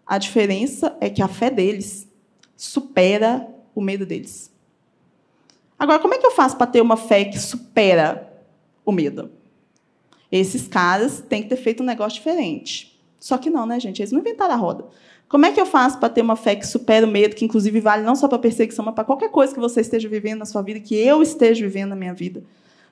A 0.06 0.18
diferença 0.18 0.96
é 1.00 1.10
que 1.10 1.22
a 1.22 1.28
fé 1.28 1.52
deles 1.52 2.08
supera 2.56 3.48
o 3.76 3.82
medo 3.82 4.06
deles. 4.06 4.55
Agora, 5.78 6.00
como 6.00 6.14
é 6.14 6.18
que 6.18 6.26
eu 6.26 6.32
faço 6.32 6.56
para 6.58 6.68
ter 6.68 6.82
uma 6.82 6.98
fé 6.98 7.26
que 7.26 7.40
supera 7.40 8.36
o 8.86 8.92
medo. 8.92 9.32
Esses 10.32 10.68
caras 10.68 11.24
têm 11.28 11.42
que 11.42 11.50
ter 11.50 11.56
feito 11.58 11.82
um 11.82 11.86
negócio 11.86 12.20
diferente. 12.20 13.00
Só 13.20 13.38
que 13.38 13.50
não, 13.50 13.66
né, 13.66 13.80
gente? 13.80 14.02
Eles 14.02 14.12
não 14.12 14.20
inventaram 14.20 14.54
a 14.54 14.58
roda. 14.58 14.86
Como 15.28 15.46
é 15.46 15.52
que 15.52 15.60
eu 15.60 15.66
faço 15.66 15.98
para 15.98 16.10
ter 16.10 16.22
uma 16.22 16.36
fé 16.36 16.56
que 16.56 16.68
supera 16.68 17.06
o 17.06 17.10
medo, 17.10 17.36
que 17.36 17.44
inclusive 17.44 17.80
vale 17.80 18.04
não 18.04 18.16
só 18.16 18.28
para 18.28 18.38
perseguição, 18.38 18.86
mas 18.86 18.94
para 18.94 19.04
qualquer 19.04 19.30
coisa 19.32 19.54
que 19.54 19.60
você 19.60 19.82
esteja 19.82 20.08
vivendo 20.08 20.40
na 20.40 20.46
sua 20.46 20.62
vida, 20.62 20.80
que 20.80 20.96
eu 20.96 21.24
esteja 21.24 21.66
vivendo 21.66 21.90
na 21.90 21.96
minha 21.96 22.14
vida? 22.14 22.44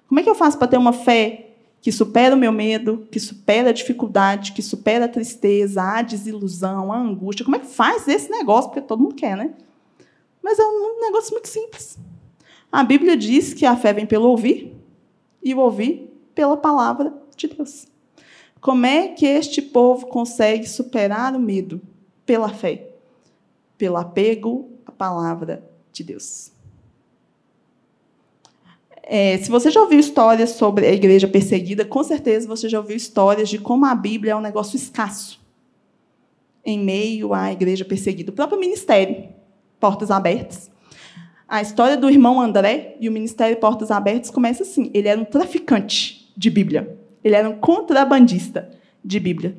Como 0.07 0.19
é 0.19 0.23
que 0.23 0.29
eu 0.29 0.33
faço 0.33 0.57
para 0.57 0.67
ter 0.67 0.77
uma 0.77 0.93
fé 0.93 1.49
que 1.79 1.91
supera 1.91 2.33
o 2.33 2.37
meu 2.37 2.51
medo, 2.51 3.07
que 3.11 3.19
supera 3.19 3.69
a 3.69 3.73
dificuldade, 3.73 4.53
que 4.53 4.61
supera 4.61 5.05
a 5.05 5.07
tristeza, 5.07 5.83
a 5.83 6.01
desilusão, 6.01 6.91
a 6.91 6.97
angústia? 6.97 7.45
Como 7.45 7.55
é 7.55 7.59
que 7.59 7.67
faz 7.67 8.07
esse 8.07 8.31
negócio? 8.31 8.71
Porque 8.71 8.81
todo 8.81 9.01
mundo 9.01 9.15
quer, 9.15 9.37
né? 9.37 9.51
Mas 10.41 10.57
é 10.57 10.65
um 10.65 11.01
negócio 11.01 11.31
muito 11.33 11.47
simples. 11.47 11.99
A 12.73 12.83
Bíblia 12.83 13.15
diz 13.15 13.53
que 13.53 13.67
a 13.67 13.77
fé 13.77 13.93
vem 13.93 14.03
pelo 14.07 14.27
ouvir 14.27 14.75
e 15.43 15.53
o 15.53 15.59
ouvir 15.59 16.11
pela 16.33 16.57
palavra 16.57 17.13
de 17.37 17.45
Deus. 17.45 17.85
Como 18.59 18.83
é 18.83 19.09
que 19.09 19.27
este 19.27 19.61
povo 19.61 20.07
consegue 20.07 20.67
superar 20.67 21.35
o 21.35 21.39
medo? 21.39 21.79
Pela 22.25 22.49
fé, 22.49 22.89
pelo 23.77 23.95
apego 23.97 24.71
à 24.87 24.91
palavra 24.91 25.63
de 25.91 26.03
Deus. 26.03 26.51
É, 29.03 29.37
se 29.37 29.51
você 29.51 29.69
já 29.69 29.79
ouviu 29.79 29.99
histórias 29.99 30.51
sobre 30.51 30.87
a 30.87 30.91
igreja 30.91 31.27
perseguida, 31.27 31.85
com 31.85 32.03
certeza 32.03 32.47
você 32.47 32.67
já 32.67 32.79
ouviu 32.79 32.97
histórias 32.97 33.49
de 33.49 33.59
como 33.59 33.85
a 33.85 33.93
Bíblia 33.93 34.31
é 34.31 34.35
um 34.35 34.41
negócio 34.41 34.75
escasso 34.75 35.39
em 36.65 36.79
meio 36.79 37.35
à 37.35 37.51
igreja 37.51 37.85
perseguida. 37.85 38.31
O 38.31 38.33
próprio 38.33 38.59
ministério, 38.59 39.29
Portas 39.79 40.09
Abertas. 40.09 40.72
A 41.47 41.61
história 41.61 41.97
do 41.97 42.09
irmão 42.09 42.39
André 42.39 42.95
e 42.99 43.07
o 43.09 43.11
ministério 43.11 43.57
Portas 43.57 43.91
Abertas 43.91 44.29
começa 44.29 44.63
assim: 44.63 44.89
ele 44.93 45.07
era 45.07 45.19
um 45.19 45.25
traficante 45.25 46.31
de 46.35 46.49
Bíblia. 46.49 46.97
Ele 47.23 47.35
era 47.35 47.49
um 47.49 47.57
contrabandista 47.57 48.69
de 49.03 49.19
Bíblia. 49.19 49.55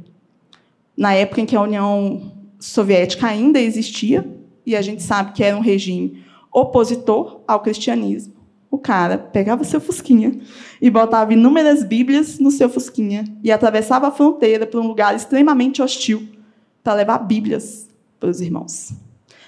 Na 0.97 1.15
época 1.15 1.41
em 1.41 1.47
que 1.47 1.57
a 1.57 1.63
União 1.63 2.33
Soviética 2.59 3.27
ainda 3.27 3.61
existia, 3.61 4.27
e 4.65 4.75
a 4.75 4.83
gente 4.83 5.03
sabe 5.03 5.33
que 5.33 5.45
era 5.45 5.57
um 5.57 5.61
regime 5.61 6.25
opositor 6.53 7.41
ao 7.47 7.61
cristianismo, 7.61 8.35
o 8.71 8.79
cara 8.79 9.19
pegava 9.19 9.63
seu 9.63 9.81
fusquinha 9.81 10.41
e 10.81 10.91
botava 10.91 11.33
inúmeras 11.33 11.85
Bíblias 11.85 12.39
no 12.39 12.51
seu 12.51 12.69
fusquinha 12.69 13.25
e 13.43 13.53
atravessava 13.53 14.09
a 14.09 14.11
fronteira 14.11 14.67
para 14.67 14.81
um 14.81 14.87
lugar 14.87 15.15
extremamente 15.15 15.81
hostil 15.81 16.29
para 16.83 16.95
levar 16.95 17.19
Bíblias 17.19 17.89
para 18.19 18.31
os 18.31 18.41
irmãos. 18.41 18.93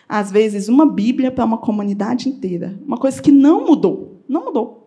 Às 0.08 0.30
vezes, 0.30 0.68
uma 0.68 0.86
Bíblia 0.86 1.30
para 1.30 1.44
uma 1.44 1.58
comunidade 1.58 2.28
inteira. 2.28 2.78
Uma 2.86 2.96
coisa 2.96 3.20
que 3.20 3.32
não 3.32 3.66
mudou. 3.66 4.22
Não 4.28 4.44
mudou. 4.44 4.86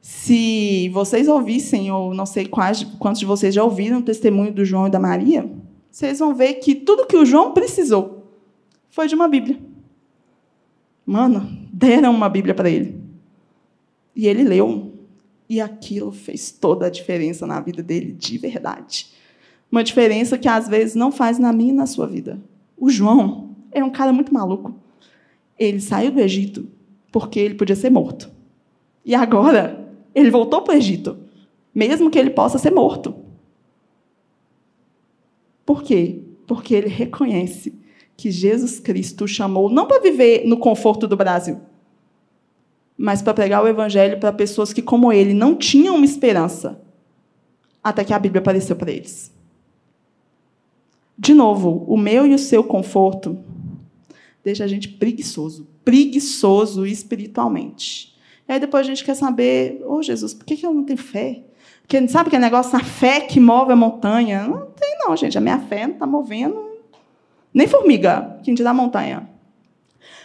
Se 0.00 0.88
vocês 0.90 1.28
ouvissem, 1.28 1.90
ou 1.90 2.14
não 2.14 2.24
sei 2.24 2.46
quais, 2.46 2.84
quantos 2.98 3.20
de 3.20 3.26
vocês 3.26 3.54
já 3.54 3.62
ouviram 3.62 3.98
o 3.98 4.02
testemunho 4.02 4.52
do 4.52 4.64
João 4.64 4.86
e 4.86 4.90
da 4.90 4.98
Maria, 4.98 5.50
vocês 5.90 6.18
vão 6.20 6.34
ver 6.34 6.54
que 6.54 6.74
tudo 6.74 7.06
que 7.06 7.16
o 7.16 7.26
João 7.26 7.52
precisou 7.52 8.26
foi 8.88 9.08
de 9.08 9.14
uma 9.14 9.28
Bíblia. 9.28 9.58
Mano, 11.04 11.48
deram 11.72 12.14
uma 12.14 12.28
Bíblia 12.28 12.54
para 12.54 12.70
ele. 12.70 13.00
E 14.14 14.26
ele 14.26 14.44
leu. 14.44 14.92
E 15.48 15.60
aquilo 15.60 16.12
fez 16.12 16.52
toda 16.52 16.86
a 16.86 16.90
diferença 16.90 17.44
na 17.44 17.60
vida 17.60 17.82
dele, 17.82 18.12
de 18.12 18.38
verdade. 18.38 19.08
Uma 19.70 19.82
diferença 19.82 20.38
que 20.38 20.46
às 20.48 20.68
vezes 20.68 20.94
não 20.94 21.10
faz 21.10 21.38
na 21.38 21.52
minha 21.52 21.72
e 21.72 21.76
na 21.76 21.86
sua 21.86 22.06
vida. 22.06 22.40
O 22.76 22.88
João 22.88 23.49
é 23.72 23.82
um 23.82 23.90
cara 23.90 24.12
muito 24.12 24.32
maluco. 24.32 24.74
Ele 25.58 25.80
saiu 25.80 26.10
do 26.10 26.20
Egito 26.20 26.68
porque 27.12 27.38
ele 27.38 27.54
podia 27.54 27.76
ser 27.76 27.90
morto. 27.90 28.30
E 29.04 29.14
agora 29.14 29.88
ele 30.14 30.30
voltou 30.30 30.62
para 30.62 30.74
o 30.74 30.76
Egito, 30.76 31.18
mesmo 31.74 32.10
que 32.10 32.18
ele 32.18 32.30
possa 32.30 32.58
ser 32.58 32.70
morto. 32.70 33.14
Por 35.64 35.82
quê? 35.82 36.22
Porque 36.46 36.74
ele 36.74 36.88
reconhece 36.88 37.74
que 38.16 38.30
Jesus 38.30 38.80
Cristo 38.80 39.24
o 39.24 39.28
chamou 39.28 39.70
não 39.70 39.86
para 39.86 40.02
viver 40.02 40.44
no 40.46 40.58
conforto 40.58 41.06
do 41.06 41.16
Brasil, 41.16 41.60
mas 42.96 43.22
para 43.22 43.32
pregar 43.32 43.64
o 43.64 43.68
evangelho 43.68 44.18
para 44.18 44.32
pessoas 44.32 44.72
que, 44.72 44.82
como 44.82 45.10
ele, 45.10 45.32
não 45.32 45.54
tinham 45.54 45.94
uma 45.94 46.04
esperança, 46.04 46.82
até 47.82 48.04
que 48.04 48.12
a 48.12 48.18
Bíblia 48.18 48.40
apareceu 48.40 48.76
para 48.76 48.90
eles. 48.90 49.32
De 51.16 51.32
novo, 51.32 51.84
o 51.86 51.96
meu 51.96 52.26
e 52.26 52.34
o 52.34 52.38
seu 52.38 52.62
conforto 52.62 53.38
deixa 54.42 54.64
a 54.64 54.66
gente 54.66 54.88
preguiçoso, 54.88 55.68
preguiçoso 55.84 56.86
espiritualmente. 56.86 58.14
E 58.48 58.52
aí 58.52 58.60
depois 58.60 58.86
a 58.86 58.88
gente 58.88 59.04
quer 59.04 59.14
saber, 59.14 59.82
ô 59.84 59.94
oh, 59.94 60.02
Jesus, 60.02 60.34
por 60.34 60.44
que, 60.44 60.64
eu 60.64 60.74
não 60.74 60.84
tenho 60.84 60.98
fé? 60.98 61.44
Porque 61.82 62.08
sabe 62.08 62.28
aquele 62.28 62.42
negócio, 62.42 62.76
a 62.76 62.82
fé 62.82 63.20
que 63.20 63.40
move 63.40 63.72
a 63.72 63.76
montanha? 63.76 64.46
Não 64.46 64.66
tem, 64.66 64.98
não, 64.98 65.16
gente. 65.16 65.36
A 65.36 65.40
minha 65.40 65.58
fé 65.58 65.86
não 65.86 65.94
está 65.94 66.06
movendo 66.06 66.70
nem 67.52 67.66
formiga 67.66 68.38
que 68.42 68.54
da 68.54 68.72
montanha. 68.72 69.28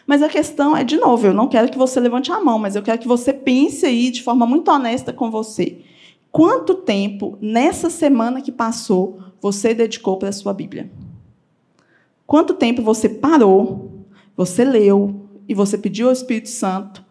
Mas 0.06 0.22
a 0.22 0.30
questão 0.30 0.78
é, 0.78 0.84
de 0.84 0.98
novo, 0.98 1.26
eu 1.26 1.34
não 1.34 1.48
quero 1.48 1.70
que 1.70 1.78
você 1.78 2.00
levante 2.00 2.32
a 2.32 2.40
mão, 2.40 2.60
mas 2.60 2.76
eu 2.76 2.84
quero 2.84 3.00
que 3.00 3.08
você 3.08 3.34
pense 3.34 3.86
aí 3.86 4.12
de 4.12 4.22
forma 4.22 4.46
muito 4.46 4.70
honesta 4.70 5.12
com 5.12 5.32
você. 5.32 5.80
Quanto 6.32 6.76
tempo, 6.76 7.38
nessa 7.42 7.90
semana 7.90 8.42
que 8.42 8.52
passou, 8.52 9.20
você 9.42 9.74
dedicou 9.74 10.18
para 10.18 10.30
a 10.30 10.34
sua 10.34 10.54
Bíblia? 10.54 10.92
Quanto 12.28 12.54
tempo 12.54 12.82
você 12.82 13.08
parou, 13.08 13.85
você 14.36 14.64
leu 14.64 15.30
e 15.48 15.54
você 15.54 15.78
pediu 15.78 16.08
ao 16.08 16.14
Espírito 16.14 16.50
Santo 16.50 17.04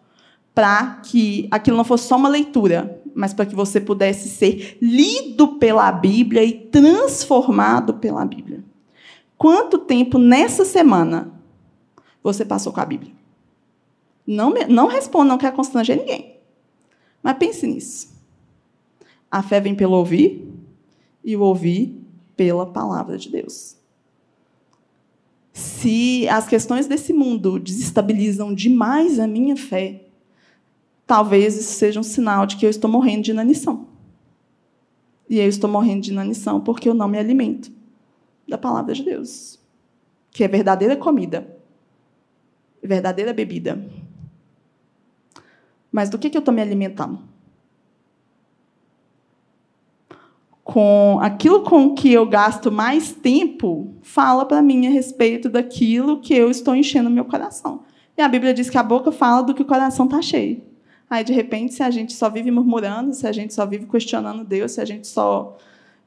para 0.53 1.01
que 1.03 1.47
aquilo 1.51 1.75
não 1.75 1.83
fosse 1.83 2.07
só 2.07 2.15
uma 2.15 2.29
leitura, 2.29 3.01
mas 3.13 3.33
para 3.33 3.45
que 3.45 3.55
você 3.55 3.79
pudesse 3.81 4.29
ser 4.29 4.77
lido 4.81 5.57
pela 5.57 5.91
Bíblia 5.91 6.43
e 6.43 6.53
transformado 6.53 7.95
pela 7.95 8.25
Bíblia. 8.25 8.63
Quanto 9.37 9.77
tempo 9.79 10.17
nessa 10.17 10.63
semana 10.63 11.31
você 12.23 12.45
passou 12.45 12.71
com 12.71 12.79
a 12.79 12.85
Bíblia? 12.85 13.13
Não, 14.25 14.53
não 14.69 14.87
responda, 14.87 15.29
não 15.29 15.37
quer 15.37 15.53
constranger 15.53 15.97
ninguém. 15.97 16.37
Mas 17.21 17.37
pense 17.37 17.67
nisso. 17.67 18.15
A 19.29 19.43
fé 19.43 19.59
vem 19.59 19.75
pelo 19.75 19.97
ouvir 19.97 20.47
e 21.23 21.35
o 21.35 21.41
ouvir 21.41 22.01
pela 22.35 22.65
palavra 22.65 23.17
de 23.17 23.29
Deus. 23.29 23.77
Se 25.55 26.27
as 26.27 26.45
questões 26.45 26.85
desse 26.85 27.13
mundo 27.13 27.57
desestabilizam 27.57 28.53
demais 28.53 29.21
a 29.21 29.25
minha 29.25 29.55
fé, 29.55 30.03
talvez 31.07 31.55
isso 31.55 31.71
seja 31.75 31.97
um 31.97 32.03
sinal 32.03 32.45
de 32.45 32.57
que 32.57 32.65
eu 32.65 32.69
estou 32.69 32.91
morrendo 32.91 33.23
de 33.23 33.31
inanição. 33.31 33.87
E 35.29 35.39
eu 35.39 35.47
estou 35.47 35.69
morrendo 35.69 36.01
de 36.01 36.11
inanição 36.11 36.59
porque 36.59 36.89
eu 36.89 36.93
não 36.93 37.07
me 37.07 37.17
alimento 37.17 37.71
da 38.45 38.57
palavra 38.57 38.93
de 38.93 39.01
Deus, 39.01 39.57
que 40.29 40.43
é 40.43 40.47
verdadeira 40.49 40.97
comida, 40.97 41.57
verdadeira 42.83 43.31
bebida. 43.31 43.81
Mas 45.89 46.09
do 46.09 46.19
que, 46.19 46.29
que 46.29 46.35
eu 46.35 46.39
estou 46.39 46.53
me 46.53 46.61
alimentando? 46.61 47.19
Com 50.65 51.19
aquilo 51.21 51.61
com 51.61 51.93
que 51.93 52.11
eu 52.11 52.25
gasto 52.25 52.69
mais 52.71 53.13
tempo, 53.13 53.93
fala 54.01 54.43
para 54.43 54.61
mim 54.61 54.87
a 54.87 54.89
respeito 54.89 55.47
daquilo 55.47 56.19
que 56.19 56.33
eu 56.33 56.49
estou 56.49 56.75
enchendo 56.75 57.09
meu 57.09 57.23
coração. 57.23 57.83
E 58.17 58.21
a 58.21 58.27
Bíblia 58.27 58.53
diz 58.53 58.69
que 58.69 58.77
a 58.77 58.83
boca 58.83 59.11
fala 59.11 59.43
do 59.43 59.53
que 59.53 59.61
o 59.61 59.65
coração 59.65 60.05
está 60.05 60.21
cheio. 60.21 60.63
Aí, 61.07 61.23
de 61.23 61.31
repente, 61.31 61.75
se 61.75 61.83
a 61.83 61.91
gente 61.91 62.13
só 62.13 62.29
vive 62.31 62.49
murmurando, 62.49 63.13
se 63.13 63.27
a 63.27 63.31
gente 63.31 63.53
só 63.53 63.63
vive 63.65 63.85
questionando 63.85 64.43
Deus, 64.43 64.71
se 64.71 64.81
a 64.81 64.85
gente 64.85 65.07
só 65.07 65.55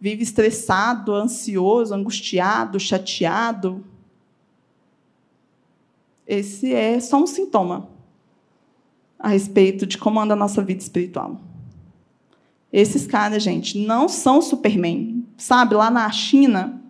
vive 0.01 0.25
estressado, 0.25 1.15
ansioso, 1.15 1.95
angustiado, 1.95 2.81
chateado, 2.81 3.85
esse 6.27 6.75
é 6.75 7.01
só 7.01 7.17
um 7.17 7.27
sintoma 7.27 7.89
a 9.19 9.29
respeito 9.29 9.87
de 9.87 9.97
como 9.97 10.21
anda 10.21 10.35
a 10.35 10.37
nossa 10.37 10.63
vida 10.63 10.83
espiritual. 10.83 11.41
Esses 12.73 13.07
caras, 13.07 13.43
gente, 13.43 13.79
não 13.79 14.09
são 14.09 14.43
Superman. 14.43 15.25
Sabe, 15.37 15.75
lá 15.75 15.91
na 15.91 16.11
China, 16.11 16.83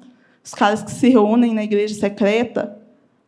os 0.43 0.53
caras 0.53 0.83
que 0.83 0.91
se 0.91 1.09
reúnem 1.09 1.55
na 1.55 1.63
igreja 1.63 1.95
secreta, 1.95 2.79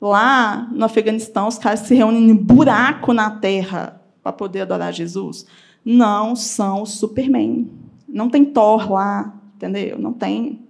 lá 0.01 0.68
no 0.72 0.84
Afeganistão, 0.84 1.48
os 1.48 1.59
caras 1.59 1.80
se 1.80 1.94
reúnem 1.94 2.30
em 2.30 2.34
buraco 2.34 3.12
na 3.12 3.30
terra 3.30 4.01
para 4.22 4.32
poder 4.32 4.62
adorar 4.62 4.92
Jesus, 4.92 5.46
não 5.84 6.34
são 6.34 6.84
Superman. 6.84 7.70
Não 8.09 8.28
tem 8.28 8.44
Thor 8.44 8.90
lá, 8.92 9.34
entendeu? 9.55 9.98
Não 9.98 10.12
tem. 10.12 10.61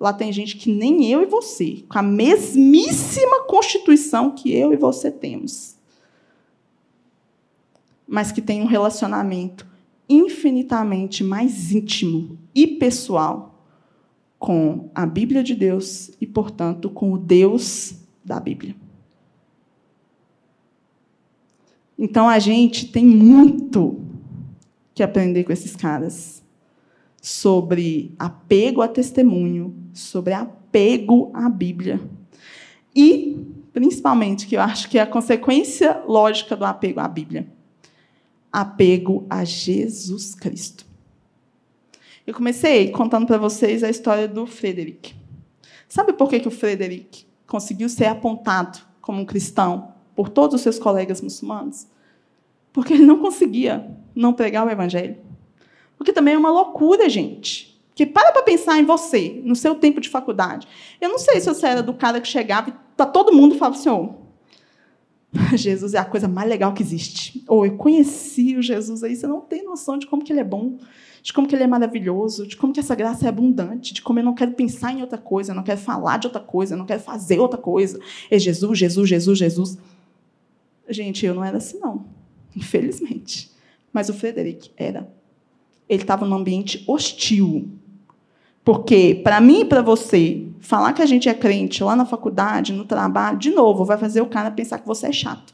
Lá 0.00 0.12
tem 0.12 0.32
gente 0.32 0.56
que 0.56 0.72
nem 0.72 1.10
eu 1.10 1.22
e 1.22 1.26
você, 1.26 1.84
com 1.88 1.98
a 1.98 2.02
mesmíssima 2.02 3.44
constituição 3.44 4.32
que 4.32 4.52
eu 4.52 4.72
e 4.72 4.76
você 4.76 5.12
temos, 5.12 5.76
mas 8.08 8.32
que 8.32 8.42
tem 8.42 8.60
um 8.60 8.66
relacionamento 8.66 9.64
infinitamente 10.08 11.22
mais 11.22 11.72
íntimo 11.72 12.38
e 12.54 12.66
pessoal 12.66 13.66
com 14.38 14.90
a 14.94 15.06
Bíblia 15.06 15.42
de 15.42 15.54
Deus 15.54 16.10
e, 16.20 16.26
portanto, 16.26 16.90
com 16.90 17.12
o 17.12 17.18
Deus 17.18 17.94
da 18.24 18.40
Bíblia. 18.40 18.74
Então 21.98 22.28
a 22.28 22.38
gente 22.38 22.90
tem 22.90 23.06
muito 23.06 24.00
que 24.94 25.02
aprender 25.02 25.44
com 25.44 25.52
esses 25.52 25.76
caras 25.76 26.42
sobre 27.20 28.14
apego 28.18 28.82
a 28.82 28.88
testemunho, 28.88 29.74
sobre 29.92 30.32
apego 30.32 31.30
à 31.32 31.48
Bíblia. 31.48 32.00
E, 32.94 33.38
principalmente, 33.72 34.48
que 34.48 34.56
eu 34.56 34.60
acho 34.60 34.88
que 34.90 34.98
é 34.98 35.02
a 35.02 35.06
consequência 35.06 36.02
lógica 36.06 36.56
do 36.56 36.64
apego 36.64 36.98
à 36.98 37.06
Bíblia 37.06 37.46
apego 38.52 39.26
a 39.30 39.44
Jesus 39.44 40.34
Cristo. 40.34 40.84
Eu 42.26 42.34
comecei 42.34 42.90
contando 42.90 43.26
para 43.26 43.38
vocês 43.38 43.82
a 43.82 43.90
história 43.90 44.28
do 44.28 44.46
Frederick. 44.46 45.14
Sabe 45.88 46.12
por 46.12 46.28
que, 46.28 46.40
que 46.40 46.48
o 46.48 46.52
Frederick 46.52 47.26
conseguiu 47.46 47.88
ser 47.88 48.06
apontado 48.06 48.78
como 49.00 49.20
um 49.20 49.24
cristão 49.24 49.92
por 50.14 50.28
todos 50.28 50.54
os 50.54 50.60
seus 50.60 50.78
colegas 50.78 51.20
muçulmanos? 51.20 51.86
Porque 52.72 52.94
ele 52.94 53.04
não 53.04 53.18
conseguia 53.18 53.90
não 54.14 54.32
pregar 54.32 54.66
o 54.66 54.70
evangelho. 54.70 55.16
Porque 55.96 56.12
também 56.12 56.34
é 56.34 56.38
uma 56.38 56.50
loucura, 56.50 57.08
gente. 57.08 57.80
Porque 57.88 58.06
para 58.06 58.32
para 58.32 58.42
pensar 58.42 58.78
em 58.78 58.84
você, 58.84 59.42
no 59.44 59.54
seu 59.54 59.74
tempo 59.74 60.00
de 60.00 60.08
faculdade. 60.08 60.66
Eu 61.00 61.10
não 61.10 61.18
sei 61.18 61.40
se 61.40 61.46
você 61.46 61.66
era 61.66 61.82
do 61.82 61.92
cara 61.92 62.20
que 62.20 62.28
chegava 62.28 62.70
e 62.70 62.74
tá 62.96 63.04
todo 63.04 63.34
mundo 63.34 63.56
falava 63.56 63.76
assim, 63.76 63.90
oh, 63.90 64.14
Jesus 65.56 65.94
é 65.94 65.98
a 65.98 66.04
coisa 66.04 66.28
mais 66.28 66.48
legal 66.48 66.72
que 66.74 66.82
existe. 66.82 67.42
Ou 67.48 67.64
eu 67.64 67.76
conheci 67.76 68.56
o 68.56 68.62
Jesus 68.62 69.02
aí, 69.02 69.16
você 69.16 69.26
não 69.26 69.40
tem 69.40 69.64
noção 69.64 69.98
de 69.98 70.06
como 70.06 70.22
que 70.22 70.32
ele 70.32 70.40
é 70.40 70.44
bom, 70.44 70.78
de 71.22 71.32
como 71.32 71.46
que 71.46 71.54
ele 71.54 71.62
é 71.62 71.66
maravilhoso, 71.66 72.46
de 72.46 72.56
como 72.56 72.72
que 72.72 72.80
essa 72.80 72.94
graça 72.94 73.26
é 73.26 73.28
abundante, 73.28 73.94
de 73.94 74.02
como 74.02 74.18
eu 74.18 74.24
não 74.24 74.34
quero 74.34 74.52
pensar 74.52 74.92
em 74.92 75.00
outra 75.00 75.18
coisa, 75.18 75.54
não 75.54 75.62
quero 75.62 75.80
falar 75.80 76.18
de 76.18 76.26
outra 76.26 76.40
coisa, 76.40 76.76
não 76.76 76.84
quero 76.84 77.00
fazer 77.00 77.38
outra 77.38 77.58
coisa. 77.58 77.98
É 78.30 78.38
Jesus, 78.38 78.78
Jesus, 78.78 79.08
Jesus, 79.08 79.38
Jesus. 79.38 79.78
Gente, 80.88 81.24
eu 81.24 81.34
não 81.34 81.44
era 81.44 81.56
assim, 81.56 81.78
não. 81.78 82.04
Infelizmente. 82.54 83.50
Mas 83.92 84.08
o 84.08 84.14
Frederic 84.14 84.70
era. 84.76 85.10
Ele 85.88 86.02
estava 86.02 86.26
num 86.26 86.36
ambiente 86.36 86.84
hostil. 86.86 87.70
Porque, 88.64 89.20
para 89.24 89.40
mim 89.40 89.60
e 89.60 89.64
para 89.64 89.82
você, 89.82 90.46
falar 90.60 90.92
que 90.92 91.02
a 91.02 91.06
gente 91.06 91.28
é 91.28 91.34
crente 91.34 91.82
lá 91.82 91.96
na 91.96 92.04
faculdade, 92.04 92.72
no 92.72 92.84
trabalho, 92.84 93.38
de 93.38 93.50
novo, 93.50 93.84
vai 93.84 93.98
fazer 93.98 94.20
o 94.20 94.26
cara 94.26 94.50
pensar 94.50 94.78
que 94.78 94.86
você 94.86 95.08
é 95.08 95.12
chato. 95.12 95.52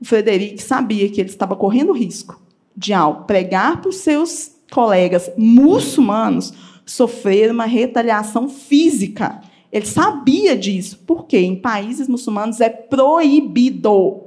O 0.00 0.04
Frederico 0.04 0.60
sabia 0.62 1.08
que 1.10 1.20
ele 1.20 1.28
estava 1.28 1.54
correndo 1.54 1.92
risco 1.92 2.40
de, 2.74 2.94
ao 2.94 3.24
pregar 3.24 3.80
para 3.82 3.90
os 3.90 3.96
seus 3.96 4.52
colegas 4.72 5.30
muçulmanos, 5.36 6.54
sofrer 6.86 7.50
uma 7.50 7.66
retaliação 7.66 8.48
física. 8.48 9.42
Ele 9.70 9.84
sabia 9.84 10.56
disso, 10.56 10.98
porque 11.06 11.36
em 11.38 11.54
países 11.54 12.08
muçulmanos 12.08 12.60
é 12.60 12.70
proibido 12.70 14.22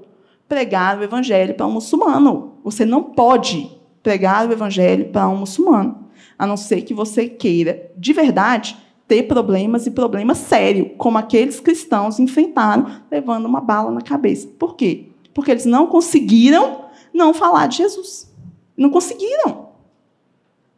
pregar 0.47 0.99
o 0.99 1.03
evangelho 1.03 1.55
para 1.55 1.65
um 1.65 1.71
muçulmano. 1.71 2.53
Você 2.63 2.85
não 2.85 3.01
pode 3.01 3.71
pregar 4.03 4.47
o 4.47 4.51
evangelho 4.51 5.05
para 5.05 5.27
um 5.27 5.37
muçulmano 5.37 6.02
a 6.37 6.47
não 6.47 6.57
ser 6.57 6.81
que 6.81 6.93
você 6.93 7.27
queira, 7.27 7.91
de 7.97 8.13
verdade, 8.13 8.77
ter 9.07 9.23
problemas 9.23 9.85
e 9.85 9.91
problemas 9.91 10.37
sérios, 10.37 10.91
como 10.97 11.17
aqueles 11.17 11.59
cristãos 11.59 12.19
enfrentaram 12.19 13.01
levando 13.11 13.45
uma 13.45 13.61
bala 13.61 13.91
na 13.91 14.01
cabeça. 14.01 14.47
Por 14.57 14.75
quê? 14.75 15.09
Porque 15.33 15.51
eles 15.51 15.65
não 15.65 15.87
conseguiram 15.87 16.85
não 17.13 17.33
falar 17.33 17.67
de 17.67 17.77
Jesus. 17.77 18.31
Não 18.75 18.89
conseguiram. 18.89 19.69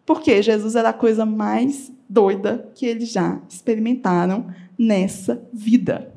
Porque 0.05 0.41
Jesus 0.41 0.75
era 0.75 0.89
a 0.89 0.93
coisa 0.93 1.25
mais 1.25 1.91
doida 2.07 2.69
que 2.75 2.85
eles 2.85 3.09
já 3.09 3.39
experimentaram 3.49 4.47
nessa 4.77 5.41
vida. 5.51 6.13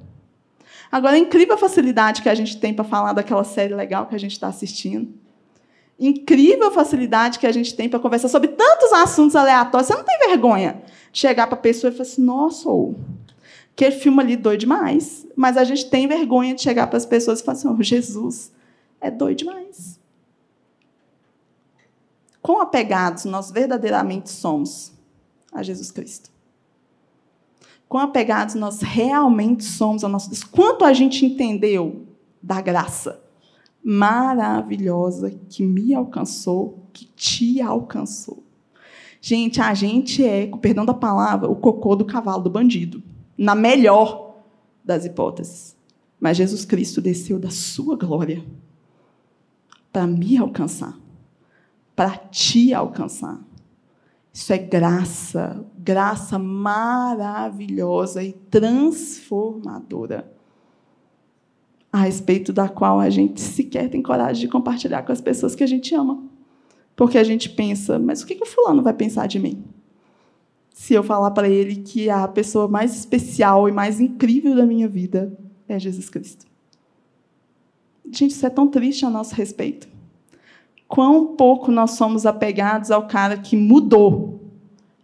Agora, 0.91 1.17
a 1.17 1.19
incrível 1.19 1.57
facilidade 1.57 2.23
que 2.23 2.29
a 2.29 2.35
gente 2.35 2.59
tem 2.59 2.73
para 2.73 2.85
falar 2.85 3.13
daquela 3.13 3.45
série 3.45 3.75
legal 3.75 4.07
que 4.07 4.15
a 4.15 4.19
gente 4.19 4.33
está 4.33 4.49
assistindo 4.49 5.13
incrível 5.99 6.71
facilidade 6.71 7.39
que 7.39 7.47
a 7.47 7.53
gente 7.53 7.75
tem 7.75 7.89
para 7.89 7.99
conversar 7.99 8.29
sobre 8.29 8.49
tantos 8.49 8.93
assuntos 8.93 9.35
aleatórios. 9.35 9.89
Você 9.89 9.97
não 9.97 10.05
tem 10.05 10.19
vergonha 10.29 10.83
de 11.11 11.19
chegar 11.19 11.47
para 11.47 11.59
a 11.59 11.61
pessoa 11.61 11.91
e 11.91 11.95
falar 11.95 12.09
assim: 12.09 12.23
nossa, 12.23 12.69
aquele 13.73 13.97
filme 13.97 14.21
ali 14.21 14.37
doido 14.37 14.61
demais. 14.61 15.27
Mas 15.35 15.57
a 15.57 15.65
gente 15.65 15.91
tem 15.91 16.07
vergonha 16.07 16.55
de 16.55 16.63
chegar 16.63 16.87
para 16.87 16.97
as 16.97 17.07
pessoas 17.07 17.41
e 17.41 17.45
falar 17.45 17.59
assim: 17.59 17.69
oh, 17.69 17.83
Jesus 17.83 18.53
é 19.01 19.11
doido 19.11 19.39
demais. 19.39 19.99
Quão 22.41 22.61
apegados 22.61 23.25
nós 23.25 23.51
verdadeiramente 23.51 24.31
somos 24.31 24.93
a 25.53 25.63
Jesus 25.63 25.91
Cristo? 25.91 26.31
Quão 27.89 28.05
apegados 28.05 28.55
nós 28.55 28.81
realmente 28.83 29.65
somos 29.65 30.05
ao 30.05 30.11
nosso 30.11 30.29
Deus? 30.29 30.45
Quanto 30.45 30.85
a 30.85 30.93
gente 30.93 31.25
entendeu 31.25 32.07
da 32.43 32.61
graça? 32.61 33.21
Maravilhosa 33.91 35.31
que 35.49 35.65
me 35.65 35.95
alcançou, 35.95 36.91
que 36.93 37.07
te 37.07 37.63
alcançou. 37.63 38.45
Gente, 39.19 39.63
a 39.63 39.73
gente 39.73 40.23
é, 40.23 40.47
com 40.47 40.59
perdão 40.59 40.85
da 40.85 40.93
palavra, 40.93 41.49
o 41.49 41.57
cocô 41.57 41.97
do 41.97 42.05
cavalo 42.05 42.43
do 42.43 42.51
bandido, 42.51 43.03
na 43.37 43.55
melhor 43.55 44.43
das 44.85 45.07
hipóteses. 45.07 45.75
Mas 46.21 46.37
Jesus 46.37 46.67
Cristo 46.67 47.01
desceu 47.01 47.39
da 47.39 47.49
sua 47.49 47.97
glória 47.97 48.45
para 49.91 50.07
me 50.07 50.37
alcançar, 50.37 50.95
para 51.97 52.11
te 52.11 52.75
alcançar. 52.75 53.41
Isso 54.31 54.53
é 54.53 54.59
graça, 54.59 55.65
graça 55.79 56.39
maravilhosa 56.39 58.23
e 58.23 58.35
transformadora 58.35 60.31
a 61.93 62.03
respeito 62.03 62.53
da 62.53 62.69
qual 62.69 63.01
a 63.01 63.09
gente 63.11 63.41
sequer 63.41 63.89
tem 63.89 64.03
coragem 64.03 64.43
de 64.43 64.49
compartilhar 64.49 65.03
com 65.03 65.13
as 65.13 65.21
pessoas 65.21 65.55
que 65.55 65.65
a 65.65 65.67
gente 65.67 65.95
ama. 65.95 66.23
Porque 66.95 67.17
a 67.17 67.25
gente 67.25 67.49
pensa, 67.51 67.99
mas 67.99 68.23
o 68.23 68.27
que, 68.27 68.35
o 68.43 68.47
fulano 68.47 68.83
vai 68.83 68.93
pensar 68.93 69.27
de 69.27 69.39
mim? 69.39 69.65
Se 70.73 70.95
eu 70.95 71.03
falar 71.03 71.31
para 71.31 71.49
ele 71.49 71.77
que 71.77 72.11
a 72.11 72.27
pessoa 72.29 72.69
mais 72.69 72.95
especial 72.95 73.69
e 73.69 73.73
mais 73.73 74.01
incrível 74.01 74.55
da 74.55 74.67
minha 74.67 74.89
vida 74.89 75.37
é 75.69 75.79
Jesus 75.79 76.09
Cristo. 76.09 76.47
Gente, 78.11 78.33
isso 78.33 78.47
é 78.47 78.51
tão 78.51 78.69
triste 78.69 79.05
a 79.05 79.11
nosso 79.11 79.35
respeito. 79.35 79.89
Quão 80.87 81.37
pouco 81.37 81.71
nós 81.71 81.93
somos 81.93 82.25
apegados 82.27 82.91
ao 82.91 83.07
cara 83.07 83.37
que 83.37 83.57
mudou 83.57 84.41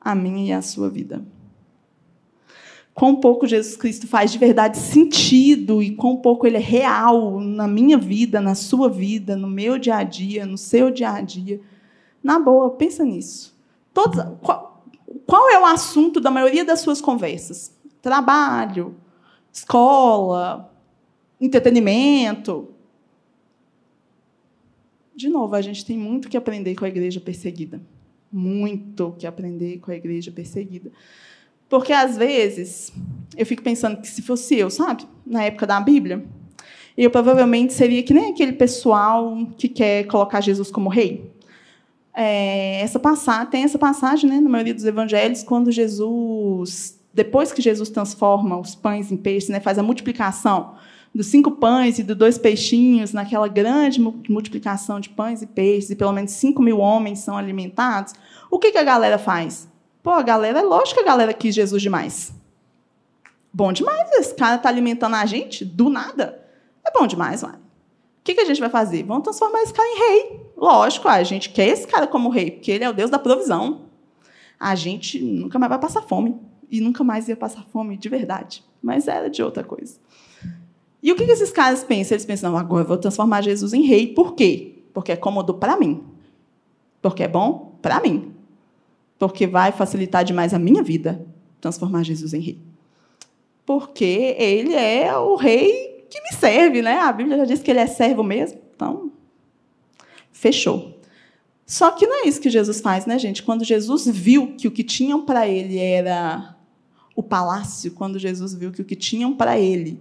a 0.00 0.14
minha 0.14 0.46
e 0.46 0.52
a 0.52 0.62
sua 0.62 0.88
vida 0.88 1.22
quão 2.94 3.16
pouco 3.16 3.46
Jesus 3.46 3.76
Cristo 3.76 4.06
faz 4.06 4.30
de 4.30 4.38
verdade 4.38 4.78
sentido 4.78 5.82
e 5.82 5.96
quão 5.96 6.16
pouco 6.16 6.46
ele 6.46 6.56
é 6.56 6.60
real 6.60 7.40
na 7.40 7.66
minha 7.66 7.98
vida, 7.98 8.40
na 8.40 8.54
sua 8.54 8.88
vida, 8.88 9.36
no 9.36 9.48
meu 9.48 9.78
dia 9.78 9.96
a 9.96 10.04
dia, 10.04 10.46
no 10.46 10.56
seu 10.56 10.90
dia 10.90 11.10
a 11.10 11.20
dia. 11.20 11.60
Na 12.22 12.38
boa, 12.38 12.70
pensa 12.70 13.04
nisso. 13.04 13.54
Todos, 13.92 14.24
qual, 14.40 14.84
qual 15.26 15.50
é 15.50 15.58
o 15.58 15.66
assunto 15.66 16.20
da 16.20 16.30
maioria 16.30 16.64
das 16.64 16.80
suas 16.80 17.00
conversas? 17.00 17.76
Trabalho, 18.00 18.94
escola, 19.52 20.72
entretenimento. 21.40 22.68
De 25.14 25.28
novo, 25.28 25.54
a 25.54 25.60
gente 25.60 25.84
tem 25.84 25.98
muito 25.98 26.28
que 26.28 26.36
aprender 26.36 26.76
com 26.76 26.84
a 26.84 26.88
igreja 26.88 27.20
perseguida. 27.20 27.80
Muito 28.30 29.14
que 29.18 29.26
aprender 29.26 29.78
com 29.78 29.90
a 29.90 29.94
igreja 29.94 30.30
perseguida. 30.30 30.90
Porque, 31.68 31.92
às 31.92 32.16
vezes, 32.16 32.92
eu 33.36 33.44
fico 33.44 33.62
pensando 33.62 34.00
que 34.00 34.08
se 34.08 34.22
fosse 34.22 34.56
eu, 34.56 34.70
sabe, 34.70 35.04
na 35.26 35.44
época 35.44 35.66
da 35.66 35.80
Bíblia, 35.80 36.24
eu 36.96 37.10
provavelmente 37.10 37.72
seria 37.72 38.02
que 38.02 38.14
nem 38.14 38.30
aquele 38.30 38.52
pessoal 38.52 39.36
que 39.58 39.68
quer 39.68 40.04
colocar 40.04 40.40
Jesus 40.40 40.70
como 40.70 40.88
rei. 40.88 41.32
É, 42.14 42.80
essa 42.80 43.00
passagem, 43.00 43.50
tem 43.50 43.64
essa 43.64 43.78
passagem 43.78 44.30
né, 44.30 44.40
na 44.40 44.48
maioria 44.48 44.74
dos 44.74 44.84
evangelhos, 44.84 45.42
quando 45.42 45.72
Jesus, 45.72 47.00
depois 47.12 47.52
que 47.52 47.60
Jesus 47.60 47.90
transforma 47.90 48.56
os 48.58 48.76
pães 48.76 49.10
em 49.10 49.16
peixes, 49.16 49.50
né, 49.50 49.58
faz 49.58 49.78
a 49.78 49.82
multiplicação 49.82 50.74
dos 51.12 51.26
cinco 51.26 51.52
pães 51.52 51.98
e 51.98 52.02
dos 52.02 52.16
dois 52.16 52.36
peixinhos, 52.36 53.12
naquela 53.12 53.46
grande 53.46 54.00
multiplicação 54.00 54.98
de 54.98 55.08
pães 55.08 55.42
e 55.42 55.46
peixes, 55.46 55.90
e 55.90 55.96
pelo 55.96 56.12
menos 56.12 56.32
cinco 56.32 56.60
mil 56.60 56.78
homens 56.78 57.20
são 57.20 57.36
alimentados, 57.36 58.14
o 58.50 58.58
que, 58.58 58.72
que 58.72 58.78
a 58.78 58.82
galera 58.82 59.16
faz? 59.16 59.68
Pô, 60.04 60.10
a 60.10 60.22
galera, 60.22 60.60
é 60.60 60.62
lógico 60.62 60.96
que 60.96 61.00
a 61.00 61.10
galera 61.10 61.32
quis 61.32 61.54
Jesus 61.54 61.80
demais. 61.80 62.30
Bom 63.50 63.72
demais, 63.72 64.10
esse 64.12 64.34
cara 64.34 64.56
está 64.56 64.68
alimentando 64.68 65.16
a 65.16 65.24
gente 65.24 65.64
do 65.64 65.88
nada. 65.88 66.44
É 66.86 66.90
bom 66.92 67.06
demais, 67.06 67.42
uai. 67.42 67.54
O 67.54 68.22
que, 68.22 68.34
que 68.34 68.40
a 68.42 68.44
gente 68.44 68.60
vai 68.60 68.68
fazer? 68.68 69.02
Vamos 69.02 69.22
transformar 69.22 69.62
esse 69.62 69.72
cara 69.72 69.88
em 69.88 69.98
rei. 69.98 70.40
Lógico, 70.58 71.08
a 71.08 71.22
gente 71.22 71.48
quer 71.48 71.68
esse 71.68 71.86
cara 71.86 72.06
como 72.06 72.28
rei, 72.28 72.50
porque 72.50 72.70
ele 72.70 72.84
é 72.84 72.90
o 72.90 72.92
Deus 72.92 73.10
da 73.10 73.18
provisão. 73.18 73.86
A 74.60 74.74
gente 74.74 75.18
nunca 75.18 75.58
mais 75.58 75.70
vai 75.70 75.78
passar 75.78 76.02
fome. 76.02 76.38
E 76.70 76.82
nunca 76.82 77.02
mais 77.02 77.26
ia 77.26 77.36
passar 77.36 77.64
fome 77.72 77.96
de 77.96 78.08
verdade. 78.10 78.62
Mas 78.82 79.08
era 79.08 79.30
de 79.30 79.42
outra 79.42 79.64
coisa. 79.64 79.98
E 81.02 81.10
o 81.10 81.16
que, 81.16 81.24
que 81.24 81.32
esses 81.32 81.50
caras 81.50 81.82
pensam? 81.82 82.14
Eles 82.14 82.26
pensam, 82.26 82.52
não, 82.52 82.58
agora 82.58 82.84
eu 82.84 82.88
vou 82.88 82.98
transformar 82.98 83.40
Jesus 83.40 83.72
em 83.72 83.86
rei. 83.86 84.08
Por 84.08 84.34
quê? 84.34 84.84
Porque 84.92 85.12
é 85.12 85.16
cômodo 85.16 85.54
para 85.54 85.78
mim. 85.78 86.04
Porque 87.00 87.22
é 87.22 87.28
bom 87.28 87.78
para 87.80 88.00
mim 88.00 88.33
porque 89.18 89.46
vai 89.46 89.72
facilitar 89.72 90.24
demais 90.24 90.52
a 90.52 90.58
minha 90.58 90.82
vida 90.82 91.24
transformar 91.60 92.02
Jesus 92.02 92.34
em 92.34 92.40
rei. 92.40 92.58
Porque 93.64 94.36
ele 94.38 94.74
é 94.74 95.16
o 95.16 95.36
rei 95.36 96.06
que 96.10 96.20
me 96.20 96.32
serve, 96.38 96.82
né? 96.82 96.98
A 96.98 97.12
Bíblia 97.12 97.38
já 97.38 97.44
diz 97.44 97.62
que 97.62 97.70
ele 97.70 97.80
é 97.80 97.86
servo 97.86 98.22
mesmo. 98.22 98.60
Então, 98.74 99.10
fechou. 100.30 101.00
Só 101.66 101.90
que 101.90 102.06
não 102.06 102.24
é 102.24 102.28
isso 102.28 102.40
que 102.40 102.50
Jesus 102.50 102.80
faz, 102.80 103.06
né, 103.06 103.18
gente? 103.18 103.42
Quando 103.42 103.64
Jesus 103.64 104.06
viu 104.06 104.54
que 104.56 104.68
o 104.68 104.70
que 104.70 104.84
tinham 104.84 105.24
para 105.24 105.48
ele 105.48 105.78
era 105.78 106.54
o 107.16 107.22
palácio, 107.22 107.92
quando 107.92 108.18
Jesus 108.18 108.54
viu 108.54 108.70
que 108.70 108.82
o 108.82 108.84
que 108.84 108.96
tinham 108.96 109.34
para 109.34 109.58
ele 109.58 109.98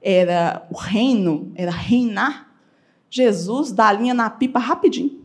era 0.00 0.66
o 0.70 0.76
reino, 0.76 1.52
era 1.54 1.70
reinar, 1.70 2.50
Jesus 3.10 3.70
dá 3.72 3.88
a 3.88 3.92
linha 3.92 4.14
na 4.14 4.30
pipa 4.30 4.58
rapidinho. 4.58 5.20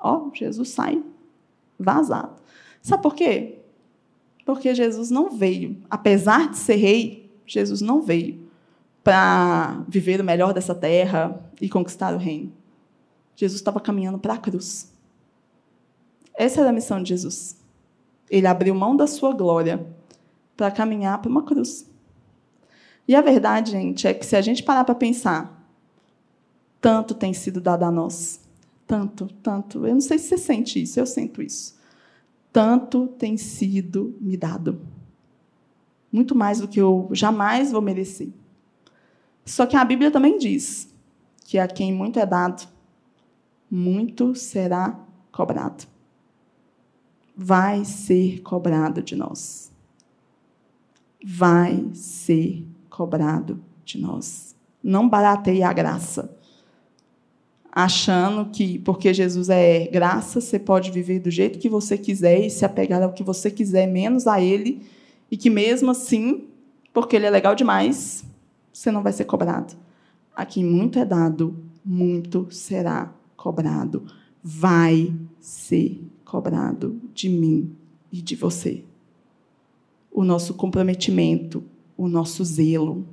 Ó, 0.00 0.30
Jesus 0.32 0.70
sai 0.70 1.02
vazado. 1.78 2.37
Sabe 2.88 3.02
por 3.02 3.14
quê? 3.14 3.58
Porque 4.46 4.74
Jesus 4.74 5.10
não 5.10 5.28
veio, 5.28 5.76
apesar 5.90 6.48
de 6.48 6.56
ser 6.56 6.76
rei, 6.76 7.30
Jesus 7.46 7.82
não 7.82 8.00
veio 8.00 8.48
para 9.04 9.84
viver 9.86 10.18
o 10.22 10.24
melhor 10.24 10.54
dessa 10.54 10.74
terra 10.74 11.38
e 11.60 11.68
conquistar 11.68 12.14
o 12.14 12.16
reino. 12.16 12.50
Jesus 13.36 13.60
estava 13.60 13.78
caminhando 13.78 14.18
para 14.18 14.32
a 14.32 14.38
cruz. 14.38 14.90
Essa 16.32 16.62
era 16.62 16.70
a 16.70 16.72
missão 16.72 17.02
de 17.02 17.10
Jesus. 17.10 17.58
Ele 18.30 18.46
abriu 18.46 18.74
mão 18.74 18.96
da 18.96 19.06
sua 19.06 19.34
glória 19.34 19.86
para 20.56 20.70
caminhar 20.70 21.20
para 21.20 21.30
uma 21.30 21.42
cruz. 21.42 21.86
E 23.06 23.14
a 23.14 23.20
verdade, 23.20 23.72
gente, 23.72 24.06
é 24.06 24.14
que 24.14 24.24
se 24.24 24.34
a 24.34 24.40
gente 24.40 24.62
parar 24.62 24.84
para 24.84 24.94
pensar, 24.94 25.62
tanto 26.80 27.12
tem 27.12 27.34
sido 27.34 27.60
dado 27.60 27.82
a 27.82 27.90
nós. 27.90 28.40
Tanto, 28.86 29.28
tanto. 29.42 29.86
Eu 29.86 29.92
não 29.92 30.00
sei 30.00 30.18
se 30.18 30.28
você 30.28 30.38
sente 30.38 30.82
isso, 30.82 30.98
eu 30.98 31.04
sinto 31.04 31.42
isso. 31.42 31.77
Tanto 32.58 33.06
tem 33.06 33.36
sido 33.36 34.16
me 34.20 34.36
dado. 34.36 34.80
Muito 36.10 36.34
mais 36.34 36.60
do 36.60 36.68
que 36.68 36.80
eu 36.80 37.08
jamais 37.12 37.70
vou 37.70 37.82
merecer. 37.82 38.30
Só 39.44 39.66
que 39.66 39.76
a 39.76 39.84
Bíblia 39.84 40.10
também 40.10 40.38
diz 40.38 40.92
que 41.44 41.58
a 41.58 41.68
quem 41.68 41.92
muito 41.92 42.18
é 42.18 42.26
dado, 42.26 42.66
muito 43.70 44.34
será 44.34 44.98
cobrado 45.30 45.86
vai 47.40 47.84
ser 47.84 48.40
cobrado 48.40 49.00
de 49.00 49.14
nós. 49.14 49.70
Vai 51.24 51.88
ser 51.94 52.66
cobrado 52.90 53.62
de 53.84 53.96
nós. 54.00 54.56
Não 54.82 55.08
barateie 55.08 55.62
a 55.62 55.72
graça. 55.72 56.36
Achando 57.70 58.50
que, 58.50 58.78
porque 58.78 59.12
Jesus 59.12 59.48
é 59.48 59.86
graça, 59.86 60.40
você 60.40 60.58
pode 60.58 60.90
viver 60.90 61.20
do 61.20 61.30
jeito 61.30 61.58
que 61.58 61.68
você 61.68 61.98
quiser 61.98 62.46
e 62.46 62.50
se 62.50 62.64
apegar 62.64 63.02
ao 63.02 63.12
que 63.12 63.22
você 63.22 63.50
quiser, 63.50 63.86
menos 63.86 64.26
a 64.26 64.40
Ele, 64.40 64.82
e 65.30 65.36
que 65.36 65.50
mesmo 65.50 65.90
assim, 65.90 66.48
porque 66.92 67.14
Ele 67.14 67.26
é 67.26 67.30
legal 67.30 67.54
demais, 67.54 68.24
você 68.72 68.90
não 68.90 69.02
vai 69.02 69.12
ser 69.12 69.24
cobrado. 69.24 69.76
A 70.34 70.46
quem 70.46 70.64
muito 70.64 70.98
é 70.98 71.04
dado, 71.04 71.56
muito 71.84 72.46
será 72.50 73.12
cobrado. 73.36 74.06
Vai 74.42 75.12
ser 75.40 76.00
cobrado 76.24 77.00
de 77.12 77.28
mim 77.28 77.74
e 78.12 78.22
de 78.22 78.36
você. 78.36 78.84
O 80.10 80.24
nosso 80.24 80.54
comprometimento, 80.54 81.64
o 81.96 82.08
nosso 82.08 82.44
zelo, 82.44 83.06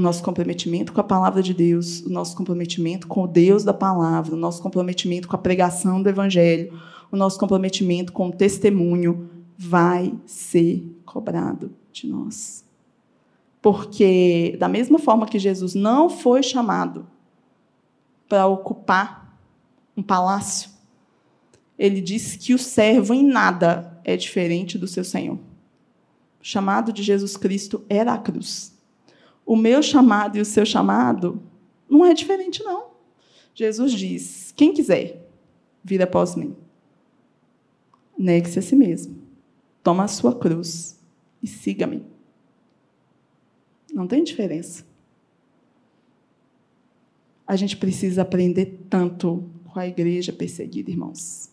o 0.00 0.02
nosso 0.02 0.22
comprometimento 0.22 0.94
com 0.94 1.00
a 1.00 1.04
palavra 1.04 1.42
de 1.42 1.52
Deus, 1.52 2.00
o 2.00 2.08
nosso 2.08 2.34
comprometimento 2.34 3.06
com 3.06 3.24
o 3.24 3.28
Deus 3.28 3.62
da 3.62 3.74
palavra, 3.74 4.34
o 4.34 4.38
nosso 4.38 4.62
comprometimento 4.62 5.28
com 5.28 5.36
a 5.36 5.38
pregação 5.38 6.02
do 6.02 6.08
evangelho, 6.08 6.80
o 7.12 7.16
nosso 7.16 7.38
comprometimento 7.38 8.10
com 8.10 8.28
o 8.28 8.32
testemunho 8.32 9.28
vai 9.58 10.14
ser 10.24 10.82
cobrado 11.04 11.70
de 11.92 12.06
nós. 12.06 12.64
Porque, 13.60 14.56
da 14.58 14.68
mesma 14.70 14.98
forma 14.98 15.26
que 15.26 15.38
Jesus 15.38 15.74
não 15.74 16.08
foi 16.08 16.42
chamado 16.42 17.06
para 18.26 18.46
ocupar 18.46 19.38
um 19.94 20.02
palácio, 20.02 20.70
ele 21.78 22.00
diz 22.00 22.36
que 22.36 22.54
o 22.54 22.58
servo 22.58 23.12
em 23.12 23.22
nada 23.22 24.00
é 24.02 24.16
diferente 24.16 24.78
do 24.78 24.88
seu 24.88 25.04
Senhor. 25.04 25.36
O 25.36 26.44
chamado 26.44 26.90
de 26.90 27.02
Jesus 27.02 27.36
Cristo 27.36 27.84
era 27.86 28.14
a 28.14 28.18
cruz. 28.18 28.79
O 29.50 29.56
meu 29.56 29.82
chamado 29.82 30.38
e 30.38 30.40
o 30.40 30.44
seu 30.44 30.64
chamado 30.64 31.42
não 31.88 32.06
é 32.06 32.14
diferente, 32.14 32.62
não. 32.62 32.90
Jesus 33.52 33.90
diz: 33.90 34.54
quem 34.56 34.72
quiser, 34.72 35.28
vir 35.82 36.00
após 36.00 36.36
mim. 36.36 36.54
Negue-se 38.16 38.60
a 38.60 38.62
si 38.62 38.76
mesmo. 38.76 39.20
Toma 39.82 40.04
a 40.04 40.06
sua 40.06 40.36
cruz 40.38 41.00
e 41.42 41.48
siga-me. 41.48 42.06
Não 43.92 44.06
tem 44.06 44.22
diferença. 44.22 44.86
A 47.44 47.56
gente 47.56 47.76
precisa 47.76 48.22
aprender 48.22 48.84
tanto 48.88 49.50
com 49.64 49.80
a 49.80 49.86
igreja 49.88 50.32
perseguida, 50.32 50.92
irmãos. 50.92 51.50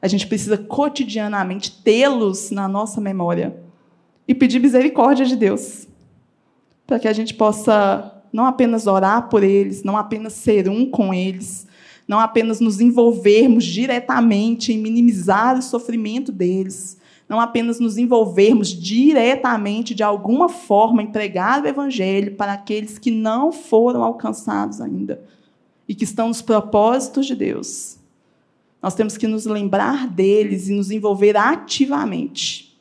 A 0.00 0.08
gente 0.08 0.26
precisa 0.26 0.56
cotidianamente 0.56 1.82
tê-los 1.82 2.50
na 2.50 2.66
nossa 2.66 3.02
memória 3.02 3.62
e 4.26 4.34
pedir 4.34 4.60
misericórdia 4.60 5.26
de 5.26 5.36
Deus, 5.36 5.87
para 6.88 6.98
que 6.98 7.06
a 7.06 7.12
gente 7.12 7.34
possa 7.34 8.14
não 8.32 8.46
apenas 8.46 8.86
orar 8.86 9.28
por 9.28 9.44
eles, 9.44 9.84
não 9.84 9.94
apenas 9.94 10.32
ser 10.32 10.70
um 10.70 10.90
com 10.90 11.12
eles, 11.12 11.66
não 12.08 12.18
apenas 12.18 12.60
nos 12.60 12.80
envolvermos 12.80 13.66
diretamente 13.66 14.72
em 14.72 14.78
minimizar 14.78 15.58
o 15.58 15.62
sofrimento 15.62 16.32
deles, 16.32 16.96
não 17.28 17.38
apenas 17.38 17.78
nos 17.78 17.98
envolvermos 17.98 18.68
diretamente, 18.68 19.94
de 19.94 20.02
alguma 20.02 20.48
forma, 20.48 21.02
em 21.02 21.08
pregar 21.08 21.62
o 21.62 21.66
Evangelho 21.66 22.36
para 22.36 22.54
aqueles 22.54 22.98
que 22.98 23.10
não 23.10 23.52
foram 23.52 24.02
alcançados 24.02 24.80
ainda 24.80 25.22
e 25.86 25.94
que 25.94 26.04
estão 26.04 26.28
nos 26.28 26.40
propósitos 26.40 27.26
de 27.26 27.34
Deus, 27.34 27.98
nós 28.80 28.94
temos 28.94 29.18
que 29.18 29.26
nos 29.26 29.44
lembrar 29.44 30.08
deles 30.08 30.70
e 30.70 30.72
nos 30.72 30.90
envolver 30.90 31.36
ativamente. 31.36 32.78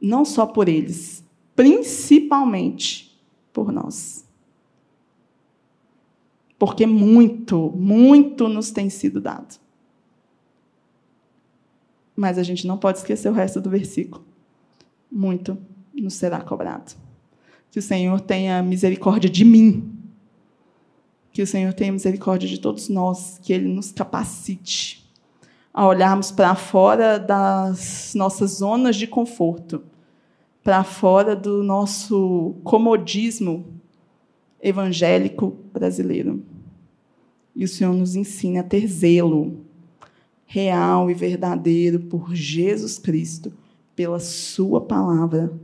Não 0.00 0.24
só 0.24 0.46
por 0.46 0.70
eles, 0.70 1.27
principalmente 1.58 3.20
por 3.52 3.72
nós. 3.72 4.24
Porque 6.56 6.86
muito, 6.86 7.72
muito 7.74 8.48
nos 8.48 8.70
tem 8.70 8.88
sido 8.88 9.20
dado. 9.20 9.58
Mas 12.14 12.38
a 12.38 12.44
gente 12.44 12.64
não 12.64 12.78
pode 12.78 12.98
esquecer 12.98 13.28
o 13.28 13.32
resto 13.32 13.60
do 13.60 13.68
versículo. 13.68 14.24
Muito 15.10 15.58
nos 15.92 16.14
será 16.14 16.40
cobrado. 16.40 16.94
Que 17.72 17.80
o 17.80 17.82
Senhor 17.82 18.20
tenha 18.20 18.62
misericórdia 18.62 19.28
de 19.28 19.44
mim, 19.44 19.98
que 21.32 21.42
o 21.42 21.46
Senhor 21.46 21.72
tenha 21.72 21.90
misericórdia 21.90 22.48
de 22.48 22.60
todos 22.60 22.88
nós, 22.88 23.40
que 23.42 23.52
Ele 23.52 23.66
nos 23.66 23.90
capacite 23.90 25.12
a 25.74 25.84
olharmos 25.84 26.30
para 26.30 26.54
fora 26.54 27.18
das 27.18 28.12
nossas 28.14 28.58
zonas 28.58 28.94
de 28.94 29.08
conforto, 29.08 29.82
para 30.68 30.84
fora 30.84 31.34
do 31.34 31.62
nosso 31.62 32.56
comodismo 32.62 33.80
evangélico 34.60 35.56
brasileiro. 35.72 36.44
E 37.56 37.64
o 37.64 37.68
Senhor 37.68 37.94
nos 37.94 38.14
ensina 38.14 38.60
a 38.60 38.62
ter 38.62 38.86
zelo 38.86 39.64
real 40.44 41.10
e 41.10 41.14
verdadeiro 41.14 42.00
por 42.00 42.34
Jesus 42.34 42.98
Cristo, 42.98 43.50
pela 43.96 44.20
Sua 44.20 44.78
palavra 44.78 45.58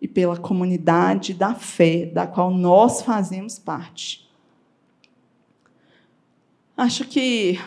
e 0.00 0.06
pela 0.06 0.36
comunidade 0.36 1.34
da 1.34 1.56
fé 1.56 2.06
da 2.06 2.24
qual 2.24 2.54
nós 2.54 3.02
fazemos 3.02 3.58
parte. 3.58 4.24
Acho 6.76 7.04
que 7.08 7.58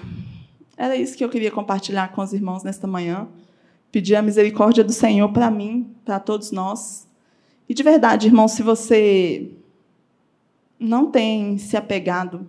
era 0.77 0.95
isso 0.95 1.17
que 1.17 1.23
eu 1.25 1.29
queria 1.29 1.51
compartilhar 1.51 2.13
com 2.13 2.21
os 2.21 2.31
irmãos 2.31 2.63
nesta 2.63 2.87
manhã. 2.87 3.27
Pedir 3.91 4.15
a 4.15 4.21
misericórdia 4.21 4.83
do 4.83 4.91
Senhor 4.91 5.29
para 5.31 5.49
mim, 5.49 5.95
para 6.03 6.19
todos 6.19 6.51
nós. 6.51 7.07
E 7.67 7.73
de 7.73 7.83
verdade, 7.83 8.27
irmão, 8.27 8.47
se 8.47 8.61
você 8.61 9.51
não 10.79 11.09
tem 11.09 11.57
se 11.57 11.75
apegado 11.75 12.47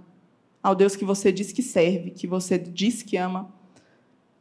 ao 0.62 0.74
Deus 0.74 0.94
que 0.94 1.04
você 1.04 1.32
diz 1.32 1.52
que 1.52 1.62
serve, 1.62 2.10
que 2.10 2.26
você 2.26 2.58
diz 2.58 3.02
que 3.02 3.16
ama, 3.16 3.52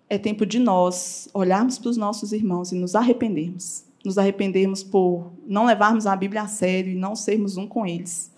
é 0.10 0.18
tempo 0.18 0.46
de 0.46 0.60
nós 0.60 1.30
olharmos 1.34 1.78
para 1.78 1.90
os 1.90 1.98
nossos 1.98 2.32
irmãos 2.32 2.72
e 2.72 2.76
nos 2.76 2.96
arrependermos. 2.96 3.86
Nos 4.06 4.18
arrependermos 4.18 4.84
por 4.84 5.32
não 5.46 5.66
levarmos 5.66 6.08
a 6.08 6.16
Bíblia 6.16 6.44
a 6.44 6.48
sério 6.48 6.94
e 6.94 6.96
não 6.96 7.16
sermos 7.16 7.58
um 7.58 7.68
com 7.68 7.86
eles. 7.86 8.32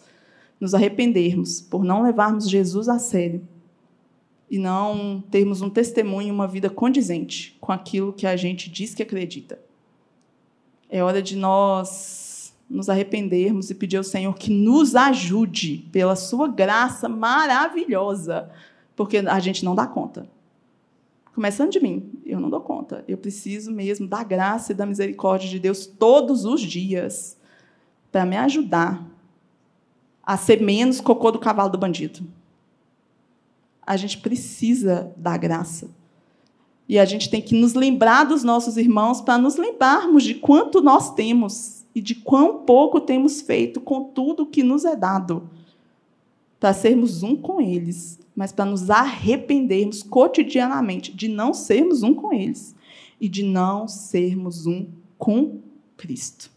Nos 0.59 0.73
arrependermos 0.73 1.61
por 1.61 1.83
não 1.83 2.01
levarmos 2.01 2.49
Jesus 2.49 2.89
a 2.89 2.97
sério 2.97 3.47
e 4.49 4.57
não 4.57 5.23
termos 5.29 5.61
um 5.61 5.69
testemunho, 5.69 6.33
uma 6.33 6.47
vida 6.47 6.69
condizente 6.69 7.55
com 7.61 7.71
aquilo 7.71 8.11
que 8.11 8.25
a 8.25 8.35
gente 8.35 8.69
diz 8.69 8.95
que 8.95 9.03
acredita. 9.03 9.59
É 10.89 11.03
hora 11.03 11.21
de 11.21 11.35
nós 11.35 12.53
nos 12.67 12.89
arrependermos 12.89 13.69
e 13.69 13.75
pedir 13.75 13.97
ao 13.97 14.03
Senhor 14.03 14.33
que 14.35 14.51
nos 14.51 14.95
ajude 14.95 15.89
pela 15.91 16.15
sua 16.15 16.47
graça 16.47 17.07
maravilhosa, 17.07 18.49
porque 18.95 19.17
a 19.17 19.39
gente 19.39 19.63
não 19.63 19.75
dá 19.75 19.85
conta. 19.85 20.27
Começando 21.33 21.71
de 21.71 21.79
mim, 21.79 22.11
eu 22.25 22.39
não 22.39 22.49
dou 22.49 22.59
conta. 22.59 23.03
Eu 23.07 23.17
preciso 23.17 23.71
mesmo 23.71 24.07
da 24.07 24.23
graça 24.23 24.71
e 24.71 24.75
da 24.75 24.85
misericórdia 24.85 25.47
de 25.47 25.59
Deus 25.59 25.85
todos 25.85 26.43
os 26.43 26.61
dias 26.61 27.37
para 28.11 28.25
me 28.25 28.35
ajudar 28.35 29.05
a 30.23 30.35
ser 30.37 30.61
menos 30.61 30.99
cocô 30.99 31.31
do 31.31 31.39
cavalo 31.39 31.69
do 31.69 31.77
bandido 31.77 32.23
a 33.89 33.97
gente 33.97 34.19
precisa 34.19 35.11
da 35.17 35.35
graça. 35.35 35.89
E 36.87 36.99
a 36.99 37.05
gente 37.05 37.27
tem 37.27 37.41
que 37.41 37.55
nos 37.55 37.73
lembrar 37.73 38.23
dos 38.23 38.43
nossos 38.43 38.77
irmãos 38.77 39.19
para 39.19 39.39
nos 39.39 39.55
lembrarmos 39.55 40.23
de 40.23 40.35
quanto 40.35 40.79
nós 40.79 41.11
temos 41.15 41.83
e 41.95 41.99
de 41.99 42.13
quão 42.13 42.59
pouco 42.65 43.01
temos 43.01 43.41
feito 43.41 43.81
com 43.81 44.03
tudo 44.03 44.45
que 44.45 44.61
nos 44.61 44.85
é 44.85 44.95
dado, 44.95 45.49
para 46.59 46.71
sermos 46.71 47.23
um 47.23 47.35
com 47.35 47.59
eles, 47.59 48.19
mas 48.35 48.51
para 48.51 48.63
nos 48.63 48.91
arrependermos 48.91 50.03
cotidianamente 50.03 51.11
de 51.11 51.27
não 51.27 51.51
sermos 51.51 52.03
um 52.03 52.13
com 52.13 52.31
eles 52.31 52.75
e 53.19 53.27
de 53.27 53.41
não 53.41 53.87
sermos 53.87 54.67
um 54.67 54.85
com 55.17 55.61
Cristo. 55.97 56.51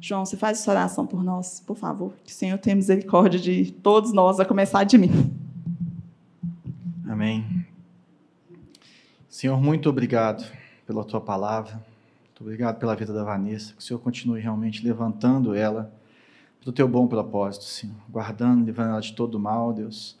João, 0.00 0.26
você 0.26 0.36
faz 0.36 0.58
essa 0.58 0.72
oração 0.72 1.06
por 1.06 1.22
nós, 1.22 1.62
por 1.64 1.76
favor. 1.76 2.12
Que 2.24 2.32
o 2.32 2.34
Senhor 2.34 2.58
tenha 2.58 2.74
misericórdia 2.74 3.38
de 3.38 3.70
todos 3.70 4.12
nós, 4.12 4.40
a 4.40 4.44
começar 4.44 4.82
de 4.82 4.98
mim. 4.98 5.41
Amém. 7.22 7.64
Senhor, 9.28 9.56
muito 9.56 9.88
obrigado 9.88 10.44
pela 10.84 11.04
tua 11.04 11.20
palavra. 11.20 11.74
Muito 12.24 12.40
obrigado 12.40 12.80
pela 12.80 12.96
vida 12.96 13.12
da 13.12 13.22
Vanessa. 13.22 13.74
Que 13.74 13.78
o 13.78 13.80
Senhor 13.80 14.00
continue 14.00 14.40
realmente 14.40 14.84
levantando 14.84 15.54
ela 15.54 15.94
para 16.60 16.70
o 16.70 16.72
teu 16.72 16.88
bom 16.88 17.06
propósito, 17.06 17.62
Senhor. 17.62 17.94
Guardando, 18.10 18.64
livrando 18.64 18.90
ela 18.90 19.00
de 19.00 19.12
todo 19.12 19.38
mal, 19.38 19.72
Deus. 19.72 20.18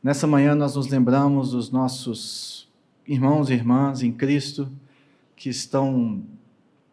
Nessa 0.00 0.28
manhã 0.28 0.54
nós 0.54 0.76
nos 0.76 0.86
lembramos 0.86 1.50
dos 1.50 1.72
nossos 1.72 2.68
irmãos 3.04 3.50
e 3.50 3.54
irmãs 3.54 4.04
em 4.04 4.12
Cristo 4.12 4.70
que 5.34 5.48
estão 5.48 6.22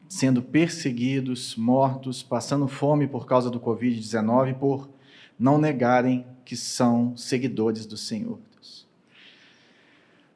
sendo 0.09 0.41
perseguidos, 0.41 1.55
mortos, 1.55 2.23
passando 2.23 2.67
fome 2.67 3.05
por 3.05 3.27
causa 3.27 3.51
do 3.51 3.59
Covid-19, 3.59 4.55
por 4.55 4.89
não 5.37 5.59
negarem 5.59 6.25
que 6.43 6.55
são 6.55 7.15
seguidores 7.15 7.85
do 7.85 7.95
Senhor. 7.95 8.39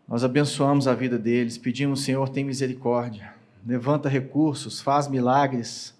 Nós 0.09 0.23
abençoamos 0.23 0.87
a 0.87 0.95
vida 0.95 1.19
deles, 1.19 1.55
pedimos, 1.55 2.01
Senhor, 2.01 2.27
tem 2.29 2.43
misericórdia, 2.43 3.31
levanta 3.63 4.09
recursos, 4.09 4.81
faz 4.81 5.07
milagres, 5.07 5.93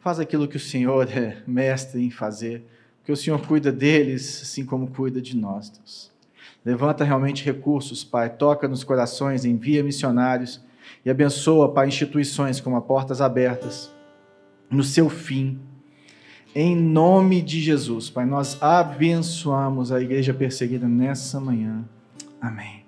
faz 0.00 0.20
aquilo 0.20 0.46
que 0.46 0.58
o 0.58 0.60
Senhor 0.60 1.08
é 1.10 1.38
mestre 1.46 2.04
em 2.04 2.10
fazer, 2.10 2.62
porque 2.98 3.10
o 3.10 3.16
Senhor 3.16 3.40
cuida 3.46 3.72
deles, 3.72 4.42
assim 4.42 4.66
como 4.66 4.88
cuida 4.88 5.18
de 5.18 5.34
nós, 5.34 5.70
Deus. 5.70 6.12
Levanta 6.62 7.04
realmente 7.04 7.42
recursos, 7.42 8.04
Pai, 8.04 8.28
toca 8.28 8.68
nos 8.68 8.84
corações, 8.84 9.46
envia 9.46 9.82
missionários 9.82 10.60
e 11.02 11.08
abençoa, 11.08 11.72
Pai, 11.72 11.88
instituições 11.88 12.60
como 12.60 12.76
a 12.76 12.82
Portas 12.82 13.22
Abertas, 13.22 13.90
no 14.70 14.82
seu 14.82 15.08
fim. 15.08 15.58
Em 16.54 16.76
nome 16.76 17.40
de 17.40 17.60
Jesus, 17.62 18.10
Pai, 18.10 18.26
nós 18.26 18.62
abençoamos 18.62 19.90
a 19.90 20.02
igreja 20.02 20.34
perseguida 20.34 20.86
nessa 20.86 21.40
manhã. 21.40 21.82
Amém. 22.38 22.83